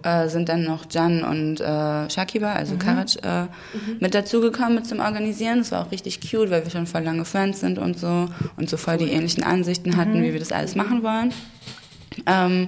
äh, 0.04 0.28
sind 0.28 0.48
dann 0.48 0.64
noch 0.64 0.86
Jan 0.92 1.24
und 1.24 1.60
äh, 1.60 2.08
Shakiba, 2.08 2.54
also 2.54 2.76
Karac, 2.78 3.16
äh, 3.24 3.48
mit 4.00 4.14
dazugekommen 4.14 4.76
mit 4.76 4.86
zum 4.86 5.00
Organisieren. 5.00 5.58
Das 5.58 5.72
war 5.72 5.84
auch 5.84 5.92
richtig 5.92 6.22
cute, 6.22 6.52
weil 6.52 6.64
wir 6.64 6.70
schon 6.70 6.86
voll 6.86 7.02
lange 7.02 7.26
Friends 7.26 7.62
sind 7.62 7.80
und 7.80 7.98
so 7.98 8.28
und 8.58 8.70
so 8.70 8.78
voll 8.78 8.98
die 8.98 9.10
ähnlichen 9.10 9.44
Ansichten 9.44 9.98
hatten, 9.98 10.22
wie 10.22 10.34
wir 10.34 10.40
das 10.40 10.52
alles 10.52 10.76
machen 10.76 11.02
wollen. 11.02 11.34
Ähm, 12.28 12.68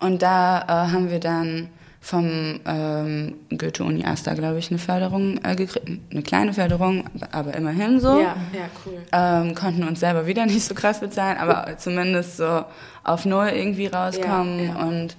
und 0.00 0.22
da 0.22 0.62
äh, 0.62 0.92
haben 0.92 1.10
wir 1.10 1.20
dann 1.20 1.68
vom 2.00 2.60
ähm, 2.66 3.34
Goethe-Uni 3.48 4.04
Asta, 4.04 4.34
glaube 4.34 4.58
ich, 4.58 4.68
eine 4.70 4.78
Förderung 4.78 5.40
äh, 5.42 5.56
gekriegt. 5.56 5.88
Eine 6.10 6.22
kleine 6.22 6.52
Förderung, 6.52 7.04
aber 7.32 7.54
immerhin 7.54 7.98
so. 7.98 8.20
Ja, 8.20 8.36
ja, 8.52 8.68
cool. 8.84 8.98
Ähm, 9.10 9.54
konnten 9.54 9.84
uns 9.84 10.00
selber 10.00 10.26
wieder 10.26 10.44
nicht 10.46 10.64
so 10.64 10.74
krass 10.74 11.00
bezahlen, 11.00 11.38
aber 11.38 11.78
zumindest 11.78 12.36
so 12.36 12.64
auf 13.04 13.24
Null 13.24 13.48
irgendwie 13.48 13.86
rauskommen 13.86 14.58
Ja, 14.58 14.64
ja. 14.66 14.74
und 14.84 15.16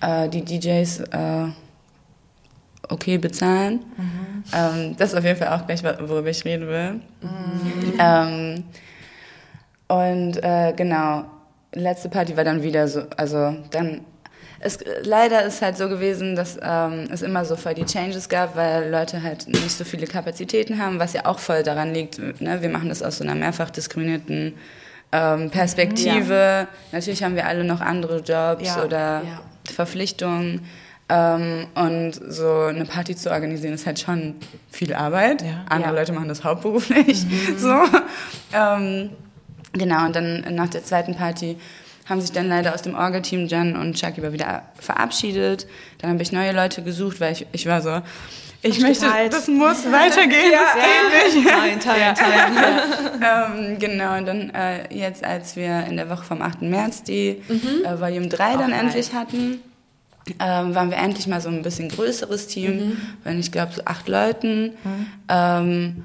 äh, 0.00 0.28
die 0.28 0.44
DJs 0.44 1.00
äh, 1.00 1.46
okay 2.88 3.18
bezahlen. 3.18 3.84
Ähm, 4.52 4.96
das 4.98 5.12
ist 5.12 5.18
auf 5.18 5.24
jeden 5.24 5.38
Fall 5.38 5.48
auch 5.56 5.66
gleich, 5.66 5.84
worüber 5.84 6.28
ich 6.28 6.44
reden 6.44 6.66
will. 6.66 7.00
Ähm, 7.98 8.64
und 9.88 10.42
äh, 10.42 10.72
genau, 10.76 11.24
letzte 11.72 12.08
Party 12.08 12.36
war 12.36 12.44
dann 12.44 12.62
wieder 12.62 12.88
so, 12.88 13.02
also 13.16 13.54
dann, 13.70 14.00
es, 14.60 14.78
leider 15.02 15.42
ist 15.44 15.62
halt 15.62 15.76
so 15.76 15.88
gewesen, 15.88 16.36
dass 16.36 16.58
ähm, 16.62 17.08
es 17.12 17.22
immer 17.22 17.44
so 17.44 17.56
voll 17.56 17.74
die 17.74 17.84
Changes 17.84 18.28
gab, 18.28 18.56
weil 18.56 18.90
Leute 18.90 19.22
halt 19.22 19.48
nicht 19.48 19.72
so 19.72 19.84
viele 19.84 20.06
Kapazitäten 20.06 20.80
haben, 20.80 20.98
was 20.98 21.12
ja 21.12 21.26
auch 21.26 21.38
voll 21.38 21.62
daran 21.62 21.92
liegt, 21.92 22.18
ne? 22.40 22.62
wir 22.62 22.68
machen 22.68 22.88
das 22.88 23.02
aus 23.02 23.18
so 23.18 23.24
einer 23.24 23.34
mehrfach 23.34 23.70
diskriminierten 23.70 24.54
ähm, 25.12 25.50
Perspektive. 25.50 26.66
Natürlich 26.92 27.22
haben 27.22 27.36
wir 27.36 27.46
alle 27.46 27.64
noch 27.64 27.80
andere 27.80 28.16
Jobs 28.18 28.66
Ja, 28.66 28.84
oder 28.84 29.22
ja. 29.24 29.40
Verpflichtungen. 29.72 30.62
Ähm, 31.08 31.66
und 31.74 32.12
so 32.14 32.62
eine 32.62 32.86
Party 32.86 33.14
zu 33.14 33.30
organisieren 33.30 33.74
ist 33.74 33.86
halt 33.86 34.00
schon 34.00 34.36
viel 34.70 34.94
Arbeit. 34.94 35.42
Ja. 35.42 35.64
Andere 35.68 35.92
Ja. 35.92 35.98
Leute 36.00 36.12
machen 36.12 36.28
das 36.28 36.42
hauptberuflich. 36.44 37.26
So. 37.58 37.74
Ähm, 38.54 39.10
genau, 39.72 40.06
und 40.06 40.16
dann 40.16 40.44
nach 40.54 40.68
der 40.68 40.82
zweiten 40.82 41.14
Party 41.14 41.58
haben 42.06 42.20
sich 42.20 42.32
dann 42.32 42.48
leider 42.48 42.74
aus 42.74 42.82
dem 42.82 42.94
Orga-Team 42.94 43.46
Jan 43.46 43.76
und 43.76 43.98
Shakiba 43.98 44.32
wieder 44.32 44.62
verabschiedet. 44.78 45.66
Dann 45.98 46.10
habe 46.10 46.22
ich 46.22 46.32
neue 46.32 46.52
Leute 46.52 46.82
gesucht, 46.82 47.20
weil 47.20 47.32
ich, 47.32 47.46
ich 47.52 47.66
war 47.66 47.80
so, 47.80 48.02
ich 48.62 48.80
möchte, 48.80 49.04
geteilt. 49.04 49.32
das 49.32 49.46
muss 49.48 49.84
weitergehen, 49.84 50.52
das 50.52 51.32
geht 51.34 51.34
nicht. 51.34 51.48
Teilen, 51.48 51.80
teilen, 51.80 52.14
teilen. 52.14 52.78
Ähm, 53.24 53.78
genau, 53.78 54.18
und 54.18 54.26
dann 54.26 54.50
äh, 54.50 54.94
jetzt, 54.94 55.24
als 55.24 55.56
wir 55.56 55.84
in 55.86 55.96
der 55.96 56.10
Woche 56.10 56.24
vom 56.24 56.42
8. 56.42 56.62
März 56.62 57.04
die 57.04 57.42
äh, 57.84 58.00
Volume 58.00 58.28
3 58.28 58.56
dann 58.56 58.72
Auch 58.72 58.78
endlich 58.78 59.14
hatten, 59.14 59.60
ähm, 60.40 60.74
waren 60.74 60.90
wir 60.90 60.98
endlich 60.98 61.26
mal 61.26 61.40
so 61.40 61.48
ein 61.48 61.62
bisschen 61.62 61.88
größeres 61.88 62.46
Team, 62.48 62.98
wenn 63.22 63.38
ich 63.38 63.52
glaube 63.52 63.72
so 63.72 63.82
acht 63.84 64.08
Leuten. 64.08 64.72
Ähm, 65.28 66.04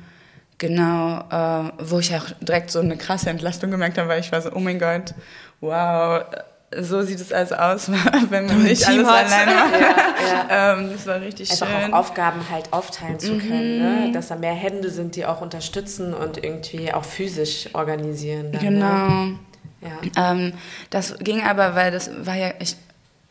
genau, 0.58 1.20
äh, 1.32 1.72
wo 1.80 2.00
ich 2.00 2.14
auch 2.16 2.26
direkt 2.42 2.72
so 2.72 2.80
eine 2.80 2.98
krasse 2.98 3.30
Entlastung 3.30 3.72
gemerkt 3.72 3.98
habe, 3.98 4.10
weil 4.10 4.20
ich 4.20 4.32
war 4.32 4.42
so, 4.42 4.52
oh 4.54 4.60
mein 4.60 4.80
Gott, 4.80 5.14
wow, 5.62 6.24
so 6.78 7.02
sieht 7.02 7.20
es 7.20 7.32
also 7.32 7.56
aus, 7.56 7.90
wenn 8.30 8.46
man 8.46 8.64
nicht 8.64 8.86
Team 8.86 9.06
alles 9.06 9.34
hat. 9.34 9.48
alleine 9.48 9.54
macht. 9.54 9.82
Ja, 9.82 10.46
ja. 10.50 10.74
Ähm, 10.74 10.90
das 10.92 11.08
war 11.08 11.22
richtig 11.22 11.52
Einfach 11.52 11.68
schön. 11.68 11.94
auch 11.94 12.00
Aufgaben 12.00 12.42
halt 12.50 12.72
aufteilen 12.72 13.20
zu 13.20 13.38
können, 13.38 13.80
ne? 13.80 14.12
dass 14.12 14.28
da 14.28 14.36
mehr 14.36 14.54
Hände 14.54 14.90
sind, 14.90 15.16
die 15.16 15.26
auch 15.26 15.42
unterstützen 15.42 16.14
und 16.14 16.44
irgendwie 16.44 16.94
auch 16.94 17.04
physisch 17.04 17.70
organisieren. 17.74 18.52
Dann, 18.52 18.62
genau. 18.62 19.10
Ne? 19.10 19.40
Ja. 19.82 20.32
Ähm, 20.32 20.54
das 20.90 21.18
ging 21.20 21.42
aber, 21.42 21.76
weil 21.76 21.92
das 21.92 22.12
war 22.24 22.36
ja, 22.36 22.52
ich, 22.60 22.76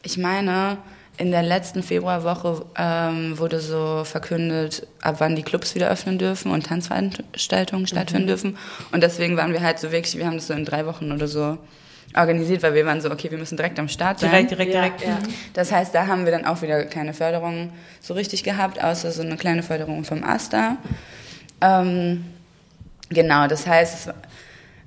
ich 0.03 0.17
meine, 0.17 0.79
in 1.19 1.31
der 1.31 1.43
letzten 1.43 1.83
Februarwoche 1.83 2.65
ähm, 2.77 3.39
wurde 3.39 3.61
so 3.61 4.05
verkündet, 4.05 4.87
ab 5.03 5.17
wann 5.19 5.37
die 5.37 5.43
Clubs 5.43 5.75
wieder 5.75 5.91
öffnen 5.91 6.17
dürfen 6.19 6.53
und 6.53 6.67
Tanzveranstaltungen 6.67 7.87
stattfinden 7.87 8.29
dürfen. 8.29 8.57
Und 8.93 9.03
deswegen 9.03 9.37
waren 9.37 9.53
wir 9.53 9.61
halt 9.61 9.81
so 9.81 9.91
wirklich, 9.93 10.17
wir 10.17 10.27
haben 10.27 10.37
das 10.37 10.47
so 10.47 10.55
in 10.55 10.65
drei 10.65 10.87
Wochen 10.87 11.13
oder 11.13 11.27
so 11.27 11.59
organisiert, 12.17 12.63
weil 12.63 12.75
wir 12.75 12.87
waren 12.87 13.01
so, 13.01 13.11
okay, 13.11 13.31
wir 13.31 13.39
müssen 13.39 13.57
direkt 13.57 13.79
am 13.79 13.89
Start 13.89 14.21
sein. 14.21 14.31
Direkt, 14.31 14.51
direkt, 14.51 14.73
Ja, 14.75 14.81
direkt. 14.81 15.03
ja. 15.03 15.19
Das 15.55 15.71
heißt, 15.73 15.95
da 15.95 16.07
haben 16.07 16.25
wir 16.25 16.33
dann 16.33 16.45
auch 16.45 16.63
wieder 16.63 16.85
keine 16.85 17.13
Förderung 17.13 17.73
so 18.01 18.15
richtig 18.15 18.43
gehabt, 18.45 18.83
außer 18.83 19.13
so 19.13 19.23
eine 19.23 19.37
kleine 19.37 19.63
Förderung 19.63 20.05
vom 20.05 20.25
AStA. 20.25 20.77
Ähm, 21.61 22.25
genau, 23.11 23.47
das 23.47 23.67
heißt, 23.67 23.95
es 24.09 24.15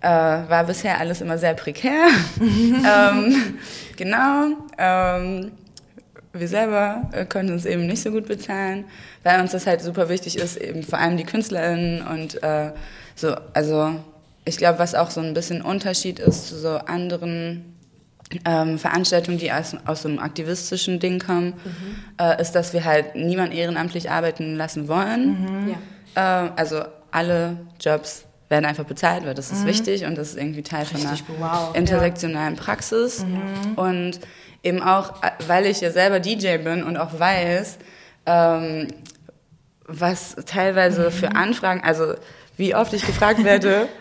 äh, 0.02 0.08
war 0.08 0.64
bisher 0.64 1.00
alles 1.00 1.22
immer 1.22 1.38
sehr 1.38 1.54
prekär. 1.54 2.08
ähm, 2.42 3.60
genau. 3.98 4.48
Ähm, 4.78 5.52
wir 6.34 6.48
selber 6.48 7.10
äh, 7.12 7.26
konnten 7.26 7.52
uns 7.52 7.66
eben 7.66 7.86
nicht 7.88 8.02
so 8.02 8.10
gut 8.10 8.28
bezahlen, 8.28 8.86
weil 9.24 9.40
uns 9.42 9.52
das 9.52 9.68
halt 9.68 9.82
super 9.82 10.10
wichtig 10.10 10.38
ist, 10.38 10.58
eben 10.58 10.82
vor 10.84 10.98
allem 10.98 11.18
die 11.18 11.26
KünstlerInnen 11.26 12.02
und 12.08 12.42
äh, 12.42 12.72
so, 13.16 13.36
also 13.54 13.96
ich 14.46 14.58
glaube, 14.58 14.80
was 14.80 14.96
auch 14.96 15.12
so 15.12 15.22
ein 15.22 15.34
bisschen 15.34 15.62
Unterschied 15.62 16.20
ist 16.20 16.48
zu 16.48 16.58
so 16.58 16.70
anderen 16.70 17.76
ähm, 18.46 18.80
Veranstaltungen, 18.80 19.38
die 19.38 19.52
aus, 19.52 19.76
aus 19.86 20.04
so 20.04 20.10
einem 20.10 20.20
aktivistischen 20.20 21.00
Ding 21.00 21.20
kommen, 21.20 21.54
äh, 22.20 22.42
ist, 22.42 22.54
dass 22.54 22.74
wir 22.74 22.86
halt 22.86 23.16
niemand 23.16 23.54
ehrenamtlich 23.54 24.10
arbeiten 24.10 24.56
lassen 24.56 24.88
wollen. 24.88 25.76
Ja. 26.16 26.46
Äh, 26.46 26.52
also 26.56 26.84
alle 27.12 27.58
Jobs 27.80 28.26
werden 28.50 28.66
einfach 28.66 28.86
bezahlt, 28.86 29.26
weil 29.26 29.34
das 29.34 29.52
ist 29.52 29.66
wichtig 29.66 30.06
und 30.06 30.18
das 30.18 30.30
ist 30.30 30.38
irgendwie 30.38 30.62
Teil 30.62 30.86
von 30.86 31.00
einer 31.02 31.14
Richtig. 31.14 31.36
Wow. 31.39 31.76
intersektionalen 31.76 32.58
Praxis. 32.58 33.26
Und 33.76 34.20
eben 34.64 34.82
auch, 34.82 35.24
äh, 35.24 35.32
weil 35.48 35.66
ich 35.66 35.82
ja 35.82 35.92
selber 35.92 36.20
DJ 36.20 36.58
bin 36.58 36.84
und 36.84 36.98
auch 36.98 37.18
weiß, 37.18 37.78
ähm, 38.26 38.88
was 39.88 40.36
teilweise 40.46 41.12
für 41.12 41.36
Anfragen, 41.36 41.82
also 41.84 42.14
wie 42.58 42.76
oft 42.76 42.94
ich 42.94 43.06
gefragt 43.06 43.44
werde, 43.44 43.88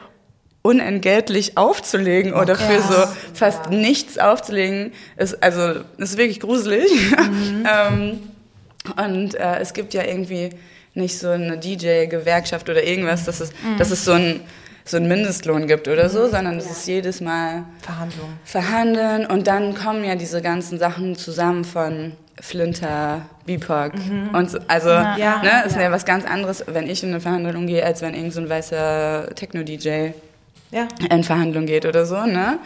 unentgeltlich 0.63 1.57
aufzulegen 1.57 2.35
oder 2.35 2.55
für 2.57 2.81
so 2.83 2.95
fast 3.35 3.71
nichts 3.71 4.19
aufzulegen, 4.19 4.93
ist 5.17 5.43
also 5.43 5.81
ist 5.99 6.17
wirklich 6.19 6.41
gruselig. 6.41 6.91
ähm, 7.91 8.21
und 8.97 9.35
äh, 9.35 9.59
es 9.61 9.73
gibt 9.73 9.95
ja 9.95 10.05
irgendwie 10.05 10.51
nicht 10.95 11.19
so 11.19 11.29
eine 11.31 11.57
DJ-Gewerkschaft 11.59 12.69
oder 12.69 12.83
irgendwas, 12.83 13.25
dass 13.25 13.41
es, 13.41 13.53
dass 13.79 13.91
es 13.91 14.05
so 14.05 14.13
ein 14.13 14.41
so 14.85 14.97
einen 14.97 15.09
Mindestlohn 15.09 15.67
gibt 15.69 15.87
oder 15.89 16.09
so, 16.09 16.29
sondern 16.29 16.57
es 16.57 16.69
ist 16.69 16.87
jedes 16.89 17.21
Mal 17.21 17.65
Verhandlungen. 17.83 18.39
verhandeln 18.45 19.27
und 19.27 19.47
dann 19.47 19.75
kommen 19.75 20.03
ja 20.05 20.17
diese 20.17 20.43
ganzen 20.43 20.79
Sachen 20.79 21.17
zusammen 21.17 21.65
von 21.65 22.13
Flinter, 22.41 23.27
BIPOC 23.47 23.93
und 24.33 24.51
so, 24.51 24.59
also 24.67 24.89
Ja. 24.89 25.43
ne, 25.43 25.63
ist 25.67 25.77
ja. 25.77 25.93
was 25.93 26.05
ganz 26.07 26.25
anderes, 26.25 26.65
wenn 26.67 26.89
ich 26.89 27.03
in 27.05 27.11
eine 27.11 27.21
Verhandlung 27.21 27.67
gehe, 27.67 27.85
als 27.85 28.01
wenn 28.03 28.15
irgend 28.15 28.33
so 28.33 28.41
ein 28.41 28.49
weißer 28.49 29.29
Techno-DJ 29.37 30.13
Ja. 30.71 30.89
in 31.11 31.25
Verhandlung 31.25 31.67
geht 31.67 31.85
oder 31.85 32.07
so, 32.07 32.25
ne? 32.27 32.59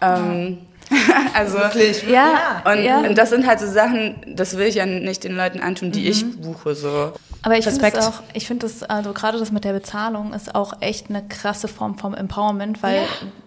Ähm, 0.00 0.58
also 1.34 1.58
Wirklich. 1.58 2.08
Ja, 2.08 2.62
und, 2.64 2.82
ja. 2.82 3.00
und 3.00 3.16
das 3.16 3.30
sind 3.30 3.46
halt 3.46 3.60
so 3.60 3.66
Sachen, 3.66 4.16
das 4.26 4.56
will 4.56 4.66
ich 4.66 4.76
ja 4.76 4.86
nicht 4.86 5.24
den 5.24 5.36
Leuten 5.36 5.60
antun, 5.60 5.90
die 5.90 6.08
ich 6.08 6.24
buche 6.40 6.74
so. 6.74 7.12
Aber 7.42 7.58
ich 7.58 7.64
finde 7.64 7.86
es 7.86 8.06
auch, 8.06 8.22
ich 8.32 8.46
finde 8.46 8.66
das, 8.66 8.82
also 8.82 9.12
gerade 9.12 9.38
das 9.38 9.52
mit 9.52 9.64
der 9.64 9.72
Bezahlung 9.72 10.32
ist 10.32 10.54
auch 10.54 10.74
echt 10.80 11.10
eine 11.10 11.26
krasse 11.26 11.68
Form 11.68 11.98
vom 11.98 12.14
Empowerment, 12.14 12.82
weil 12.82 13.02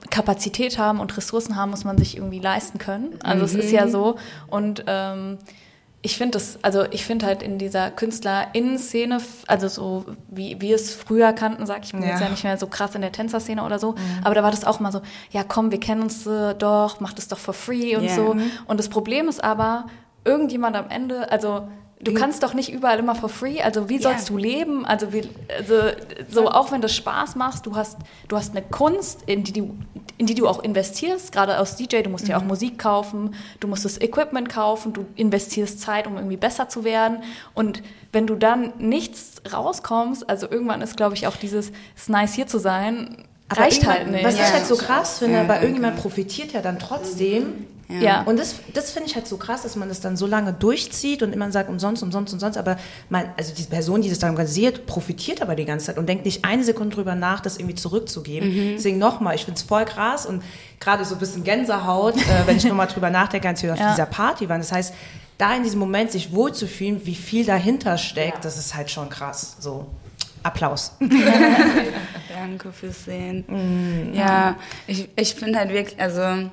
Kapazität 0.10 0.78
haben 0.78 1.00
und 1.00 1.16
Ressourcen 1.18 1.56
haben, 1.56 1.72
muss 1.72 1.84
man 1.84 1.98
sich 1.98 2.18
irgendwie 2.18 2.40
leisten 2.40 2.78
können. 2.78 3.20
Also 3.24 3.46
es 3.46 3.56
ist 3.56 3.72
ja 3.72 3.88
so. 3.88 4.18
Und 4.48 4.84
ähm, 4.88 5.38
ich 6.02 6.18
finde 6.18 6.38
das, 6.38 6.60
also 6.62 6.86
ich 6.92 7.04
finde 7.06 7.26
halt 7.26 7.44
in 7.44 7.58
dieser 7.58 7.92
KünstlerInnen-Szene, 7.92 9.20
also 9.48 9.68
so 9.68 10.06
wie 10.30 10.60
wir 10.62 10.76
es 10.76 10.94
früher 10.94 11.34
kannten, 11.34 11.66
sag 11.66 11.84
ich, 11.84 11.92
bin 11.92 12.04
jetzt 12.04 12.20
Ja. 12.20 12.26
ja 12.28 12.32
nicht 12.32 12.44
mehr 12.44 12.58
so 12.58 12.68
krass 12.68 12.96
in 12.96 13.02
der 13.02 13.12
Tänzerszene 13.12 13.64
oder 13.64 13.80
so, 13.80 13.96
aber 14.24 14.36
da 14.36 14.44
war 14.44 14.52
das 14.52 14.64
auch 14.64 14.80
mal 14.80 14.92
so, 14.92 15.02
ja 15.32 15.44
komm, 15.44 15.72
wir 15.72 15.80
kennen 15.80 16.02
uns 16.02 16.26
äh, 16.26 16.56
doch, 16.56 17.00
mach 17.02 17.14
das 17.14 17.28
doch 17.28 17.38
for 17.38 17.54
free 17.54 17.96
und 17.98 18.06
Ja. 18.06 18.16
so. 18.16 18.36
Und 18.68 18.80
das 18.80 18.88
Problem 18.90 19.28
ist 19.28 19.44
aber, 19.44 19.88
irgendjemand 20.24 20.76
am 20.78 20.90
Ende, 20.90 21.32
also 21.32 21.68
du 22.02 22.14
kannst 22.14 22.44
doch 22.44 22.54
nicht 22.54 22.72
überall 22.72 23.00
immer 23.00 23.16
for 23.16 23.28
free, 23.30 23.62
also 23.62 23.90
wie 23.90 24.00
sollst 24.00 24.30
du 24.30 24.38
leben? 24.38 24.86
Also, 24.86 25.12
wie, 25.12 25.24
also 25.58 25.76
so 26.30 26.48
auch 26.50 26.72
wenn 26.72 26.80
das 26.82 26.96
Spaß 26.96 27.36
macht, 27.36 27.66
du 27.66 27.76
hast, 27.76 27.98
du 28.30 28.38
hast 28.38 28.52
eine 28.56 28.62
Kunst, 28.62 29.24
in 29.26 29.44
die 29.44 29.52
du, 29.54 29.76
in 30.20 30.26
die 30.26 30.36
du 30.36 30.48
auch 30.48 30.62
investierst, 30.62 31.32
gerade 31.32 31.56
als 31.56 31.78
DJ, 31.78 32.02
du 32.04 32.10
musst 32.10 32.28
dir 32.28 32.38
auch 32.38 32.44
Musik 32.44 32.78
kaufen, 32.78 33.34
du 33.62 33.68
musst 33.70 33.86
das 33.86 34.00
Equipment 34.02 34.50
kaufen, 34.50 34.92
du 34.94 35.06
investierst 35.16 35.80
Zeit, 35.80 36.06
um 36.08 36.18
irgendwie 36.18 36.36
besser 36.38 36.68
zu 36.68 36.84
werden. 36.84 37.24
Und 37.56 37.82
wenn 38.12 38.28
du 38.28 38.36
dann 38.36 38.74
nichts 38.78 39.42
rauskommst, 39.52 40.30
also 40.30 40.46
irgendwann 40.52 40.82
ist, 40.82 40.98
glaube 40.98 41.16
ich, 41.16 41.26
auch 41.26 41.38
dieses, 41.38 41.70
es 41.96 42.02
ist 42.04 42.10
nice 42.10 42.34
hier 42.34 42.48
zu 42.48 42.60
sein, 42.60 43.24
Aber 43.48 43.62
reicht 43.62 43.88
halt 43.88 44.12
nicht. 44.12 44.26
Was 44.26 44.36
ich 44.36 44.42
Ja. 44.42 44.52
halt 44.52 44.66
so 44.68 44.76
krass 44.76 45.20
finde, 45.20 45.36
Ja, 45.36 45.40
weil 45.44 45.48
danke. 45.48 45.64
irgendjemand 45.68 45.96
profitiert 46.02 46.52
ja 46.52 46.62
dann 46.62 46.78
trotzdem. 46.80 47.66
Ja. 47.92 48.22
Und 48.22 48.38
das, 48.40 48.56
das 48.76 48.92
finde 48.92 49.10
ich 49.10 49.16
halt 49.16 49.26
so 49.28 49.38
krass, 49.38 49.64
dass 49.64 49.76
man 49.76 49.90
das 49.90 50.00
dann 50.00 50.16
so 50.16 50.28
lange 50.28 50.54
durchzieht 50.54 51.24
und 51.24 51.34
immer 51.34 51.52
sagt, 51.52 51.70
umsonst, 51.70 52.04
umsonst, 52.04 52.32
umsonst. 52.34 52.58
Aber 52.58 52.78
man, 53.10 53.26
also 53.36 53.52
die 53.54 53.64
Person, 53.64 54.04
die 54.04 54.10
das 54.10 54.20
dann 54.20 54.30
organisiert, 54.30 54.86
profitiert 54.86 55.42
aber 55.42 55.56
die 55.56 55.66
ganze 55.66 55.88
Zeit 55.88 55.98
und 55.98 56.08
denkt 56.08 56.24
nicht 56.26 56.46
eine 56.46 56.64
Sekunde 56.64 56.96
drüber 56.96 57.16
nach, 57.16 57.40
das 57.40 57.58
irgendwie 57.58 57.74
zurückzugeben. 57.76 58.76
Deswegen 58.76 59.00
nochmal, 59.00 59.34
ich 59.34 59.46
finde 59.46 59.58
es 59.58 59.64
voll 59.64 59.86
krass 59.86 60.28
und 60.28 60.44
gerade 60.80 61.04
so 61.04 61.16
ein 61.16 61.20
bisschen 61.20 61.44
Gänsehaut, 61.44 62.16
äh, 62.16 62.46
wenn 62.46 62.58
ich 62.58 62.64
nochmal 62.68 62.86
drüber 62.88 63.10
nachdenke, 63.10 63.48
als 63.48 63.64
wir 63.64 63.74
auf 63.74 63.80
Ja. 63.80 63.90
dieser 63.92 64.06
Party 64.06 64.48
waren. 64.50 64.62
Das 64.62 64.72
heißt, 64.72 64.94
da 65.40 65.56
in 65.56 65.64
diesem 65.64 65.80
Moment 65.80 66.12
sich 66.12 66.32
wohlzufühlen, 66.32 67.02
wie 67.06 67.16
viel 67.16 67.44
dahinter 67.44 67.98
steckt, 67.98 68.46
das 68.46 68.58
ist 68.60 68.76
halt 68.76 68.92
schon 68.92 69.10
krass. 69.10 69.56
So, 69.60 69.88
Applaus. 70.44 70.92
Danke 72.30 72.72
fürs 72.72 73.06
Sehen. 73.06 74.12
ja, 74.14 74.56
ich, 74.88 75.10
ich 75.16 75.34
finde 75.34 75.58
halt 75.60 75.72
wirklich, 75.72 76.00
also, 76.00 76.52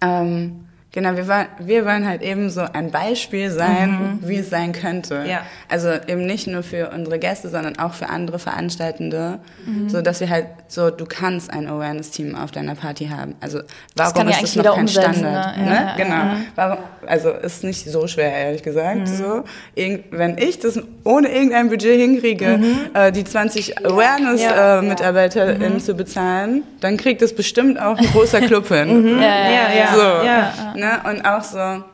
ähm, 0.00 0.67
genau, 0.98 1.16
wir, 1.16 1.28
wollen- 1.28 1.46
wir 1.60 1.84
wollen 1.86 2.06
halt 2.08 2.22
eben 2.22 2.50
so 2.50 2.62
ein 2.72 2.90
Beispiel 2.90 3.50
sein, 3.50 4.18
wie 4.22 4.38
es 4.38 4.50
sein 4.50 4.72
könnte. 4.72 5.24
Ja. 5.28 5.42
Also 5.68 5.90
eben 6.08 6.26
nicht 6.26 6.46
nur 6.48 6.62
für 6.64 6.90
unsere 6.90 7.18
Gäste, 7.20 7.48
sondern 7.48 7.78
auch 7.78 7.94
für 7.94 8.08
andere 8.08 8.38
Veranstaltende, 8.38 9.38
so 9.86 10.02
dass 10.02 10.20
wir 10.20 10.28
halt 10.28 10.46
so, 10.66 10.90
du 10.90 11.04
kannst 11.06 11.50
ein 11.52 11.66
Awareness-Team 11.68 12.34
auf 12.34 12.50
deiner 12.50 12.74
Party 12.74 13.06
haben. 13.08 13.34
Also 13.40 13.60
warum 13.96 14.24
ja 14.24 14.30
ist 14.30 14.38
eigentlich 14.38 14.54
das 14.54 14.64
noch 14.64 14.74
kein 14.74 14.80
umsetzen, 14.80 15.14
Standard? 15.14 15.56
ne? 15.58 15.64
Ne? 15.64 15.70
Ja, 15.70 15.74
ja, 15.74 15.96
genau. 15.96 16.36
Warum, 16.56 16.78
also 17.06 17.30
ist 17.30 17.62
nicht 17.64 17.84
so 17.90 18.06
schwer, 18.06 18.32
ehrlich 18.32 18.62
gesagt. 18.62 19.06
So, 19.08 19.44
Irgend, 19.74 20.04
wenn 20.10 20.36
ich 20.38 20.58
das 20.58 20.80
ohne 21.04 21.28
irgendein 21.28 21.68
Budget 21.68 21.98
hinkriege, 22.00 22.58
äh, 22.94 23.12
die 23.12 23.24
20 23.24 23.86
Awareness-MitarbeiterInnen 23.86 25.80
zu 25.80 25.94
bezahlen, 25.94 26.62
dann 26.80 26.96
kriegt 26.96 27.22
das 27.22 27.34
bestimmt 27.34 27.80
auch 27.80 27.96
ein 27.98 28.06
großer 28.12 28.40
Club 28.40 28.68
hin. 28.68 29.18
ja, 29.20 29.24
ja, 29.24 29.72
ja. 29.76 29.94
So, 29.94 30.26
ja. 30.26 30.52
Ne? 30.88 31.10
Und 31.10 31.24
auch 31.24 31.42
so, 31.42 31.84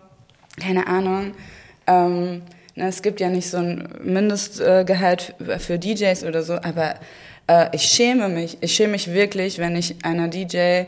keine 0.61 0.87
Ahnung, 0.87 1.33
ähm, 1.87 2.43
ne, 2.75 2.89
es 2.89 3.03
gibt 3.03 3.21
ja 3.21 3.29
nicht 3.29 3.51
so 3.51 3.59
ein 3.59 3.89
Mindestgehalt 4.03 5.35
für, 5.59 5.79
DJs 5.79 6.25
oder 6.25 6.43
so, 6.43 6.55
aber 6.55 6.95
äh, 7.47 7.69
ich 7.73 7.83
schäme 7.83 8.29
mich, 8.29 8.59
ich 8.61 8.75
schäme 8.75 8.93
mich 8.93 9.13
wirklich, 9.13 9.59
wenn 9.59 9.77
ich 9.77 9.97
einer 10.05 10.29
DJ 10.29 10.85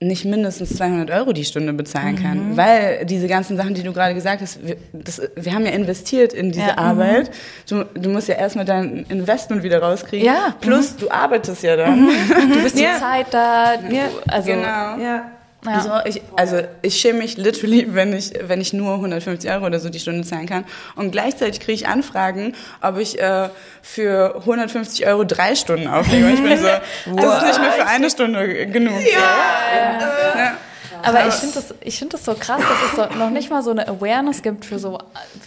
nicht 0.00 0.24
mindestens 0.24 0.76
200 0.78 1.12
Euro 1.12 1.32
die 1.32 1.44
Stunde 1.44 1.72
bezahlen 1.72 2.20
kann, 2.20 2.56
weil 2.56 3.06
diese 3.06 3.28
ganzen 3.28 3.56
Sachen, 3.56 3.74
die 3.74 3.84
du 3.84 3.92
gerade 3.92 4.14
gesagt 4.14 4.42
hast, 4.42 4.66
wir, 4.66 4.76
das, 4.92 5.22
wir 5.36 5.54
haben 5.54 5.64
ja 5.64 5.70
investiert 5.70 6.32
in 6.32 6.50
diese 6.50 6.66
Ja, 6.66 6.78
Arbeit. 6.78 7.30
Du, 7.68 7.84
du 7.94 8.10
musst 8.10 8.26
ja 8.26 8.34
erstmal 8.34 8.64
dein 8.64 9.06
Investment 9.08 9.62
wieder 9.62 9.80
rauskriegen. 9.80 10.26
Ja, 10.26 10.56
Plus 10.60 10.96
du 10.96 11.08
arbeitest 11.08 11.62
ja 11.62 11.76
dann. 11.76 12.08
Du 12.52 12.62
bist 12.64 12.76
die 12.76 12.82
Ja. 12.82 12.98
Zeit 12.98 13.26
da, 13.30 13.76
du, 13.76 13.96
also 14.26 14.48
Genau. 14.50 14.98
Ja. 14.98 15.30
Ja. 15.64 15.80
So, 15.80 16.08
ich, 16.08 16.22
also 16.36 16.60
ich 16.82 16.98
schäme 16.98 17.18
mich 17.18 17.36
literally, 17.36 17.86
wenn 17.94 18.12
ich, 18.12 18.32
wenn 18.40 18.60
ich 18.60 18.72
nur 18.72 18.94
150 18.94 19.48
Euro 19.50 19.66
oder 19.66 19.78
so 19.78 19.90
die 19.90 20.00
Stunde 20.00 20.26
zahlen 20.26 20.46
kann. 20.46 20.64
Und 20.96 21.12
gleichzeitig 21.12 21.60
kriege 21.60 21.72
ich 21.72 21.86
Anfragen, 21.86 22.56
ob 22.80 22.98
ich 22.98 23.20
äh, 23.20 23.48
für 23.80 24.36
150 24.40 25.06
Euro 25.06 25.24
drei 25.24 25.54
Stunden 25.54 25.86
auflege. 25.86 26.26
Und 26.26 26.34
ich 26.34 26.42
bin 26.42 26.58
so, 26.58 26.66
das 27.16 27.36
ist 27.36 27.46
nicht 27.46 27.60
mehr 27.60 27.72
für 27.72 27.86
eine 27.86 28.10
Stunde 28.10 28.66
genug. 28.66 29.00
Ja. 29.12 30.56
Aber 31.04 31.26
ich 31.26 31.34
finde 31.34 31.54
das, 31.54 31.74
ich 31.80 31.98
finde 31.98 32.16
das 32.16 32.24
so 32.24 32.34
krass, 32.34 32.60
dass 32.60 32.90
es 32.90 32.96
so 32.96 33.18
noch 33.18 33.30
nicht 33.30 33.50
mal 33.50 33.62
so 33.62 33.70
eine 33.70 33.88
Awareness 33.88 34.42
gibt 34.42 34.64
für 34.64 34.78
so 34.78 34.98
äh, 34.98 35.00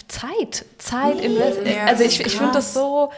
Zeit, 0.07 0.65
Zeit 0.77 1.19
invest. 1.19 1.59
Ja, 1.65 1.85
also 1.85 2.03
ich, 2.03 2.19
ich 2.19 2.35
finde 2.35 2.53
das 2.53 2.73
so, 2.73 3.11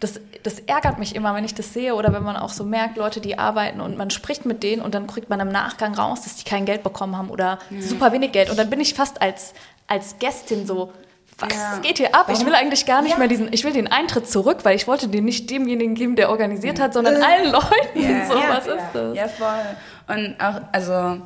das, 0.00 0.20
das 0.44 0.60
ärgert 0.60 0.98
mich 0.98 1.14
immer, 1.16 1.34
wenn 1.34 1.44
ich 1.44 1.54
das 1.54 1.72
sehe 1.72 1.94
oder 1.94 2.12
wenn 2.12 2.22
man 2.22 2.36
auch 2.36 2.50
so 2.50 2.62
merkt, 2.64 2.96
Leute, 2.96 3.20
die 3.20 3.38
arbeiten 3.38 3.80
und 3.80 3.96
man 3.96 4.10
spricht 4.10 4.46
mit 4.46 4.62
denen 4.62 4.80
und 4.80 4.94
dann 4.94 5.06
kriegt 5.08 5.28
man 5.28 5.40
im 5.40 5.48
Nachgang 5.48 5.94
raus, 5.94 6.22
dass 6.22 6.36
die 6.36 6.44
kein 6.44 6.64
Geld 6.66 6.82
bekommen 6.84 7.16
haben 7.18 7.30
oder 7.30 7.58
super 7.80 8.12
wenig 8.12 8.30
Geld. 8.32 8.48
Und 8.50 8.58
dann 8.58 8.70
bin 8.70 8.80
ich 8.80 8.94
fast 8.94 9.20
als, 9.20 9.54
als 9.88 10.18
Gästin 10.20 10.66
so, 10.66 10.92
was 11.40 11.52
Ja. 11.52 11.78
geht 11.82 11.98
hier 11.98 12.14
ab? 12.14 12.28
Ich 12.32 12.44
will 12.46 12.54
eigentlich 12.54 12.86
gar 12.86 13.02
nicht 13.02 13.18
mehr 13.18 13.26
diesen, 13.28 13.52
ich 13.52 13.64
will 13.64 13.72
den 13.72 13.86
Eintritt 13.90 14.28
zurück, 14.28 14.58
weil 14.64 14.76
ich 14.76 14.86
wollte 14.86 15.08
den 15.08 15.24
nicht 15.24 15.50
demjenigen 15.50 15.94
geben, 15.94 16.14
der 16.16 16.30
organisiert 16.30 16.78
hat, 16.80 16.92
sondern 16.94 17.20
allen 17.22 17.50
Leuten. 17.52 17.66
Ja. 18.00 18.26
so, 18.26 18.34
Ja. 18.34 18.48
was 18.50 18.66
ist 18.66 18.84
das? 18.92 19.16
Ja, 19.16 19.28
voll. 19.28 20.16
Und 20.16 20.36
auch, 20.40 20.60
also, 20.72 21.20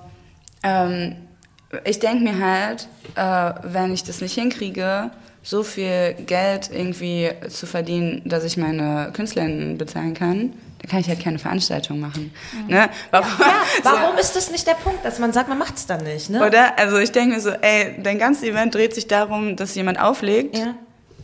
ähm, 0.62 1.16
ich 1.84 1.98
denke 1.98 2.24
mir 2.24 2.38
halt, 2.38 2.88
äh, 3.16 3.54
wenn 3.64 3.92
ich 3.92 4.04
das 4.04 4.20
nicht 4.20 4.34
hinkriege, 4.34 5.10
so 5.42 5.62
viel 5.62 6.14
Geld 6.26 6.70
irgendwie 6.72 7.30
zu 7.48 7.66
verdienen, 7.66 8.22
dass 8.24 8.44
ich 8.44 8.56
meine 8.56 9.10
Künstlerinnen 9.12 9.76
bezahlen 9.78 10.14
kann, 10.14 10.52
dann 10.80 10.90
kann 10.90 11.00
ich 11.00 11.08
halt 11.08 11.20
keine 11.22 11.38
Veranstaltung 11.38 11.98
machen. 12.00 12.32
Ne? 12.68 12.88
Warum? 13.10 13.28
Warum 13.82 14.18
ist 14.18 14.36
das 14.36 14.50
nicht 14.50 14.66
der 14.66 14.74
Punkt, 14.74 15.04
dass 15.04 15.18
man 15.18 15.32
sagt, 15.32 15.48
man 15.48 15.58
macht 15.58 15.76
es 15.76 15.86
dann 15.86 16.04
nicht? 16.04 16.30
Ne? 16.30 16.44
Oder? 16.46 16.78
Also 16.78 16.98
ich 16.98 17.10
denke 17.12 17.34
mir 17.34 17.40
so, 17.40 17.50
ey, 17.50 17.96
dein 18.02 18.18
ganzes 18.18 18.44
Event 18.44 18.74
dreht 18.74 18.94
sich 18.94 19.06
darum, 19.08 19.56
dass 19.56 19.74
jemand 19.74 20.00
auflegt. 20.00 20.56
Ja. 20.56 20.74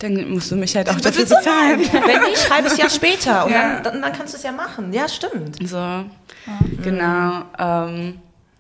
Dann 0.01 0.31
musst 0.31 0.51
du 0.53 0.57
mich 0.57 0.77
halt 0.77 0.89
auch 0.91 1.01
dafür 1.01 1.25
bezahlen. 1.25 1.81
Wenn 1.81 2.23
nicht, 2.31 2.51
halbes 2.53 2.77
Jahr 2.77 2.89
später. 2.91 3.47
Und 3.47 3.53
Ja. 3.53 3.75
dann, 3.81 3.83
dann, 3.95 4.03
dann 4.03 4.13
kannst 4.13 4.33
du 4.33 4.37
es 4.37 4.45
ja 4.45 4.53
machen. 4.53 4.93
Ja, 4.93 5.09
stimmt. 5.09 5.57
So, 5.69 6.05
genau. 6.83 7.43
Ähm, 7.59 8.19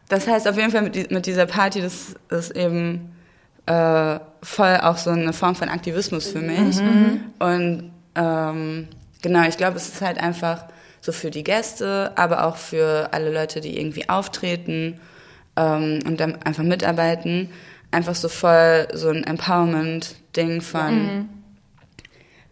das 0.09 0.27
heißt 0.27 0.49
auf 0.49 0.57
jeden 0.57 0.71
Fall 0.73 0.83
mit, 0.83 1.11
mit 1.13 1.27
dieser 1.27 1.47
Party, 1.47 1.81
das 1.81 2.15
ist 2.31 2.51
eben 2.57 3.15
äh, 3.67 4.19
voll 4.43 4.79
auch 4.83 4.97
so 4.97 5.11
eine 5.11 5.33
Form 5.33 5.55
von 5.55 5.69
Aktivismus 5.69 6.29
für 6.29 6.41
mich. 6.41 6.79
Und 7.39 7.91
ähm, 8.15 8.89
genau, 9.23 9.49
ich 9.49 9.57
glaube, 9.57 9.77
es 9.77 9.89
ist 9.89 10.01
halt 10.01 10.19
einfach 10.19 10.65
so 11.01 11.13
für 11.13 11.31
die 11.31 11.45
Gäste, 11.45 12.13
aber 12.17 12.45
auch 12.45 12.57
für 12.57 13.09
alle 13.13 13.33
Leute, 13.33 13.61
die 13.61 13.79
irgendwie 13.79 14.09
auftreten 14.09 15.01
ähm, 15.57 16.01
und 16.07 16.21
dann 16.21 16.43
einfach 16.43 16.65
mitarbeiten, 16.65 17.51
einfach 17.91 18.15
so 18.15 18.29
voll 18.29 18.89
so 18.93 19.09
ein 19.09 19.25
Empowerment-Ding 19.25 20.61
von 20.61 21.29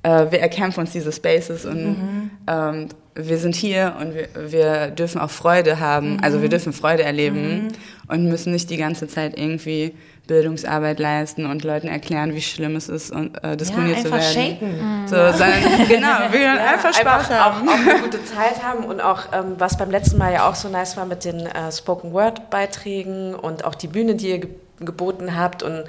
äh, 0.06 0.30
wir 0.30 0.40
erkämpfen 0.40 0.80
uns 0.80 0.92
diese 0.92 1.12
Spaces 1.12 1.64
und 1.64 2.30
ähm, 2.46 2.88
wir 3.14 3.38
sind 3.38 3.54
hier 3.54 3.96
und 3.98 4.14
wir, 4.14 4.52
wir 4.52 4.90
dürfen 4.90 5.20
auch 5.20 5.30
Freude 5.30 5.80
haben, 5.80 6.20
also 6.22 6.42
wir 6.42 6.48
dürfen 6.48 6.72
Freude 6.72 7.02
erleben 7.02 7.68
und 8.06 8.28
müssen 8.28 8.52
nicht 8.52 8.70
die 8.70 8.76
ganze 8.76 9.08
Zeit 9.08 9.38
irgendwie 9.38 9.94
Bildungsarbeit 10.26 10.98
leisten 10.98 11.46
und 11.46 11.62
Leuten 11.62 11.88
erklären, 11.88 12.34
wie 12.34 12.42
schlimm 12.42 12.76
es 12.76 12.88
ist, 12.88 13.12
und, 13.12 13.42
äh, 13.44 13.56
diskriminiert 13.56 14.00
zu 14.00 14.12
einfach 14.12 14.34
werden. 14.34 14.58
shaken. 14.58 15.06
So, 15.06 15.16
sondern, 15.16 15.88
genau, 15.88 16.18
wir 16.30 16.40
wollen 16.40 16.58
einfach 16.58 16.94
Spaß 16.94 17.30
einfach 17.30 17.30
haben. 17.30 17.68
Auch, 17.68 17.72
auch 17.72 17.78
eine 17.78 18.02
gute 18.02 18.24
Zeit 18.24 18.62
haben 18.62 18.84
und 18.84 19.00
auch, 19.00 19.32
ähm, 19.32 19.54
was 19.58 19.76
beim 19.76 19.90
letzten 19.90 20.18
Mal 20.18 20.32
ja 20.32 20.48
auch 20.48 20.54
so 20.54 20.68
nice 20.68 20.96
war 20.96 21.06
mit 21.06 21.24
den 21.24 21.46
äh, 21.46 21.70
Spoken 21.70 22.12
Word 22.12 22.50
Beiträgen 22.50 23.34
und 23.34 23.64
auch 23.64 23.74
die 23.74 23.88
Bühne, 23.88 24.14
die 24.16 24.30
ihr 24.30 24.38
ge 24.38 24.50
geboten 24.78 25.34
habt 25.34 25.62
und 25.62 25.84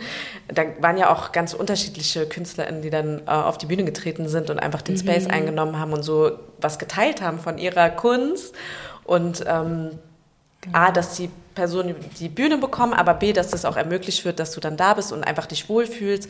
da 0.48 0.64
waren 0.80 0.98
ja 0.98 1.12
auch 1.12 1.34
ganz 1.34 1.54
unterschiedliche 1.54 2.26
KünstlerInnen, 2.26 2.82
die 2.82 2.90
dann 2.90 3.20
äh, 3.28 3.32
auf 3.32 3.58
die 3.58 3.66
Bühne 3.66 3.84
getreten 3.84 4.30
sind 4.30 4.50
und 4.50 4.60
einfach 4.60 4.82
den 4.82 4.98
Space 4.98 5.28
eingenommen 5.28 5.78
haben 5.78 5.92
und 5.92 6.04
so 6.04 6.32
was 6.62 6.80
geteilt 6.80 7.22
haben 7.22 7.38
von 7.38 7.58
ihrer 7.58 7.90
Kunst 7.90 8.56
und 9.04 9.44
ähm, 9.46 10.00
A, 10.72 10.92
dass 10.92 11.16
die 11.16 11.30
Personen 11.58 11.96
die 12.20 12.30
Bühne 12.30 12.60
bekommen, 12.60 12.94
aber 12.94 13.16
B, 13.16 13.34
dass 13.34 13.50
das 13.50 13.66
auch 13.66 13.78
ermöglicht 13.78 14.24
wird, 14.26 14.40
dass 14.40 14.52
du 14.52 14.60
dann 14.60 14.78
da 14.78 14.94
bist 14.94 15.12
und 15.12 15.24
einfach 15.24 15.48
dich 15.48 15.68
wohlfühlst, 15.68 16.30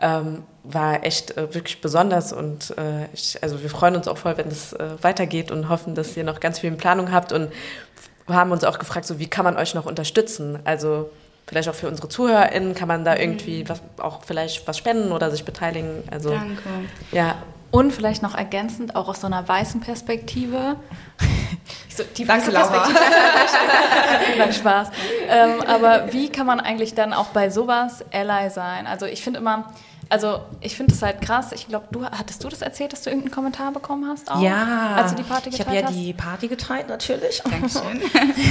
ähm, 0.00 0.42
war 0.62 1.04
echt 1.04 1.36
äh, 1.36 1.54
wirklich 1.54 1.82
besonders 1.82 2.32
und 2.32 2.70
äh, 2.78 3.04
ich, 3.12 3.40
also 3.42 3.62
wir 3.62 3.68
freuen 3.68 3.94
uns 3.94 4.08
auch 4.08 4.16
voll, 4.16 4.38
wenn 4.38 4.48
es 4.48 4.72
äh, 4.72 5.02
weitergeht 5.02 5.50
und 5.50 5.68
hoffen, 5.68 5.94
dass 5.94 6.16
ihr 6.16 6.24
noch 6.24 6.40
ganz 6.40 6.60
viel 6.60 6.70
in 6.70 6.78
Planung 6.78 7.12
habt 7.12 7.32
und 7.32 7.52
haben 8.26 8.52
uns 8.52 8.64
auch 8.64 8.78
gefragt, 8.78 9.06
so 9.06 9.18
wie 9.18 9.28
kann 9.28 9.44
man 9.44 9.58
euch 9.58 9.74
noch 9.74 9.84
unterstützen? 9.84 10.58
Also 10.64 11.10
vielleicht 11.46 11.68
auch 11.68 11.74
für 11.74 11.88
unsere 11.88 12.08
ZuhörerInnen 12.08 12.74
kann 12.74 12.88
man 12.88 13.04
da 13.04 13.16
irgendwie 13.16 13.68
was, 13.68 13.82
auch 13.98 14.24
vielleicht 14.24 14.66
was 14.66 14.78
spenden 14.78 15.12
oder 15.12 15.30
sich 15.30 15.44
beteiligen. 15.44 16.02
Also, 16.10 16.30
Danke. 16.30 16.62
Ja. 17.12 17.36
Und 17.70 17.92
vielleicht 17.92 18.22
noch 18.22 18.34
ergänzend, 18.34 18.96
auch 18.96 19.08
aus 19.08 19.20
so 19.20 19.26
einer 19.26 19.46
weißen 19.46 19.80
Perspektive. 19.80 20.76
Ich 21.94 22.04
so, 22.06 22.12
die 22.16 22.24
Danke, 22.24 22.50
Laura. 22.50 22.88
Nein, 24.38 24.52
Spaß. 24.52 24.88
Ähm, 25.28 25.60
aber 25.66 26.12
wie 26.12 26.28
kann 26.28 26.46
man 26.46 26.58
eigentlich 26.60 26.94
dann 26.94 27.12
auch 27.12 27.26
bei 27.26 27.50
sowas 27.50 28.04
Ally 28.12 28.50
sein? 28.50 28.86
Also 28.86 29.06
ich 29.06 29.22
finde 29.22 29.38
immer, 29.40 29.72
also 30.08 30.40
ich 30.60 30.76
finde 30.76 30.92
es 30.92 31.02
halt 31.02 31.20
krass. 31.20 31.52
Ich 31.52 31.68
glaube, 31.68 31.86
du 31.92 32.04
hattest 32.04 32.42
du 32.42 32.48
das 32.48 32.62
erzählt, 32.62 32.92
dass 32.92 33.02
du 33.02 33.10
irgendeinen 33.10 33.32
Kommentar 33.34 33.72
bekommen 33.72 34.06
hast? 34.08 34.30
Auch, 34.30 34.40
Ja, 34.42 34.94
Als 34.96 35.12
du 35.12 35.16
die 35.16 35.22
Party 35.22 35.50
ich 35.50 35.58
geteilt 35.58 35.68
habe 35.68 35.78
ja 35.78 35.86
hast? 35.86 35.94
die 35.94 36.12
Party 36.12 36.48
geteilt, 36.48 36.88
natürlich. 36.88 37.42
Dankeschön. 37.42 38.02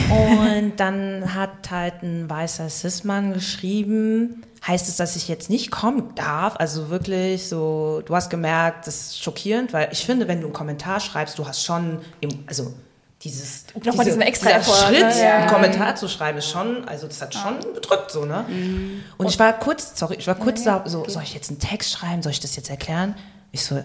Und 0.70 0.74
dann 0.78 1.34
hat 1.36 1.70
halt 1.70 2.02
ein 2.02 2.30
weißer 2.30 2.70
Cis-Mann 2.70 3.34
geschrieben, 3.34 4.44
heißt 4.66 4.88
es, 4.88 4.96
dass 4.96 5.16
ich 5.18 5.28
jetzt 5.28 5.50
nicht 5.50 5.70
kommen 5.70 6.16
darf? 6.16 6.56
Also 6.58 6.90
wirklich 6.90 7.50
so, 7.50 8.02
du 8.06 8.16
hast 8.16 8.30
gemerkt, 8.30 8.88
das 8.88 8.96
ist 8.96 9.24
schockierend, 9.24 9.74
weil 9.74 9.90
ich 9.92 10.06
finde, 10.06 10.28
wenn 10.30 10.40
du 10.40 10.48
einen 10.48 10.54
Kommentar 10.54 11.00
schreibst, 11.02 11.38
du 11.38 11.46
hast 11.48 11.64
schon, 11.64 12.00
im, 12.22 12.30
also 12.48 12.74
dieses 13.24 13.66
Nochmal 13.84 14.06
diesen 14.06 14.22
extra 14.22 14.50
dieser 14.50 14.60
Effort, 14.60 14.88
Schritt, 14.88 15.16
ne? 15.16 15.24
Ja. 15.24 15.38
einen 15.38 15.50
Kommentar 15.50 15.96
zu 15.96 16.08
schreiben, 16.08 16.40
ist 16.40 16.50
schon, 16.50 16.88
also 16.88 17.08
das 17.08 17.22
hat 17.22 17.34
schon 17.34 17.60
bedrückt 17.74 18.12
so, 18.12 18.26
ne? 18.26 18.46
Und 19.18 19.30
ich 19.30 19.40
war 19.40 19.54
kurz, 19.54 19.98
sorry, 19.98 20.16
ich 20.16 20.28
war 20.28 20.36
kurz 20.36 20.64
da, 20.64 20.84
so, 20.86 21.08
soll 21.08 21.24
ich 21.24 21.34
jetzt 21.34 21.50
einen 21.50 21.60
Text 21.60 21.92
schreiben, 21.92 22.22
soll 22.22 22.34
ich 22.34 22.42
das 22.42 22.56
jetzt 22.56 22.70
erklären? 22.70 23.16
Ich 23.52 23.64
so, 23.64 23.82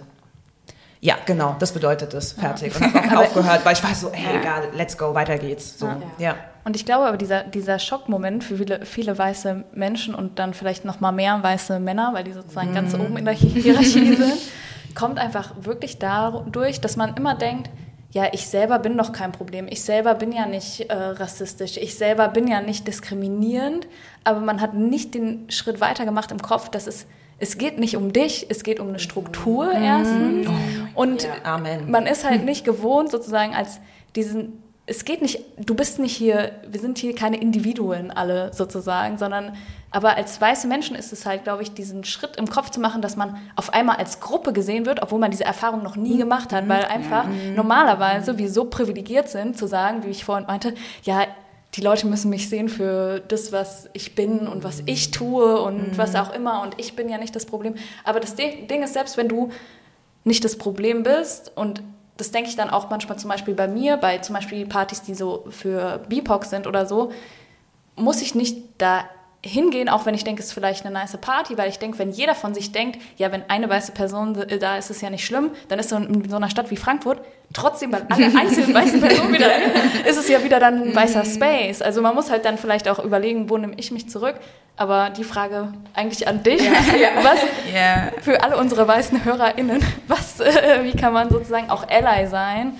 ja, 1.01 1.17
genau, 1.27 1.55
das 1.59 1.73
bedeutet 1.73 2.13
es, 2.15 2.33
fertig. 2.33 2.75
Und 2.81 2.93
habe 2.93 3.19
aufgehört, 3.21 3.65
weil 3.65 3.75
ich 3.75 3.85
war 3.85 3.95
so, 3.95 4.11
hey, 4.13 4.39
egal, 4.41 4.69
let's 4.75 4.99
go, 4.99 5.15
weiter 5.15 5.39
geht's. 5.39 5.79
So, 5.79 5.89
ja. 6.19 6.35
Und 6.65 6.75
ich 6.75 6.85
glaube 6.85 7.07
aber, 7.07 7.17
dieser, 7.17 7.45
dieser 7.45 7.79
Schockmoment 7.79 8.43
für 8.43 8.57
viele, 8.57 8.85
viele 8.85 9.17
weiße 9.17 9.65
Menschen 9.73 10.15
und 10.15 10.39
dann 10.39 10.53
vielleicht 10.53 10.85
noch 10.85 11.01
mal 11.01 11.13
mehr 11.13 11.41
weiße 11.41 11.79
Männer, 11.79 12.11
weil 12.15 12.25
die 12.25 12.33
sozusagen 12.33 12.75
ganz 12.75 12.95
oben 12.95 13.17
in 13.17 13.25
der 13.25 13.35
Hierarchie 13.35 14.17
sind, 14.17 14.39
kommt 14.95 15.19
einfach 15.19 15.55
wirklich 15.61 15.99
dadurch, 15.99 16.81
dass 16.81 16.97
man 16.97 17.15
immer 17.15 17.37
denkt, 17.37 17.71
ja, 18.11 18.29
ich 18.33 18.47
selber 18.49 18.79
bin 18.79 18.97
doch 18.97 19.13
kein 19.13 19.33
Problem. 19.33 19.67
Ich 19.69 19.83
selber 19.83 20.15
bin 20.15 20.33
ja 20.33 20.47
nicht 20.47 20.89
äh, 20.89 20.95
rassistisch. 20.95 21.77
Ich 21.77 21.95
selber 21.97 22.29
bin 22.29 22.49
ja 22.49 22.63
nicht 22.63 22.87
diskriminierend. 22.87 23.87
Aber 24.25 24.41
man 24.41 24.61
hat 24.63 24.75
nicht 24.75 25.15
den 25.15 25.51
Schritt 25.51 25.81
weiter 25.81 26.07
gemacht 26.07 26.33
im 26.33 26.41
Kopf, 26.41 26.71
dass 26.71 26.87
es, 26.87 27.07
es 27.39 27.59
geht 27.59 27.79
nicht 27.79 27.97
um 27.97 28.13
dich, 28.13 28.47
es 28.49 28.63
geht 28.63 28.81
um 28.81 28.89
eine 28.89 28.99
Struktur 28.99 29.71
erstens. 29.73 30.49
Und 30.95 31.29
Amen. 31.45 31.91
man 31.91 32.07
ist 32.07 32.25
halt 32.25 32.45
nicht 32.47 32.65
gewohnt, 32.65 33.11
sozusagen 33.11 33.55
als 33.55 33.79
diesen, 34.17 34.63
es 34.87 35.05
geht 35.05 35.21
nicht, 35.21 35.41
du 35.59 35.75
bist 35.75 35.99
nicht 35.99 36.17
hier, 36.17 36.53
wir 36.67 36.81
sind 36.81 36.97
hier 36.97 37.15
keine 37.15 37.39
Individuen 37.39 38.11
alle 38.11 38.55
sozusagen, 38.55 39.19
sondern, 39.19 39.55
aber 39.91 40.17
als 40.17 40.41
weiße 40.41 40.67
Menschen 40.67 40.95
ist 40.97 41.13
es 41.13 41.25
halt, 41.25 41.45
glaube 41.45 41.63
ich, 41.63 41.73
diesen 41.73 42.05
Schritt 42.05 42.37
im 42.37 42.49
Kopf 42.49 42.71
zu 42.71 42.81
machen, 42.81 43.01
dass 43.01 43.17
man 43.17 43.37
auf 43.57 43.73
einmal 43.73 43.97
als 43.97 44.21
Gruppe 44.21 44.53
gesehen 44.53 44.85
wird, 44.85 45.03
obwohl 45.03 45.19
man 45.19 45.31
diese 45.31 45.45
Erfahrung 45.45 45.83
noch 45.83 45.97
nie 45.97 46.19
gemacht 46.19 46.53
hat, 46.53 46.69
weil 46.69 46.85
einfach 46.85 47.27
normalerweise 47.55 48.37
wir 48.37 48.51
so 48.51 48.67
privilegiert 48.67 49.29
sind, 49.29 49.57
zu 49.57 49.67
sagen, 49.67 50.05
wie 50.05 50.11
ich 50.11 50.25
vorhin 50.25 50.47
meinte, 50.47 50.75
ja, 51.05 51.23
die 51.75 51.81
Leute 51.81 52.07
müssen 52.07 52.31
mich 52.31 52.49
sehen 52.49 52.69
für 52.69 53.21
das, 53.21 53.53
was 53.53 53.89
ich 53.93 54.15
bin 54.15 54.47
und 54.47 54.65
was 54.65 54.83
ich 54.87 55.11
tue 55.11 55.61
und 55.61 55.97
was 55.97 56.15
auch 56.15 56.35
immer 56.35 56.63
und 56.63 56.79
ich 56.79 56.97
bin 56.97 57.09
ja 57.09 57.19
nicht 57.19 57.37
das 57.37 57.47
Problem. 57.47 57.75
Aber 58.05 58.21
das 58.21 58.35
Ding 58.35 58.83
ist, 58.83 58.95
selbst 58.95 59.17
wenn 59.17 59.29
du 59.29 59.51
nicht 60.25 60.45
das 60.45 60.57
Problem 60.57 61.03
bist 61.03 61.53
und 61.55 61.83
das 62.17 62.31
denke 62.31 62.51
ich 62.51 62.57
dann 62.57 62.69
auch 62.69 62.91
manchmal 62.91 63.19
zum 63.19 63.31
Beispiel 63.31 63.55
bei 63.55 63.69
mir, 63.69 63.97
bei 63.97 64.19
zum 64.19 64.35
Beispiel 64.35 64.67
Partys, 64.67 65.03
die 65.03 65.15
so 65.15 65.45
für 65.51 66.01
BIPOC 66.09 66.45
sind 66.45 66.67
oder 66.67 66.85
so, 66.85 67.13
muss 67.97 68.23
ich 68.23 68.35
nicht 68.35 68.59
da 68.79 69.05
hingehen, 69.45 69.89
auch 69.89 70.05
wenn 70.05 70.15
ich 70.15 70.25
denke, 70.25 70.41
es 70.43 70.49
ist 70.49 70.53
vielleicht 70.53 70.85
eine 70.85 70.93
nice 70.93 71.17
Party, 71.17 71.57
weil 71.57 71.69
ich 71.69 71.79
denke, 71.79 71.99
wenn 72.01 72.11
jeder 72.11 72.35
von 72.35 72.55
sich 72.55 72.73
denkt, 72.73 72.99
ja, 73.19 73.31
wenn 73.31 73.49
eine 73.49 73.69
weiße 73.71 73.93
Person 73.93 74.35
da 74.35 74.77
ist, 74.77 74.91
ist 74.91 74.97
es 74.97 75.01
ja 75.03 75.11
nicht 75.11 75.25
schlimm, 75.25 75.51
dann 75.69 75.79
ist 75.79 75.91
so 75.91 75.97
in 75.97 76.29
so 76.29 76.37
einer 76.37 76.51
Stadt 76.51 76.71
wie 76.73 76.77
Frankfurt 76.77 77.21
trotzdem, 77.53 77.93
weil 77.93 78.05
alle 78.11 78.27
einzelnen 78.39 78.75
weißen 78.75 79.01
Personen 79.01 79.33
wieder 79.33 79.49
ist 80.07 80.17
es 80.19 80.29
ja 80.29 80.43
wieder 80.43 80.59
dann 80.59 80.89
ein 80.89 80.95
weißer 80.95 81.25
Space. 81.25 81.83
Also 81.83 82.03
man 82.03 82.15
muss 82.17 82.31
halt 82.31 82.45
dann 82.45 82.59
vielleicht 82.59 82.89
auch 82.89 82.99
überlegen, 82.99 83.49
wo 83.49 83.57
nehme 83.59 83.75
ich 83.77 83.93
mich 83.93 84.09
zurück. 84.09 84.35
Aber 84.77 85.11
die 85.11 85.25
Frage 85.25 85.73
eigentlich 85.95 86.27
an 86.29 86.43
dich, 86.43 86.61
was 87.23 87.39
Ja. 87.75 88.11
für 88.23 88.43
alle 88.43 88.57
unsere 88.57 88.87
weißen 88.87 89.25
HörerInnen, 89.25 89.83
was, 90.09 90.41
äh, 90.41 90.81
wie 90.83 90.93
kann 90.93 91.13
man 91.13 91.31
sozusagen 91.31 91.71
auch 91.71 91.85
Ally 91.89 92.27
sein, 92.29 92.73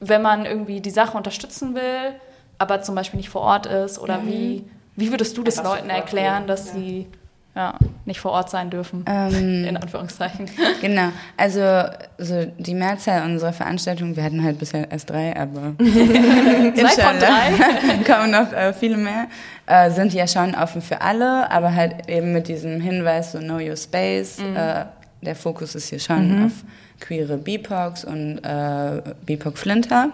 wenn 0.00 0.22
man 0.22 0.46
irgendwie 0.46 0.80
die 0.80 0.90
Sache 0.90 1.16
unterstützen 1.16 1.74
will, 1.74 2.14
aber 2.58 2.80
zum 2.82 2.94
Beispiel 2.94 3.18
nicht 3.18 3.28
vor 3.30 3.42
Ort 3.42 3.66
ist? 3.66 3.98
Oder 3.98 4.20
wie, 4.24 4.64
wie 4.98 5.10
würdest 5.10 5.36
du 5.36 5.44
das 5.44 5.62
Leuten 5.62 5.90
erklären, 5.90 6.48
dass 6.48 6.72
sie 6.72 7.06
ja, 7.54 7.74
nicht 8.04 8.18
vor 8.18 8.32
Ort 8.32 8.50
sein 8.50 8.68
dürfen? 8.68 9.04
Ähm, 9.06 9.64
In 9.68 9.76
Anführungszeichen. 9.76 10.50
Genau, 10.80 11.10
also 11.36 11.84
so 12.18 12.44
die 12.58 12.74
Mehrzahl 12.74 13.24
unserer 13.24 13.52
Veranstaltungen, 13.52 14.16
wir 14.16 14.24
hatten 14.24 14.42
halt 14.42 14.58
bisher 14.58 14.90
erst 14.90 15.10
drei, 15.10 15.36
aber 15.36 15.74
Zwei 15.78 17.02
von 17.02 17.18
drei. 17.20 18.04
kommen 18.04 18.32
noch 18.32 18.52
äh, 18.52 18.72
viele 18.72 18.96
mehr, 18.96 19.28
äh, 19.66 19.90
sind 19.92 20.12
ja 20.12 20.26
schon 20.26 20.56
offen 20.56 20.82
für 20.82 21.00
alle, 21.00 21.48
aber 21.50 21.74
halt 21.74 22.08
eben 22.08 22.32
mit 22.32 22.48
diesem 22.48 22.80
Hinweis, 22.80 23.32
so 23.32 23.38
Know 23.38 23.58
Your 23.58 23.76
Space, 23.76 24.40
äh, 24.40 24.84
der 25.22 25.36
Fokus 25.36 25.76
ist 25.76 25.90
hier 25.90 26.00
schon 26.00 26.46
auf 26.46 26.52
queere 27.00 27.36
BIPOCs 27.36 28.04
und 28.04 28.38
äh, 28.38 29.02
BIPOC 29.24 29.56
Flinter. 29.58 30.10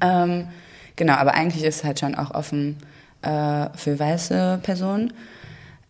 Ähm, 0.00 0.48
genau, 0.96 1.14
aber 1.14 1.34
eigentlich 1.34 1.64
ist 1.64 1.76
es 1.76 1.84
halt 1.84 2.00
schon 2.00 2.14
auch 2.14 2.30
offen 2.32 2.78
äh, 3.22 3.68
für 3.74 3.98
weiße 3.98 4.60
Personen. 4.62 5.12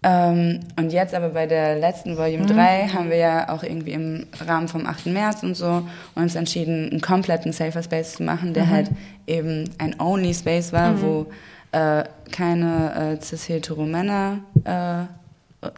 Ähm, 0.05 0.61
und 0.76 0.93
jetzt 0.93 1.14
aber 1.14 1.28
bei 1.28 1.47
der 1.47 1.78
letzten 1.78 2.16
Volume 2.16 2.47
3 2.47 2.89
haben 2.89 3.09
wir 3.09 3.18
ja 3.18 3.49
auch 3.51 3.62
irgendwie 3.62 3.93
im 3.93 4.26
Rahmen 4.47 4.66
vom 4.66 4.87
8. 4.87 5.07
März 5.07 5.45
und 5.45 5.57
so 5.57 5.87
uns 6.16 6.35
entschieden, 6.35 6.91
einen 6.91 7.01
kompletten 7.01 7.53
Safer 7.53 7.83
Space 7.83 8.14
zu 8.14 8.24
machen, 8.24 8.53
der 8.53 8.68
halt 8.68 8.91
eben 9.28 9.70
ein 9.78 10.01
Only 10.01 10.35
Space 10.35 10.72
war, 10.72 11.01
wo 11.01 11.26
äh, 11.70 12.03
keine 12.33 13.18
äh, 13.20 13.22
cis-hetero 13.22 13.85
Männer 13.87 14.39
äh, 14.64 15.05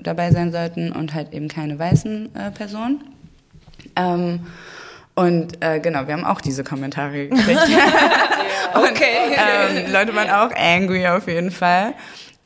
dabei 0.02 0.30
sein 0.30 0.52
sollten 0.52 0.90
und 0.90 1.12
halt 1.12 1.34
eben 1.34 1.48
keine 1.48 1.78
weißen 1.78 2.34
äh, 2.34 2.50
Personen. 2.50 3.04
Ähm, 3.96 4.40
und 5.14 5.62
äh, 5.64 5.80
genau, 5.80 6.06
wir 6.06 6.14
haben 6.14 6.24
auch 6.24 6.40
diese 6.40 6.64
Kommentare 6.64 7.28
gekriegt. 7.28 7.60
Okay. 8.74 9.36
ähm, 9.36 9.92
Leute 9.92 10.14
waren 10.16 10.30
auch 10.30 10.50
angry 10.56 11.06
auf 11.06 11.28
jeden 11.28 11.50
Fall. 11.52 11.94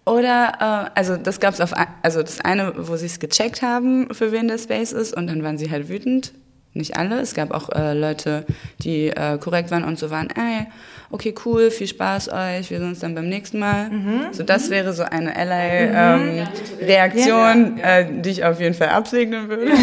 Oder, 0.05 0.91
äh, 0.95 0.99
also 0.99 1.17
das 1.17 1.41
gab's 1.41 1.61
auf, 1.61 1.73
also 2.03 2.23
das 2.23 2.41
eine, 2.41 2.73
wo 2.77 2.97
sie 2.97 3.07
es 3.07 3.19
gecheckt 3.19 3.63
haben, 3.63 4.13
für 4.13 4.31
wen 4.33 4.49
der 4.49 4.59
Space 4.59 4.93
ist, 4.93 5.17
und 5.17 5.27
dann 5.29 5.43
waren 5.43 5.57
sie 5.59 5.71
halt 5.71 5.89
wütend. 5.89 6.33
Nicht 6.75 6.99
alle. 6.99 7.19
Es 7.21 7.35
gab 7.35 7.51
auch 7.51 7.71
äh, 7.71 7.95
Leute, 7.95 8.45
die 8.83 9.09
äh, 9.09 9.39
korrekt 9.39 9.71
waren 9.71 9.85
und 9.85 9.99
so 9.99 10.11
waren, 10.11 10.29
ey, 10.29 10.67
okay, 11.11 11.35
cool, 11.45 11.71
viel 11.71 11.89
Spaß 11.89 12.29
euch, 12.29 12.71
wir 12.71 12.79
sehen 12.79 12.91
uns 12.91 12.99
dann 13.01 13.15
beim 13.15 13.27
nächsten 13.29 13.59
Mal. 13.59 13.91
So, 14.33 14.43
das 14.43 14.69
wäre 14.69 14.93
so 14.93 15.03
eine 15.03 15.35
Ally-Reaktion, 15.35 17.79
äh, 17.79 18.21
die 18.21 18.29
ich 18.31 18.45
auf 18.45 18.61
jeden 18.61 18.75
Fall 18.75 18.91
absegnen 18.91 19.49
würde. 19.49 19.73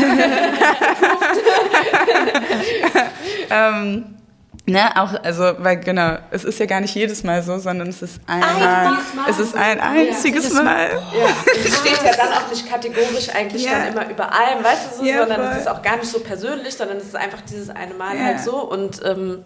ähm, 3.49 4.06
Ne, 4.68 4.82
auch, 4.95 5.14
also, 5.24 5.43
weil 5.60 5.78
genau, 5.80 6.18
es 6.32 6.43
ist 6.43 6.58
ja 6.60 6.66
gar 6.66 6.82
nicht 6.82 6.95
jedes 6.95 7.24
Mal 7.24 7.43
so, 7.43 7.60
sondern 7.60 7.88
es 7.88 8.01
ist 8.01 8.20
einmal, 8.26 8.97
es 9.30 9.38
ist 9.38 9.56
ein 9.56 9.80
einziges 9.80 10.53
Mal. 10.53 10.89
Ja, 10.89 11.28
es 11.64 11.78
steht 11.82 12.01
ja 12.03 12.12
dann 12.18 12.34
auch 12.34 12.49
nicht 12.49 12.68
kategorisch 12.68 13.30
eigentlich 13.30 13.64
Ja. 13.64 13.74
dann 13.74 13.88
immer 13.93 14.10
über 14.10 14.24
allem, 14.34 14.64
weißt 14.64 14.93
du 14.93 14.97
so, 14.97 15.03
Ja, 15.03 15.20
sondern 15.20 15.41
voll. 15.43 15.51
es 15.51 15.58
ist 15.60 15.68
auch 15.70 15.84
gar 15.84 15.97
nicht 15.97 16.10
so 16.10 16.20
persönlich, 16.20 16.74
sondern 16.76 16.97
es 16.97 17.03
ist 17.03 17.16
einfach 17.16 17.41
dieses 17.41 17.70
eine 17.70 17.93
Mal 17.93 18.18
Ja. 18.18 18.24
halt 18.24 18.39
so 18.39 18.56
und 18.64 19.01
ähm, 19.06 19.45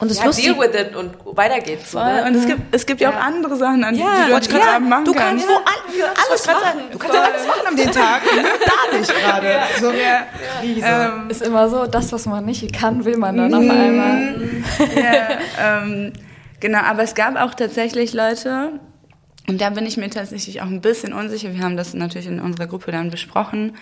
Und 0.00 0.10
das 0.10 0.18
ja, 0.18 0.26
Lustige, 0.26 0.54
deal 0.54 0.60
with 0.72 0.80
it 0.80 0.94
und 0.94 1.10
weiter 1.36 1.60
geht's. 1.60 1.90
Voll. 1.90 2.04
ne? 2.04 2.24
Und 2.24 2.34
es 2.36 2.46
gibt, 2.46 2.60
es 2.72 2.86
gibt 2.86 3.00
ja 3.00 3.10
auch 3.10 3.16
andere 3.16 3.56
Sachen, 3.56 3.82
an 3.82 3.94
die, 3.94 4.00
Ja, 4.00 4.24
die 4.24 4.30
du 4.30 4.34
an 4.36 4.40
diesem 4.42 4.60
Abend 4.62 4.88
machen 4.88 5.04
du 5.04 5.12
kannst. 5.12 5.46
kannst 5.46 5.48
so 5.48 5.56
an, 5.56 5.92
für 5.92 6.30
alles 6.30 6.46
machen. 6.46 6.80
Du 6.92 6.98
kannst 6.98 7.14
ja 7.16 7.22
alles 7.22 7.46
machen 7.46 7.66
an 7.66 7.76
den 7.76 7.92
Tag. 7.92 8.22
Da 8.92 8.96
nicht 8.96 9.12
gerade. 9.14 9.56
So. 9.80 9.90
Ja. 9.90 10.26
Ähm, 10.62 11.30
Ist 11.30 11.42
immer 11.42 11.68
so, 11.68 11.86
das, 11.86 12.12
was 12.12 12.26
man 12.26 12.44
nicht 12.44 12.72
kann, 12.72 13.04
will 13.04 13.16
man 13.16 13.36
dann 13.36 13.52
auf 13.54 13.60
einmal. 13.68 14.34
ja, 14.94 15.82
ähm, 15.82 16.12
genau, 16.60 16.78
aber 16.80 17.02
es 17.02 17.14
gab 17.14 17.36
auch 17.36 17.54
tatsächlich 17.54 18.12
Leute, 18.12 18.78
und 19.48 19.60
da 19.60 19.70
bin 19.70 19.84
ich 19.86 19.96
mir 19.96 20.10
tatsächlich 20.10 20.60
auch 20.60 20.66
ein 20.66 20.80
bisschen 20.80 21.12
unsicher. 21.12 21.52
Wir 21.54 21.62
haben 21.64 21.76
das 21.76 21.94
natürlich 21.94 22.26
in 22.26 22.38
unserer 22.38 22.66
Gruppe 22.66 22.92
dann 22.92 23.10
besprochen, 23.10 23.76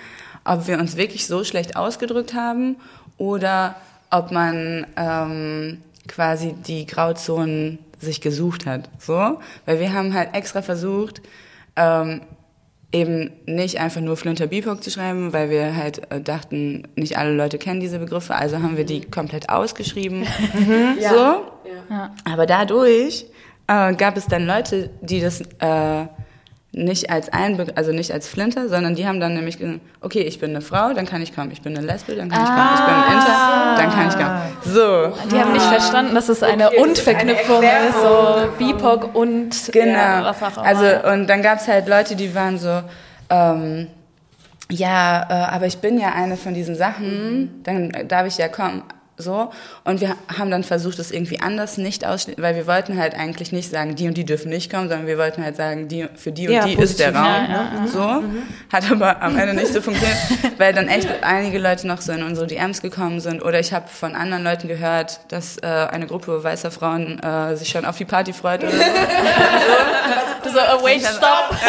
ob 0.45 0.67
wir 0.67 0.79
uns 0.79 0.97
wirklich 0.97 1.27
so 1.27 1.45
schlecht 1.45 1.77
ausgedrückt 1.77 2.35
haben 2.35 2.77
oder 3.19 3.75
ob 4.11 4.31
man 4.31 4.87
ähm, 4.97 5.83
quasi 6.07 6.55
die 6.67 6.87
Grauzonen 6.87 7.79
sich 7.99 8.21
gesucht 8.21 8.67
hat. 8.67 8.89
So, 8.99 9.39
weil 9.65 9.81
wir 9.81 9.93
haben 9.93 10.15
halt 10.15 10.35
extra 10.35 10.63
versucht, 10.63 11.23
ähm, 11.77 12.21
eben 12.93 13.31
nicht 13.47 13.79
einfach 13.79 14.01
nur 14.01 14.17
Flinter 14.17 14.47
BIPOC 14.47 14.83
zu 14.83 14.91
schreiben, 14.91 15.33
weil 15.33 15.51
wir 15.51 15.77
halt 15.77 16.11
äh, 16.11 16.21
dachten, 16.21 16.87
nicht 16.95 17.19
alle 17.19 17.35
Leute 17.35 17.59
kennen 17.59 17.81
diese 17.81 17.99
Begriffe, 17.99 18.35
also 18.35 18.63
haben 18.63 18.77
wir 18.77 18.85
die 18.85 19.03
komplett 19.03 19.49
ausgeschrieben. 19.49 20.27
So. 21.01 21.43
Ja. 21.91 22.15
Aber 22.25 22.47
dadurch 22.47 23.27
äh, 23.67 23.95
gab 23.95 24.17
es 24.17 24.27
dann 24.27 24.47
Leute, 24.47 24.91
die 25.03 25.21
das 25.21 25.41
äh, 25.41 26.07
nicht 26.77 27.09
als 27.11 27.31
Einbe 27.33 27.67
also 27.75 27.91
nicht 27.91 28.13
als 28.13 28.29
Flinter, 28.29 28.69
sondern 28.69 28.95
die 28.95 29.07
haben 29.07 29.19
dann 29.19 29.33
nämlich 29.33 29.59
gesagt, 29.59 29.81
okay, 30.03 30.21
ich 30.21 30.39
bin 30.39 30.51
eine 30.51 30.61
Frau, 30.61 30.93
dann 30.93 31.07
kann 31.07 31.23
ich 31.23 31.35
kommen. 31.35 31.51
Ich 31.51 31.63
bin 31.63 31.77
eine 31.77 31.87
Lesbe, 31.87 32.15
dann 32.15 32.29
kann 32.29 32.43
ich 32.43 32.49
kommen. 32.49 32.69
Ich 32.75 32.85
bin 32.85 32.95
ein 32.95 33.13
Inter, 33.17 33.77
dann 33.79 33.91
kann 33.91 34.09
ich 34.09 34.15
kommen. 34.15 34.75
So. 34.75 35.29
Die 35.31 35.41
haben 35.41 35.53
nicht 35.55 35.65
verstanden, 35.65 36.15
dass 36.15 36.29
es 36.29 36.43
eine 36.43 36.71
Und-Verknüpfung 36.71 37.63
ist, 37.63 38.01
so 38.03 38.49
BIPOC 38.59 39.15
und 39.15 39.73
Genau. 39.73 39.93
ja, 39.93 40.25
was 40.25 40.43
auch 40.43 40.59
immer. 40.59 40.67
Also 40.67 41.13
und 41.13 41.27
dann 41.29 41.43
gab 41.43 41.61
es 41.61 41.67
halt 41.67 41.89
Leute, 41.89 42.15
die 42.15 42.35
waren 42.35 42.59
so, 42.59 42.83
ähm, 43.31 43.87
ja, 44.71 45.27
äh, 45.31 45.55
aber 45.55 45.67
ich 45.67 45.79
bin 45.79 45.99
ja 45.99 46.13
eine 46.13 46.37
von 46.37 46.53
diesen 46.53 46.75
Sachen, 46.75 47.63
dann 47.63 47.91
darf 48.07 48.27
ich 48.27 48.37
ja 48.37 48.49
kommen. 48.49 48.83
So. 49.19 49.51
Und 49.85 50.03
wir 50.03 50.15
haben 50.37 50.51
dann 50.51 50.63
versucht, 50.63 50.99
das 50.99 51.11
irgendwie 51.11 51.41
anders 51.41 51.79
nicht 51.79 52.05
ausschließen, 52.07 52.43
weil 52.43 52.55
wir 52.55 52.67
wollten 52.67 52.99
halt 52.99 53.15
eigentlich 53.15 53.51
nicht 53.51 53.71
sagen, 53.71 53.95
die 53.95 54.07
und 54.09 54.15
die 54.15 54.27
dürfen 54.27 54.51
nicht 54.51 54.71
kommen, 54.71 54.89
sondern 54.89 55.07
wir 55.07 55.17
wollten 55.17 55.43
halt 55.43 55.57
sagen, 55.57 55.89
die, 55.89 56.07
für 56.17 56.33
die 56.33 56.49
und 56.49 56.55
Ja, 56.55 56.67
die 56.67 56.75
ist 56.75 56.99
der 56.99 57.13
positiv, 57.13 57.17
Raum. 57.17 57.47
ja, 57.49 57.73
ja, 57.81 57.87
So. 57.87 58.23
Hat 58.73 58.91
aber 58.91 59.23
am 59.23 59.39
Ende 59.39 59.55
nicht 59.55 59.73
so 59.73 59.81
funktioniert, 59.81 60.19
weil 60.59 60.75
dann 60.75 60.89
echt 60.89 61.09
einige 61.23 61.59
Leute 61.59 61.87
noch 61.87 62.03
so 62.03 62.13
in 62.13 62.23
unsere 62.23 62.47
DMs 62.47 62.83
gekommen 62.83 63.21
sind. 63.21 63.43
Oder 63.43 63.59
ich 63.59 63.73
habe 63.73 63.89
von 63.89 64.15
anderen 64.15 64.45
Leuten 64.45 64.69
gehört, 64.69 65.21
dass 65.29 65.57
äh, 65.59 65.67
eine 65.67 66.07
Gruppe 66.07 66.45
weißer 66.45 66.71
Frauen 66.71 67.19
äh, 67.21 67.57
sich 67.57 67.71
schon 67.71 67.87
auf 67.87 67.97
die 67.97 68.05
Party 68.05 68.35
freut 68.35 68.63
oder 68.63 68.73
so. 68.73 68.79
Du 70.45 70.53
so, 70.53 70.59
oh, 70.61 70.85
wait, 70.85 71.03
stop. 71.03 71.57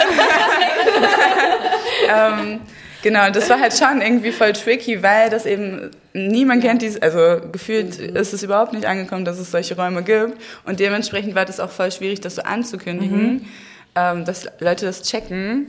ähm, 2.09 2.59
genau, 3.07 3.29
das 3.29 3.49
war 3.49 3.59
halt 3.59 3.73
schon 3.73 4.01
irgendwie 4.01 4.33
voll 4.33 4.51
tricky, 4.51 5.01
weil 5.01 5.29
das 5.29 5.45
eben 5.45 5.91
niemand 6.13 6.61
kennt 6.61 6.81
dies, 6.81 7.01
also 7.01 7.39
gefühlt 7.51 7.97
ist 7.99 8.33
es 8.33 8.43
überhaupt 8.43 8.73
nicht 8.73 8.85
angekommen, 8.85 9.23
dass 9.23 9.39
es 9.39 9.49
solche 9.49 9.77
Räume 9.77 10.03
gibt. 10.03 10.37
Und 10.65 10.81
dementsprechend 10.81 11.33
war 11.33 11.45
das 11.45 11.61
auch 11.61 11.69
voll 11.69 11.89
schwierig, 11.91 12.19
das 12.19 12.35
so 12.35 12.41
anzukündigen, 12.41 13.47
ähm, 13.95 14.25
dass 14.25 14.49
Leute 14.59 14.85
das 14.85 15.03
checken. 15.03 15.67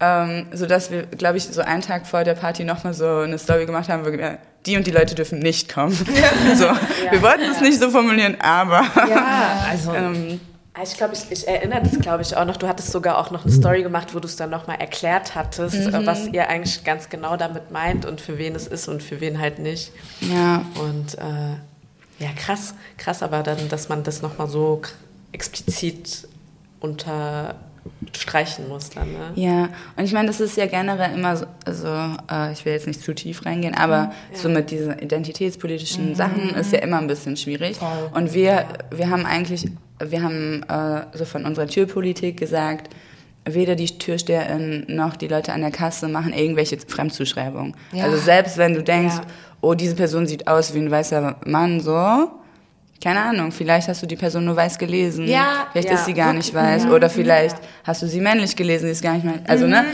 Ähm, 0.00 0.46
so 0.52 0.64
dass 0.66 0.92
wir, 0.92 1.02
glaube 1.02 1.38
ich, 1.38 1.44
so 1.44 1.60
einen 1.60 1.82
Tag 1.82 2.06
vor 2.06 2.22
der 2.22 2.34
Party 2.34 2.62
nochmal 2.62 2.94
so 2.94 3.18
eine 3.18 3.36
Story 3.36 3.66
gemacht 3.66 3.88
haben, 3.88 4.06
wo 4.06 4.12
wir, 4.12 4.38
die 4.64 4.76
und 4.76 4.86
die 4.86 4.92
Leute 4.92 5.16
dürfen 5.16 5.40
nicht 5.40 5.72
kommen. 5.72 5.90
so, 6.54 6.66
Wir 7.10 7.20
wollten 7.20 7.50
es 7.50 7.60
nicht 7.60 7.80
so 7.80 7.90
formulieren, 7.90 8.36
aber 8.40 8.86
Ja, 9.08 9.66
also 9.70 9.92
ähm, 9.92 10.40
Ich 10.82 10.96
glaube, 10.96 11.14
ich, 11.14 11.30
ich 11.30 11.46
erinnere 11.48 11.82
das, 11.82 11.98
glaube 11.98 12.22
ich, 12.22 12.36
auch 12.36 12.44
noch. 12.44 12.56
Du 12.56 12.68
hattest 12.68 12.92
sogar 12.92 13.18
auch 13.18 13.30
noch 13.30 13.44
eine 13.44 13.52
Story 13.52 13.82
gemacht, 13.82 14.14
wo 14.14 14.20
du 14.20 14.26
es 14.26 14.36
dann 14.36 14.50
nochmal 14.50 14.80
erklärt 14.80 15.34
hattest, 15.34 15.74
äh, 15.74 16.06
was 16.06 16.28
ihr 16.28 16.48
eigentlich 16.48 16.84
ganz 16.84 17.08
genau 17.08 17.36
damit 17.36 17.70
meint 17.70 18.06
und 18.06 18.20
für 18.20 18.38
wen 18.38 18.54
es 18.54 18.66
ist 18.66 18.88
und 18.88 19.02
für 19.02 19.20
wen 19.20 19.40
halt 19.40 19.58
nicht. 19.58 19.92
ja, 20.20 20.64
Und 20.80 21.18
äh, 21.18 21.56
ja, 22.22 22.30
krass, 22.36 22.74
krass, 22.96 23.22
aber 23.22 23.42
dann, 23.42 23.68
dass 23.68 23.88
man 23.88 24.02
das 24.02 24.22
nochmal 24.22 24.48
so 24.48 24.82
explizit 25.32 26.26
unterstreichen 26.80 28.68
muss 28.68 28.90
dann, 28.90 29.12
ne? 29.12 29.32
Ja, 29.34 29.68
und 29.96 30.04
ich 30.04 30.12
meine, 30.12 30.28
das 30.28 30.40
ist 30.40 30.56
ja 30.56 30.66
generell 30.66 31.14
immer 31.14 31.36
so, 31.36 31.46
also 31.64 31.88
äh, 32.30 32.52
ich 32.52 32.64
will 32.64 32.72
jetzt 32.72 32.86
nicht 32.86 33.02
zu 33.02 33.14
tief 33.14 33.44
reingehen, 33.46 33.74
aber 33.74 34.12
so 34.32 34.48
mit 34.48 34.70
diesen 34.70 34.98
identitätspolitischen 34.98 36.14
Sachen 36.14 36.54
ist 36.54 36.72
ja 36.72 36.80
immer 36.80 36.98
ein 36.98 37.06
bisschen 37.06 37.36
schwierig. 37.36 37.78
Und 38.14 38.32
wir, 38.34 38.66
wir 38.90 39.10
haben 39.10 39.24
eigentlich, 39.26 39.70
wir 40.04 40.22
haben 40.22 40.62
äh, 40.68 41.16
so 41.16 41.24
von 41.24 41.44
unserer 41.44 41.66
Türpolitik 41.66 42.38
gesagt, 42.38 42.90
weder 43.44 43.74
die 43.76 43.86
Türsteherin 43.86 44.84
noch 44.88 45.16
die 45.16 45.28
Leute 45.28 45.52
an 45.52 45.62
der 45.62 45.70
Kasse 45.70 46.08
machen 46.08 46.32
irgendwelche 46.32 46.78
Fremdzuschreibungen. 46.86 47.74
Ja. 47.92 48.04
Also 48.04 48.18
selbst 48.18 48.58
wenn 48.58 48.74
du 48.74 48.82
denkst, 48.82 49.16
Ja. 49.16 49.22
oh, 49.60 49.74
diese 49.74 49.94
Person 49.94 50.26
sieht 50.26 50.46
aus 50.46 50.74
wie 50.74 50.78
ein 50.80 50.90
weißer 50.90 51.36
Mann, 51.46 51.80
so, 51.80 52.30
keine 53.02 53.20
Ahnung, 53.20 53.52
vielleicht 53.52 53.88
hast 53.88 54.02
du 54.02 54.06
die 54.06 54.16
Person 54.16 54.44
nur 54.44 54.56
weiß 54.56 54.76
gelesen. 54.78 55.26
Ja, 55.28 55.68
vielleicht 55.72 55.88
ja, 55.88 55.94
ist 55.94 56.04
sie 56.06 56.14
gar 56.14 56.32
nicht 56.32 56.52
weiß. 56.52 56.86
Oder 56.86 57.08
vielleicht 57.08 57.56
hast 57.84 58.02
du 58.02 58.06
sie 58.06 58.20
männlich 58.20 58.56
gelesen, 58.56 58.86
die 58.86 58.92
ist 58.92 59.02
gar 59.02 59.14
nicht 59.14 59.24
mehr. 59.24 59.38
Also, 59.46 59.66
ne? 59.66 59.84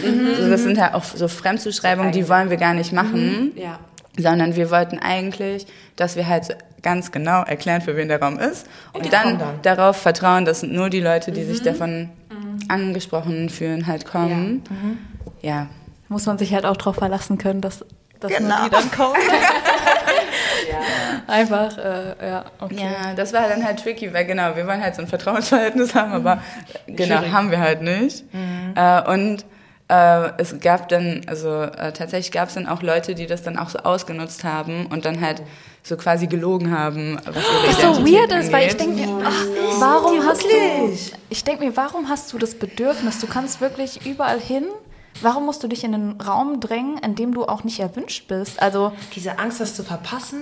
So, 0.40 0.48
das 0.48 0.62
sind 0.62 0.80
halt 0.80 0.94
auch 0.94 1.04
so 1.04 1.28
Fremdzuschreibungen, 1.28 2.12
die 2.12 2.26
wollen 2.28 2.48
wir 2.50 2.56
gar 2.56 2.72
nicht 2.74 2.92
machen. 2.92 3.52
Ja. 3.56 3.78
Sondern 4.18 4.56
wir 4.56 4.70
wollten 4.70 4.98
eigentlich, 4.98 5.66
dass 5.96 6.16
wir 6.16 6.28
halt 6.28 6.44
so 6.44 6.54
ganz 6.82 7.12
genau 7.12 7.42
erklären, 7.42 7.80
für 7.80 7.96
wen 7.96 8.08
der 8.08 8.20
Raum 8.20 8.38
ist. 8.38 8.66
Und 8.92 9.12
dann, 9.12 9.38
dann. 9.38 9.62
darauf 9.62 9.96
vertrauen, 9.96 10.44
dass 10.44 10.62
nur 10.62 10.90
die 10.90 11.00
Leute, 11.00 11.32
die 11.32 11.44
sich 11.44 11.62
davon 11.62 12.10
angesprochen 12.68 13.48
fühlen, 13.50 13.86
halt 13.86 14.06
kommen. 14.06 14.62
Ja. 15.42 15.66
Muss 16.08 16.26
man 16.26 16.38
sich 16.38 16.52
halt 16.54 16.66
auch 16.66 16.76
darauf 16.76 16.96
verlassen 16.96 17.38
können, 17.38 17.60
dass, 17.60 17.84
dass 18.20 18.32
Genau. 18.32 18.56
nur 18.58 18.64
die 18.66 18.70
dann 18.70 18.90
kommen. 18.90 19.16
Einfach, 21.26 21.78
äh, 21.78 22.14
ja, 22.28 22.44
okay. 22.60 22.76
Ja, 22.76 23.14
das 23.14 23.32
war 23.32 23.48
dann 23.48 23.64
halt 23.64 23.82
tricky, 23.82 24.12
weil 24.12 24.26
genau, 24.26 24.54
wir 24.56 24.66
wollen 24.66 24.82
halt 24.82 24.94
so 24.94 25.02
ein 25.02 25.08
Vertrauensverhältnis 25.08 25.94
haben, 25.94 26.12
aber 26.12 26.42
genau, 26.86 27.22
haben 27.32 27.50
wir 27.50 27.58
halt 27.60 27.80
nicht. 27.82 28.24
Äh, 28.74 29.10
und 29.10 29.44
äh, 29.88 30.30
es 30.38 30.58
gab 30.60 30.88
dann, 30.88 31.22
also 31.26 31.62
äh, 31.62 31.92
tatsächlich 31.92 32.32
gab 32.32 32.48
es 32.48 32.54
dann 32.54 32.66
auch 32.66 32.82
Leute, 32.82 33.14
die 33.14 33.26
das 33.26 33.42
dann 33.42 33.58
auch 33.58 33.68
so 33.68 33.80
ausgenutzt 33.80 34.44
haben 34.44 34.86
und 34.86 35.04
dann 35.04 35.20
halt 35.20 35.42
so 35.82 35.96
quasi 35.96 36.26
gelogen 36.26 36.70
haben, 36.76 37.18
was 37.26 37.36
ihre 37.36 37.68
Was 37.68 37.96
so 37.96 38.06
weird 38.06 38.32
ist, 38.32 38.50
weil 38.50 38.68
ich 38.68 38.76
denke 38.76 38.94
mir, 38.94 39.22
ach, 39.22 39.44
warum 39.78 40.24
hast 40.24 40.42
du, 40.42 40.48
ich 41.28 41.44
denke 41.44 41.64
mir, 41.64 41.76
warum 41.76 42.08
hast 42.08 42.32
du 42.32 42.38
das 42.38 42.54
Bedürfnis? 42.54 43.20
Du 43.20 43.26
kannst 43.26 43.60
wirklich 43.60 44.06
überall 44.06 44.40
hin. 44.40 44.64
Warum 45.20 45.46
musst 45.46 45.62
du 45.62 45.68
dich 45.68 45.84
in 45.84 45.94
einen 45.94 46.20
Raum 46.20 46.58
drängen, 46.58 46.98
in 46.98 47.14
dem 47.14 47.34
du 47.34 47.44
auch 47.44 47.62
nicht 47.62 47.78
erwünscht 47.78 48.26
bist? 48.26 48.60
Also, 48.60 48.90
diese 49.14 49.38
Angst, 49.38 49.60
das 49.60 49.76
zu 49.76 49.84
verpassen. 49.84 50.40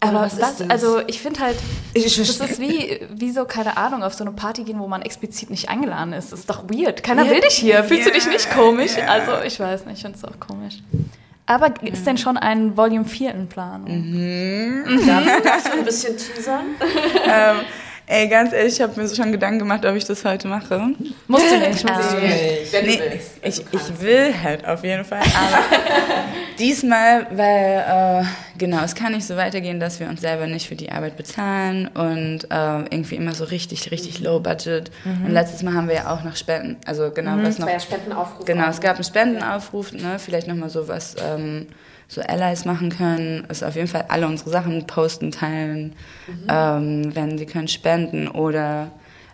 Aber 0.00 0.20
was 0.22 0.34
ist 0.34 0.42
das, 0.42 0.56
das? 0.58 0.70
also 0.70 1.00
ich 1.06 1.20
finde 1.20 1.40
halt, 1.40 1.56
Ich 1.94 2.16
das 2.16 2.28
ist 2.28 2.60
wie, 2.60 3.00
wie 3.10 3.30
so, 3.30 3.44
keine 3.44 3.76
Ahnung, 3.76 4.02
auf 4.02 4.14
so 4.14 4.24
eine 4.24 4.32
Party 4.32 4.62
gehen, 4.62 4.78
wo 4.78 4.86
man 4.86 5.02
explizit 5.02 5.50
nicht 5.50 5.68
eingeladen 5.68 6.12
ist. 6.12 6.32
Das 6.32 6.40
ist 6.40 6.50
doch 6.50 6.64
weird. 6.68 7.02
Keiner 7.02 7.28
will 7.28 7.40
dich 7.40 7.54
hier. 7.54 7.82
Fühlst 7.84 8.06
du 8.06 8.12
dich 8.12 8.26
nicht 8.28 8.50
komisch? 8.50 8.92
Also, 9.06 9.42
ich 9.44 9.58
weiß 9.58 9.86
nicht, 9.86 9.96
ich 9.96 10.02
finde 10.02 10.18
es 10.18 10.24
auch 10.24 10.38
komisch. 10.38 10.82
Aber 11.46 11.72
ist 11.82 12.06
denn 12.06 12.18
schon 12.18 12.36
ein 12.36 12.76
Volume 12.76 13.06
4 13.06 13.34
in 13.34 13.48
Planung? 13.48 13.86
Darfst 15.42 15.68
du 15.68 15.78
ein 15.78 15.84
bisschen 15.84 16.16
teasern? 16.16 16.66
ähm, 17.24 17.56
ey, 18.08 18.26
ganz 18.28 18.52
ehrlich, 18.52 18.74
ich 18.74 18.80
habe 18.80 18.98
mir 19.00 19.06
so 19.06 19.14
schon 19.14 19.30
Gedanken 19.30 19.58
gemacht, 19.60 19.84
ob 19.84 19.94
ich 19.94 20.04
das 20.04 20.24
heute 20.24 20.48
mache. 20.48 20.94
Musst 21.26 21.50
du 21.50 21.58
nicht. 21.68 21.84
Musst 21.84 22.12
du 22.12 22.20
nicht. 22.20 22.72
Wenn 22.72 22.84
du 22.84 22.90
nee, 22.90 23.00
willst. 23.10 23.60
ich, 23.60 23.64
ich 23.72 24.00
will 24.00 24.34
halt 24.42 24.66
auf 24.66 24.82
jeden 24.82 25.04
Fall, 25.04 25.20
aber 25.20 25.64
diesmal, 26.58 27.26
weil 27.30 28.22
äh, 28.22 28.24
genau, 28.56 28.82
es 28.82 28.94
kann 28.94 29.12
nicht 29.12 29.26
so 29.26 29.36
weitergehen, 29.36 29.78
dass 29.78 30.00
wir 30.00 30.08
uns 30.08 30.22
selber 30.22 30.46
nicht 30.46 30.66
für 30.66 30.76
die 30.76 30.90
Arbeit 30.90 31.16
bezahlen 31.16 31.88
und 31.88 32.44
äh, 32.50 32.78
irgendwie 32.90 33.16
immer 33.16 33.34
so 33.34 33.44
richtig, 33.44 33.90
richtig 33.90 34.20
low 34.20 34.40
budget. 34.40 34.90
Und 35.04 35.32
letztes 35.32 35.62
Mal 35.62 35.74
haben 35.74 35.88
wir 35.88 35.94
ja 35.94 36.12
auch 36.12 36.24
noch 36.24 36.36
Spenden, 36.36 36.76
also 36.86 37.10
genau, 37.10 37.36
was 37.36 37.56
Das 37.56 37.58
noch 37.58 37.66
war 37.66 37.74
ja 37.74 37.80
Spendenaufruf. 37.80 38.46
Genau, 38.46 38.68
es 38.68 38.80
gab 38.80 38.96
einen 38.96 39.04
Spendenaufruf, 39.04 39.92
ne? 39.92 40.18
vielleicht 40.18 40.48
nochmal 40.48 40.70
so 40.70 40.88
was 40.88 41.14
ähm, 41.22 41.66
so 42.08 42.22
Allies 42.22 42.64
machen 42.64 42.88
können, 42.88 43.44
ist 43.50 43.62
auf 43.62 43.74
jeden 43.76 43.86
Fall 43.88 44.06
alle 44.08 44.26
unsere 44.26 44.48
Sachen 44.50 44.86
posten, 44.86 45.30
teilen, 45.30 45.94
ähm, 46.48 47.14
wenn 47.14 47.36
sie 47.36 47.44
können 47.46 47.68
spenden 47.68 48.28
oder 48.28 48.90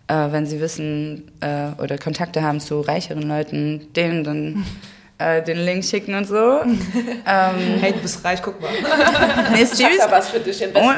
äh, 0.08 0.14
wenn 0.32 0.44
sie 0.46 0.60
wissen 0.60 1.30
äh, 1.40 1.80
oder 1.80 1.98
Kontakte 1.98 2.42
haben 2.42 2.58
zu 2.60 2.80
reicheren 2.80 3.22
Leuten, 3.22 3.92
denen 3.94 4.24
dann 4.24 4.64
äh, 5.18 5.40
den 5.42 5.64
Link 5.64 5.84
schicken 5.84 6.14
und 6.16 6.26
so. 6.26 6.34
ähm, 6.64 7.54
Hey, 7.80 7.92
du 7.92 8.00
bist 8.00 8.24
reich, 8.24 8.42
guck 8.42 8.60
mal. 8.60 8.70
nee, 9.52 9.62
Ich 9.62 9.68
serious, 9.70 9.98
da 9.98 10.10
was 10.10 10.28
für 10.30 10.40
dich 10.40 10.60
ohne, 10.74 10.96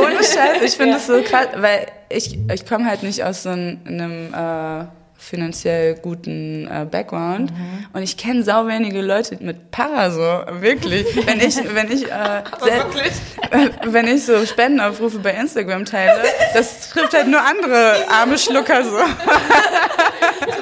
ohne 0.00 0.16
Scheiß, 0.18 0.62
ich 0.62 0.74
finde 0.76 0.94
das 0.94 1.06
so 1.08 1.20
krass, 1.22 1.48
weil 1.56 1.86
ich, 2.08 2.38
ich 2.54 2.64
komme 2.64 2.86
halt 2.86 3.02
nicht 3.02 3.24
aus 3.24 3.42
so 3.42 3.48
ein- 3.50 3.80
einem 3.84 4.32
äh, 4.32 4.86
finanziell 5.18 5.94
guten 5.96 6.68
äh, 6.68 6.84
Background 6.88 7.52
und 7.92 8.02
ich 8.02 8.16
kenne 8.16 8.42
sau 8.44 8.66
wenige 8.68 9.00
Leute 9.02 9.36
mit 9.40 9.70
Para 9.70 10.10
so, 10.10 10.20
wirklich. 10.60 11.04
Wenn 11.26 11.40
ich, 11.40 11.56
wenn 11.74 11.90
ich, 11.90 12.04
äh, 12.04 12.42
sel- 12.60 13.70
wenn 13.92 14.06
ich 14.08 14.24
so 14.24 14.44
Spendenaufrufe 14.46 15.18
bei 15.18 15.32
Instagram 15.32 15.84
teile, 15.84 16.22
das 16.54 16.90
trifft 16.90 17.14
halt 17.14 17.28
nur 17.28 17.40
andere 17.40 17.96
arme 18.08 18.38
Schlucker 18.38 18.84
so. 18.84 18.96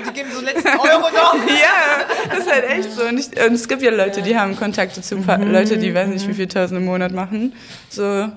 Die 0.08 0.12
geben 0.12 0.30
so 0.32 0.40
letzten 0.40 0.68
Euro 0.68 1.10
noch. 1.10 1.34
Ja, 1.48 2.04
das 2.30 2.38
ist 2.40 2.52
halt 2.52 2.64
echt 2.70 2.92
so. 2.92 3.02
Und, 3.04 3.18
ich, 3.18 3.26
und 3.46 3.54
es 3.54 3.68
gibt 3.68 3.82
ja 3.82 3.90
Leute, 3.90 4.22
die 4.22 4.38
haben 4.38 4.56
Kontakte 4.56 5.02
zu 5.02 5.16
pa 5.18 5.36
Leute, 5.36 5.76
die 5.78 5.94
weiß 5.94 6.08
nicht, 6.08 6.26
wie 6.28 6.34
viel 6.34 6.46
tausend 6.48 6.78
im 6.78 6.86
Monat 6.86 7.12
machen. 7.12 7.52
So, 7.90 8.28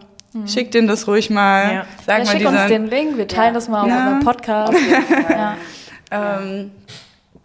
schick 0.46 0.72
denen 0.72 0.88
das 0.88 1.08
ruhig 1.08 1.30
mal. 1.30 1.74
Ja. 1.74 1.86
Sag 2.06 2.20
Ja, 2.20 2.26
mal 2.26 2.32
schick 2.32 2.48
uns 2.48 2.52
dieser, 2.56 2.68
den 2.68 2.88
Link, 2.88 3.18
wir 3.18 3.28
teilen 3.28 3.54
das 3.54 3.68
mal 3.68 3.84
auf 3.84 3.88
Ja. 3.88 3.98
unserem 3.98 4.20
Podcast. 4.24 4.74
Ja. 5.30 5.58
Ähm, 6.12 6.72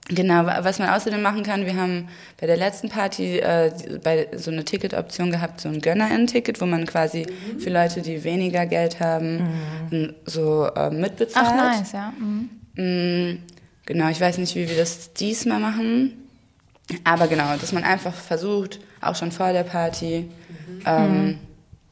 genau, 0.09 0.47
wa- 0.47 0.61
was 0.63 0.79
man 0.79 0.89
außerdem 0.91 1.21
machen 1.23 1.43
kann, 1.43 1.67
wir 1.67 1.77
haben 1.77 2.09
bei 2.41 2.47
der 2.47 2.57
letzten 2.57 2.89
Party 2.89 3.39
äh, 3.39 3.73
bei 4.03 4.29
so 4.37 4.51
eine 4.51 4.65
Ticketoption 4.65 5.31
gehabt, 5.31 5.61
so 5.61 5.69
ein 5.69 5.81
Gönnerinnen-Ticket, 5.81 6.61
wo 6.61 6.67
man 6.67 6.87
quasi 6.87 7.27
für 7.59 7.71
Leute, 7.71 8.03
die 8.03 8.23
weniger 8.25 8.67
Geld 8.67 9.01
haben, 9.01 9.49
n- 9.91 10.15
so 10.27 10.67
äh, 10.75 10.91
mitbezahlt. 10.91 11.47
Ach, 11.51 11.55
nice, 11.79 11.93
ja. 11.93 12.13
Mhm. 12.19 12.51
Mm, 12.77 13.39
Genau, 13.85 14.09
ich 14.11 14.21
weiß 14.21 14.39
nicht, 14.39 14.55
wie 14.55 14.69
wir 14.69 14.77
das 14.77 15.13
diesmal 15.13 15.59
machen. 15.59 16.13
Aber 17.03 17.27
genau, 17.27 17.57
dass 17.61 17.73
man 17.73 17.83
einfach 17.83 18.15
versucht, 18.15 18.79
auch 19.01 19.17
schon 19.17 19.33
vor 19.33 19.53
der 19.53 19.65
Party, 19.65 20.29
ähm, 20.87 21.39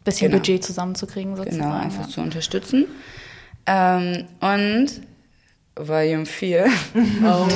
Bisschen 0.05 0.31
Genau. 0.31 0.41
Budget 0.41 0.64
zusammenzukriegen, 0.64 1.37
sozusagen. 1.37 1.62
genau, 1.62 1.75
einfach 1.77 2.05
ja. 2.07 2.09
zu 2.09 2.21
unterstützen. 2.23 2.87
Ähm, 3.66 4.25
und 4.41 4.87
Volume 5.77 6.27
4. 6.27 6.66
Oh. 7.25 7.47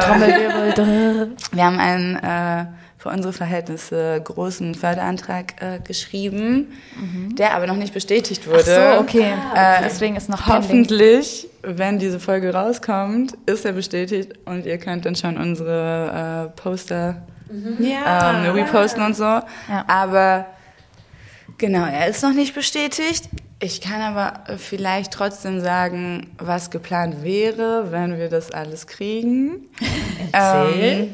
Trommelwirbel. 0.00 1.36
Wir 1.52 1.64
haben 1.64 1.78
einen 1.78 2.16
äh, 2.16 2.66
für 2.98 3.08
unsere 3.08 3.32
Verhältnisse 3.32 4.20
großen 4.22 4.74
Förderantrag 4.76 5.54
äh, 5.60 5.80
geschrieben, 5.80 6.68
der 7.36 7.54
aber 7.54 7.66
noch 7.66 7.74
nicht 7.76 7.92
bestätigt 7.94 8.46
wurde. 8.46 8.78
Ach 8.78 8.94
so, 8.96 9.00
okay. 9.00 9.32
Äh, 9.56 9.82
Deswegen 9.84 10.14
ist 10.16 10.28
noch 10.28 10.44
pending. 10.44 10.62
Hoffentlich, 10.62 11.48
wenn 11.62 11.98
diese 11.98 12.20
Folge 12.20 12.54
rauskommt, 12.54 13.32
ist 13.46 13.64
er 13.64 13.72
bestätigt 13.72 14.34
und 14.44 14.66
ihr 14.66 14.78
könnt 14.78 15.04
dann 15.04 15.16
schon 15.16 15.36
unsere 15.36 16.50
äh, 16.54 16.60
Poster 16.60 17.22
Ja. 17.80 18.44
ähm, 18.44 18.52
reposten 18.52 19.02
und 19.02 19.16
so. 19.16 19.40
Aber 19.88 20.46
genau, 21.58 21.84
er 21.86 22.06
ist 22.06 22.22
noch 22.22 22.32
nicht 22.34 22.54
bestätigt. 22.54 23.28
Ich 23.64 23.80
kann 23.80 24.00
aber 24.00 24.40
vielleicht 24.58 25.12
trotzdem 25.12 25.60
sagen, 25.60 26.26
was 26.38 26.72
geplant 26.72 27.22
wäre, 27.22 27.92
wenn 27.92 28.18
wir 28.18 28.28
das 28.28 28.50
alles 28.50 28.88
kriegen. 28.88 29.68
Erzähl. 30.32 31.10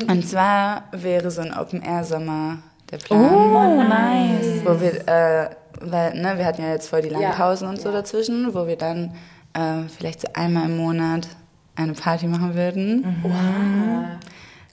Ähm, 0.00 0.08
und 0.10 0.28
zwar 0.28 0.82
wäre 0.90 1.30
so 1.30 1.42
ein 1.42 1.56
Open-Air-Sommer 1.56 2.58
der 2.90 2.96
Plan. 2.96 3.32
Oh, 3.32 3.84
nice. 3.84 4.64
Wo 4.64 4.80
wir, 4.80 5.06
äh, 5.06 5.50
weil, 5.80 6.20
ne, 6.20 6.36
wir 6.36 6.44
hatten 6.44 6.62
ja 6.62 6.70
jetzt 6.70 6.88
voll 6.88 7.02
die 7.02 7.08
langen 7.08 7.22
Ja. 7.22 7.30
Pausen 7.30 7.68
und 7.68 7.80
so 7.80 7.92
dazwischen, 7.92 8.52
wo 8.52 8.66
wir 8.66 8.76
dann 8.76 9.14
äh, 9.54 9.88
vielleicht 9.96 10.22
so 10.22 10.28
einmal 10.34 10.64
im 10.68 10.76
Monat 10.76 11.28
eine 11.76 11.92
Party 11.92 12.26
machen 12.26 12.56
würden. 12.56 13.22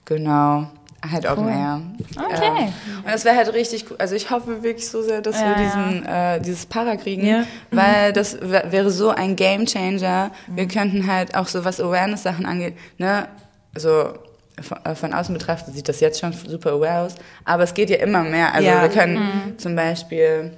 Genau. 0.04 0.66
Halt 1.10 1.28
Open 1.28 1.48
Air. 1.48 1.80
Okay. 2.16 2.50
Ähm, 2.58 2.98
und 3.04 3.12
das 3.12 3.24
wäre 3.24 3.36
halt 3.36 3.52
richtig 3.52 3.84
cool. 3.90 3.96
Also 3.98 4.14
ich 4.14 4.30
hoffe 4.30 4.62
wirklich 4.62 4.88
so 4.88 5.02
sehr, 5.02 5.20
dass 5.20 5.38
Ja, 5.40 5.48
wir 5.56 5.64
diesen, 5.64 6.06
äh, 6.06 6.40
dieses 6.40 6.66
Para 6.66 6.96
kriegen, 6.96 7.26
Ja. 7.26 7.44
weil 7.70 8.12
das 8.12 8.38
wär- 8.40 8.72
wäre 8.72 8.90
so 8.90 9.10
ein 9.10 9.36
Game 9.36 9.66
Changer. 9.66 10.30
Wir 10.48 10.66
könnten 10.66 11.06
halt 11.06 11.34
auch 11.36 11.46
so, 11.46 11.64
was 11.64 11.80
Awareness-Sachen 11.80 12.46
angeht, 12.46 12.74
ne, 12.98 13.28
also 13.74 14.14
von, 14.62 14.78
äh, 14.84 14.94
von 14.94 15.12
außen 15.12 15.34
betrachtet 15.34 15.74
sieht 15.74 15.88
das 15.88 16.00
jetzt 16.00 16.20
schon 16.20 16.32
super 16.32 16.70
aware 16.72 17.06
aus, 17.06 17.16
aber 17.44 17.64
es 17.64 17.74
geht 17.74 17.90
ja 17.90 17.96
immer 17.96 18.22
mehr. 18.22 18.54
Also 18.54 18.68
Ja. 18.68 18.80
wir 18.82 18.88
können 18.88 19.54
zum 19.58 19.74
Beispiel 19.76 20.52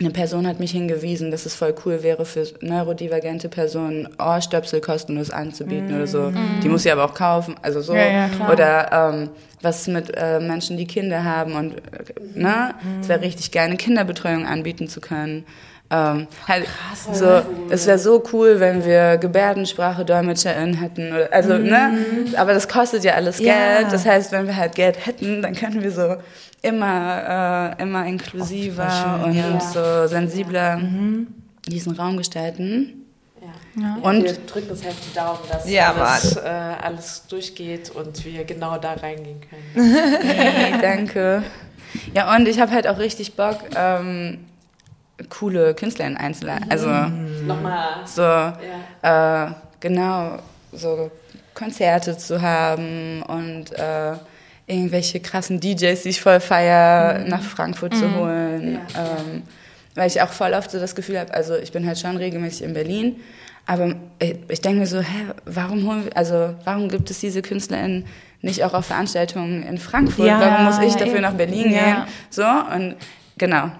eine 0.00 0.10
Person 0.10 0.46
hat 0.46 0.58
mich 0.58 0.72
hingewiesen, 0.72 1.30
dass 1.30 1.46
es 1.46 1.54
voll 1.54 1.72
cool 1.84 2.02
wäre 2.02 2.24
für 2.24 2.46
neurodivergente 2.60 3.48
Personen 3.48 4.08
Ohrstöpsel 4.18 4.80
kostenlos 4.80 5.30
anzubieten 5.30 5.94
oder 5.94 6.08
so. 6.08 6.32
Die 6.64 6.68
muss 6.68 6.82
sie 6.82 6.90
aber 6.90 7.04
auch 7.04 7.14
kaufen, 7.14 7.54
also 7.62 7.80
so. 7.80 7.94
Ja, 7.94 8.28
ja, 8.28 8.50
oder 8.50 8.92
ähm, 8.92 9.30
was 9.62 9.86
mit 9.86 10.12
äh, 10.16 10.40
Menschen, 10.40 10.76
die 10.76 10.86
Kinder 10.86 11.22
haben 11.22 11.54
und 11.54 11.74
äh, 11.74 11.80
ne, 12.34 12.74
es 13.00 13.08
wäre 13.08 13.20
richtig 13.20 13.52
geil, 13.52 13.66
eine 13.66 13.76
Kinderbetreuung 13.76 14.46
anbieten 14.46 14.88
zu 14.88 15.00
können. 15.00 15.44
Ähm, 15.90 16.26
halt 16.48 16.66
so, 17.12 17.42
es 17.70 17.86
wäre 17.86 17.98
so 17.98 18.22
cool, 18.32 18.58
wenn 18.58 18.84
wir 18.84 19.18
Gebärdensprache 19.18 20.04
DolmetscherInnen 20.04 20.74
hätten. 20.80 21.12
Oder, 21.12 21.28
also, 21.30 21.58
ne? 21.58 21.98
Aber 22.36 22.54
das 22.54 22.66
kostet 22.68 23.04
ja 23.04 23.14
alles 23.14 23.38
Ja. 23.38 23.54
Geld. 23.78 23.92
Das 23.92 24.06
heißt, 24.06 24.32
wenn 24.32 24.46
wir 24.46 24.56
halt 24.56 24.74
Geld 24.74 25.04
hätten, 25.06 25.42
dann 25.42 25.54
könnten 25.54 25.82
wir 25.82 25.92
so 25.92 26.16
immer, 26.62 27.74
äh, 27.78 27.82
immer 27.82 28.06
inklusiver 28.06 28.88
schön, 28.90 29.24
und 29.24 29.34
ja. 29.34 29.60
so 29.60 30.06
sensibler 30.08 30.80
diesen 31.68 31.94
Raum 31.94 32.16
gestalten. 32.16 33.00
Ja. 33.76 33.98
Und- 34.02 34.24
wir 34.24 34.32
drücken 34.32 34.70
uns 34.70 34.84
halt 34.84 34.94
die 35.10 35.14
Daumen, 35.14 35.40
dass 35.50 35.68
Ja, 35.68 35.92
alles, 35.92 36.36
äh, 36.36 36.40
alles 36.40 37.26
durchgeht 37.28 37.90
und 37.90 38.24
wir 38.24 38.44
genau 38.44 38.78
da 38.78 38.94
reingehen 38.94 39.40
können. 39.40 39.94
Hey, 40.22 40.74
danke. 40.80 41.42
Ja, 42.14 42.34
und 42.34 42.48
ich 42.48 42.58
habe 42.60 42.72
halt 42.72 42.86
auch 42.88 42.98
richtig 42.98 43.34
Bock, 43.36 43.58
ähm, 43.76 44.38
coole 45.30 45.74
KünstlerInnen 45.74 46.16
einzuladen. 46.18 46.66
Also 46.70 46.88
Nochmal. 47.46 47.88
so, 48.04 48.22
Ja. 48.22 49.46
äh, 49.46 49.50
genau, 49.80 50.38
so 50.72 51.10
Konzerte 51.54 52.16
zu 52.18 52.42
haben 52.42 53.22
und 53.22 53.72
äh, 53.78 54.12
irgendwelche 54.66 55.20
krassen 55.20 55.60
DJs, 55.60 56.02
die 56.02 56.08
ich 56.08 56.20
voll 56.20 56.40
feier, 56.40 57.20
nach 57.26 57.42
Frankfurt 57.42 57.94
zu 57.94 58.12
holen. 58.16 58.80
Ja. 58.94 59.00
Ähm, 59.18 59.42
weil 59.94 60.08
ich 60.08 60.20
auch 60.20 60.30
voll 60.30 60.52
oft 60.54 60.70
so 60.72 60.80
das 60.80 60.94
Gefühl 60.96 61.20
habe, 61.20 61.32
also 61.32 61.54
ich 61.54 61.70
bin 61.70 61.86
halt 61.86 61.98
schon 62.00 62.16
regelmäßig 62.16 62.62
in 62.62 62.74
Berlin, 62.74 63.16
aber 63.66 63.94
ich, 64.18 64.34
ich 64.48 64.60
denke 64.60 64.80
mir 64.80 64.86
so, 64.86 64.98
hä, 65.00 65.26
warum 65.44 65.86
holen 65.86 66.06
wir, 66.06 66.16
also 66.16 66.54
warum 66.64 66.88
gibt 66.88 67.08
es 67.10 67.20
diese 67.20 67.42
KünstlerInnen 67.42 68.04
nicht 68.42 68.64
auch 68.64 68.74
auf 68.74 68.86
Veranstaltungen 68.86 69.62
in 69.62 69.78
Frankfurt? 69.78 70.26
Ja, 70.26 70.40
warum 70.40 70.64
muss 70.64 70.78
ich 70.80 70.94
dafür 70.94 71.12
eben. 71.14 71.22
nach 71.22 71.34
Berlin 71.34 71.70
Ja. 71.70 71.84
gehen? 71.84 71.96
So, 72.30 72.42
und 72.74 72.96
genau. 73.38 73.70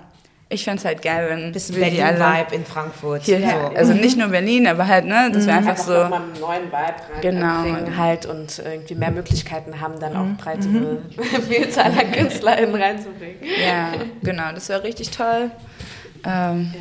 Ich 0.51 0.63
fände 0.65 0.79
es 0.79 0.85
halt 0.85 1.01
geil, 1.03 1.27
wenn 1.31 1.53
Bisschen 1.53 1.75
wir 1.77 1.91
die 1.91 2.03
alle 2.03 2.19
Berlin-Vibe 2.19 2.55
in 2.55 2.65
Frankfurt. 2.65 3.23
hierher, 3.23 3.71
So. 3.73 3.77
also 3.77 3.93
nicht 3.95 4.17
nur 4.19 4.29
Berlin, 4.29 4.67
aber 4.67 4.87
halt, 4.87 5.07
ne, 5.07 5.31
dass 5.33 5.47
wir 5.47 5.55
einfach 5.55 5.71
Einfach 5.71 5.85
so, 5.85 5.95
einen 5.97 6.33
neuen 6.39 6.67
Vibe 6.67 6.77
rein 6.77 7.21
Genau. 7.23 7.97
halt 7.97 8.27
und 8.27 8.59
irgendwie 8.65 8.95
mehr 8.95 9.11
Möglichkeiten 9.11 9.81
haben, 9.81 9.99
dann 9.99 10.15
auch 10.17 10.37
breitere 10.43 10.99
Vielzahl 11.49 11.87
an 11.93 12.13
KünstlerInnen 12.13 12.75
reinzubringen. 12.75 13.37
ja, 13.67 13.93
genau, 14.23 14.53
das 14.55 14.69
wäre 14.69 14.85
richtig 14.85 15.11
toll. 15.11 15.51
Ähm, 16.25 16.73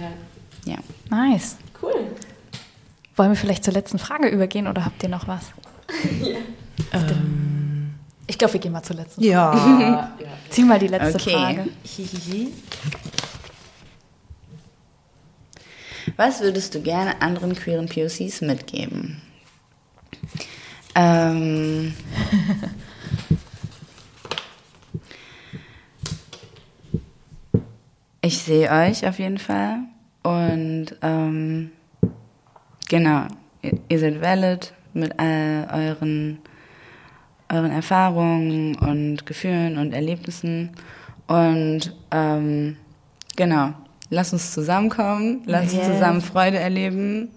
Ja. 0.66 0.74
ja. 0.74 0.78
Nice. 1.10 1.58
Cool. 1.82 1.94
Wollen 3.16 3.30
wir 3.32 3.36
vielleicht 3.38 3.64
zur 3.64 3.74
letzten 3.74 3.98
Frage 4.00 4.28
übergehen 4.28 4.68
oder 4.68 4.84
habt 4.86 5.02
ihr 5.04 5.10
noch 5.10 5.28
was? 5.28 5.46
Ich 8.26 8.38
glaube, 8.38 8.54
wir 8.54 8.60
gehen 8.62 8.72
mal 8.72 8.82
zur 8.82 8.96
letzten. 8.96 9.22
Ja. 9.22 9.54
Ja, 9.54 10.12
ja. 10.20 10.28
Zieh 10.50 10.64
mal 10.64 10.80
die 10.80 10.88
letzte 10.88 11.16
Okay. 11.16 11.34
Frage. 11.34 11.66
Hihihi. 11.84 12.54
Was 16.18 16.42
würdest 16.42 16.76
du 16.76 16.82
gerne 16.82 17.22
anderen 17.22 17.56
queeren 17.56 17.88
POCs 17.88 18.42
mitgeben? 18.42 19.22
Ähm, 20.96 21.94
ich 28.22 28.38
sehe 28.40 28.70
euch 28.70 29.08
auf 29.08 29.18
jeden 29.20 29.38
Fall 29.40 29.80
und 30.22 30.88
ähm, 31.02 31.72
genau, 32.90 33.26
ihr, 33.62 34.00
seid 34.00 34.22
valid 34.22 34.74
mit 34.94 35.18
all 35.20 35.68
euren, 35.74 36.40
euren 37.50 37.72
Erfahrungen 37.72 38.76
und 38.76 39.26
Gefühlen 39.26 39.80
und 39.80 39.94
Erlebnissen 39.94 40.72
und 41.28 41.96
ähm, 42.12 42.78
genau, 43.36 43.74
lasst 44.14 44.34
uns 44.34 44.52
zusammenkommen, 44.54 45.42
lasst 45.46 45.74
uns 45.74 45.88
Yes. 45.88 45.88
zusammen 45.88 46.22
Freude 46.22 46.58
erleben, 46.60 47.30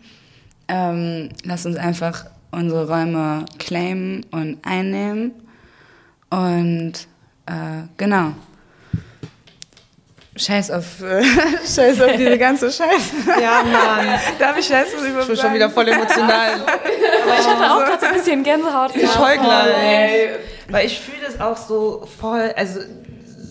ähm, 0.69 1.31
lasst 1.45 1.67
uns 1.67 1.77
einfach 1.77 2.27
unsere 2.51 2.89
Räume 2.89 3.45
claimen 3.59 4.25
und 4.31 4.59
einnehmen 4.65 5.33
und 6.31 6.93
äh, 7.47 7.83
genau. 7.97 8.33
Scheiß 10.39 10.71
auf, 10.71 11.01
äh, 11.03 11.23
Scheiß 11.67 11.99
auf 12.03 12.13
diese 12.17 12.37
ganze 12.37 12.71
Scheiße. 12.71 13.15
Ja, 13.41 13.63
Mann. 13.63 14.07
Darf 14.39 14.59
ich 14.59 14.67
Scheiße 14.67 14.97
über 15.09 15.21
Ich 15.23 15.27
bin 15.29 15.37
schon 15.37 15.55
wieder 15.55 15.71
voll 15.71 15.89
emotional. 15.89 16.61
Ich 17.39 17.47
hatte 17.47 17.73
auch 17.73 17.85
gerade 17.85 18.01
so 18.01 18.07
ein 18.07 18.15
bisschen 18.15 18.43
Gänsehaut. 18.43 18.95
Ich 18.95 19.19
heul 19.19 19.37
gleich. 19.39 19.75
Ey, 19.83 20.29
Weil 20.69 20.87
ich 20.87 21.01
fühle 21.01 21.27
das 21.27 21.41
auch 21.41 21.57
so 21.57 22.07
voll, 22.21 22.53
also 22.57 22.81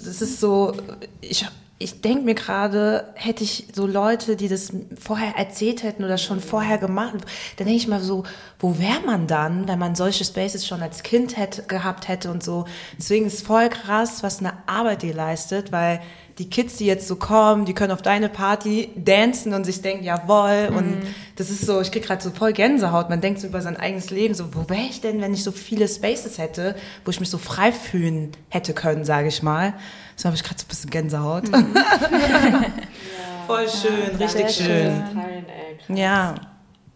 das 0.06 0.22
ist 0.22 0.40
so, 0.40 0.74
ich, 1.22 1.46
ich 1.78 2.00
denke 2.00 2.24
mir 2.24 2.36
gerade, 2.36 3.14
hätte 3.16 3.44
ich 3.44 3.68
so 3.74 3.86
Leute, 3.86 4.38
die 4.38 4.48
das 4.48 4.72
vorher 4.98 5.36
erzählt 5.36 5.84
hätten 5.84 6.06
oder 6.06 6.18
schon 6.18 6.40
vorher 6.40 6.78
gemacht, 6.78 7.16
dann 7.58 7.68
denke 7.68 7.74
ich 7.74 7.90
mal 7.90 8.00
so, 8.00 8.24
wo 8.60 8.80
wäre 8.80 9.02
man 9.06 9.28
dann, 9.28 9.68
wenn 9.68 9.78
man 9.78 9.94
solche 9.94 10.24
Spaces 10.24 10.66
schon 10.66 10.82
als 10.82 11.04
Kind 11.04 11.36
hätte, 11.36 11.64
gehabt 11.64 12.08
hätte 12.08 12.32
und 12.32 12.44
so. 12.44 12.64
Deswegen 12.98 13.26
ist 13.26 13.46
voll 13.46 13.68
krass, 13.68 14.24
was 14.24 14.40
eine 14.40 14.54
Arbeit 14.68 15.04
ihr 15.04 15.14
leistet, 15.14 15.74
weil 15.74 16.02
die 16.38 16.50
Kids, 16.50 16.78
die 16.78 16.86
jetzt 16.86 17.08
so 17.08 17.16
kommen, 17.16 17.64
die 17.64 17.74
können 17.74 17.92
auf 17.92 18.02
deine 18.02 18.28
Party 18.28 18.90
dancen 18.96 19.54
und 19.54 19.64
sich 19.64 19.82
denken, 19.82 20.04
jawohl. 20.04 20.70
Und 20.76 20.98
das 21.38 21.50
ist 21.50 21.66
so, 21.66 21.80
ich 21.80 21.92
krieg 21.92 22.04
gerade 22.04 22.22
so 22.22 22.30
voll 22.30 22.52
Gänsehaut. 22.52 23.10
Man 23.10 23.22
denkt 23.22 23.40
so 23.40 23.48
über 23.48 23.62
sein 23.62 23.78
eigenes 23.78 24.10
Leben, 24.10 24.34
so, 24.34 24.54
wo 24.54 24.70
wäre 24.70 24.88
ich 24.90 25.00
denn, 25.00 25.22
wenn 25.22 25.34
ich 25.34 25.44
so 25.44 25.54
viele 25.54 25.88
Spaces 25.88 26.38
hätte, 26.38 26.76
wo 27.06 27.12
ich 27.12 27.22
mich 27.22 27.30
so 27.30 27.38
frei 27.38 27.72
fühlen 27.72 28.32
hätte 28.50 28.74
können, 28.74 29.06
sage 29.06 29.30
ich 29.30 29.44
mal. 29.44 29.76
So 30.18 30.26
habe 30.26 30.36
ich 30.36 30.44
gerade 30.44 30.60
so 30.60 30.66
ein 30.66 30.68
bisschen 30.68 30.90
Gänsehaut. 30.90 31.44
voll 33.48 33.68
schön, 33.70 34.16
richtig 34.18 34.48
sehr 34.48 34.50
schön. 34.50 35.04
Teilen, 35.14 35.46
ey, 35.48 35.78
krass. 35.78 35.98
Ja. 35.98 36.36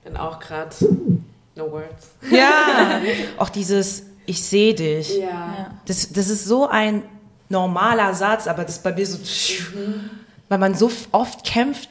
Bin 0.03 0.17
auch 0.17 0.39
gerade 0.39 0.75
no 1.55 1.71
words. 1.71 2.09
Ja. 2.29 2.99
Auch 3.37 3.49
dieses, 3.49 4.03
ich 4.25 4.41
sehe 4.41 4.73
dich. 4.73 5.17
Ja. 5.17 5.75
Das, 5.85 6.11
das 6.11 6.29
ist 6.29 6.45
so 6.45 6.67
ein 6.67 7.03
normaler 7.49 8.13
Satz, 8.13 8.47
aber 8.47 8.63
das 8.63 8.75
ist 8.77 8.83
bei 8.83 8.93
mir 8.93 9.05
so, 9.05 9.17
weil 10.47 10.57
man 10.57 10.75
so 10.75 10.91
oft 11.11 11.43
kämpft, 11.43 11.89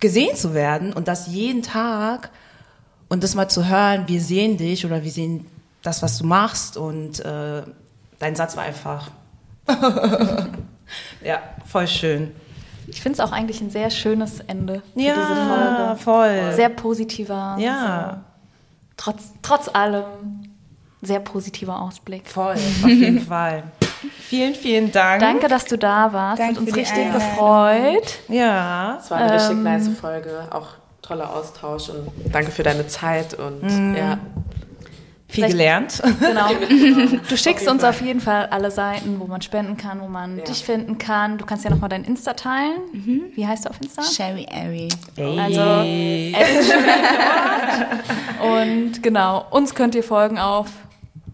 gesehen 0.00 0.36
zu 0.36 0.54
werden 0.54 0.92
und 0.92 1.08
das 1.08 1.28
jeden 1.28 1.62
Tag 1.62 2.30
und 3.08 3.22
das 3.22 3.34
mal 3.34 3.48
zu 3.48 3.66
hören, 3.68 4.04
wir 4.06 4.20
sehen 4.20 4.56
dich 4.56 4.84
oder 4.84 5.02
wir 5.04 5.10
sehen 5.10 5.46
das, 5.82 6.02
was 6.02 6.18
du 6.18 6.26
machst 6.26 6.76
und 6.76 7.20
äh, 7.20 7.62
dein 8.18 8.34
Satz 8.36 8.56
war 8.56 8.64
einfach, 8.64 9.10
ja, 11.22 11.40
voll 11.66 11.86
schön. 11.88 12.32
Ich 12.86 13.00
finde 13.00 13.14
es 13.14 13.20
auch 13.20 13.32
eigentlich 13.32 13.60
ein 13.62 13.70
sehr 13.70 13.88
schönes 13.90 14.40
Ende 14.40 14.82
für 14.92 14.98
diese 14.98 15.08
Ja, 15.08 15.96
Folge. 15.96 16.02
voll. 16.02 16.52
Sehr 16.54 16.68
positiver. 16.68 17.56
Ja. 17.58 18.10
So. 18.10 18.20
Trotz, 18.96 19.22
trotz 19.42 19.68
allem 19.74 20.04
sehr 21.00 21.20
positiver 21.20 21.80
Ausblick. 21.80 22.26
Voll, 22.28 22.54
auf 22.54 22.88
jeden 22.88 23.20
Fall. 23.26 23.64
Vielen, 24.20 24.54
vielen 24.54 24.92
Dank. 24.92 25.20
Danke, 25.20 25.48
dass 25.48 25.64
du 25.66 25.76
da 25.78 26.12
warst. 26.12 26.40
Danke 26.40 26.54
Hat 26.56 26.60
uns 26.66 26.76
richtig 26.76 27.12
gefreut. 27.12 28.18
Ja. 28.28 28.98
Es 29.00 29.10
war 29.10 29.18
eine 29.18 29.32
richtig 29.34 29.50
Ähm, 29.52 29.62
nice 29.62 29.88
Folge, 30.00 30.48
auch 30.50 30.68
toller 31.02 31.34
Austausch 31.34 31.90
und 31.90 32.08
danke 32.32 32.50
für 32.50 32.62
deine 32.62 32.86
Zeit 32.86 33.34
und 33.34 33.94
ja. 33.96 34.18
Viel 35.28 35.48
gelernt. 35.48 36.00
Genau. 36.20 36.48
Du 37.28 37.36
schickst 37.36 37.62
jeden 37.62 37.68
uns 37.72 37.80
Fall. 37.82 37.90
auf 37.90 38.00
jeden 38.02 38.20
Fall 38.20 38.46
alle 38.46 38.70
Seiten, 38.70 39.18
wo 39.18 39.24
man 39.26 39.42
spenden 39.42 39.76
kann, 39.76 40.00
wo 40.00 40.06
man 40.06 40.38
Ja. 40.38 40.44
dich 40.44 40.64
finden 40.64 40.96
kann. 40.98 41.38
Du 41.38 41.44
kannst 41.44 41.64
ja 41.64 41.70
nochmal 41.70 41.88
dein 41.88 42.04
Insta 42.04 42.34
teilen. 42.34 43.32
Wie 43.34 43.44
heißt 43.44 43.64
du 43.64 43.70
auf 43.70 43.80
Insta? 43.82 44.02
Sherry 44.02 44.46
Airy. 44.48 44.88
Also, 45.18 45.60
Und 48.42 49.02
genau, 49.02 49.44
uns 49.50 49.74
könnt 49.74 49.94
ihr 49.94 50.04
folgen 50.04 50.38
auf 50.38 50.68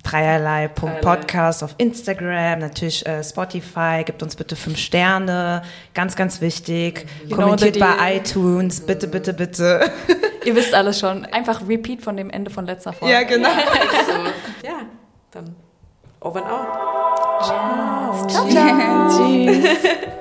Dreierlei.podcast 0.03 1.63
auf 1.63 1.75
Instagram, 1.79 2.61
natürlich 2.61 3.05
äh, 3.07 3.23
Spotify, 3.23 4.03
gibt 4.05 4.23
uns 4.23 4.35
bitte 4.35 4.57
fünf 4.57 4.79
Sterne, 4.79 5.63
ganz, 5.95 6.17
ganz 6.17 6.41
wichtig. 6.41 7.07
You 7.23 7.29
know 7.29 7.37
Kommentiert 7.37 7.79
bei 7.79 8.17
iTunes, 8.17 8.81
bitte, 8.81 9.09
bitte, 9.09 9.35
bitte. 9.35 9.91
Ihr 10.45 10.57
wisst 10.57 10.75
alles 10.75 10.99
schon. 10.99 11.25
Einfach 11.27 11.67
Repeat 11.69 12.03
von 12.03 12.17
dem 12.17 12.31
Ende 12.31 12.51
von 12.51 12.67
letzter 12.67 12.93
Folge. 12.93 13.27
genau. 13.27 13.49
So, 14.07 14.13
ja, 14.67 14.81
dann 15.31 15.55
over 16.21 16.43
and 16.43 16.51
out. 16.51 18.31
Ciao, 18.31 18.49
ciao. 18.49 19.09
Tschüss. 19.09 20.17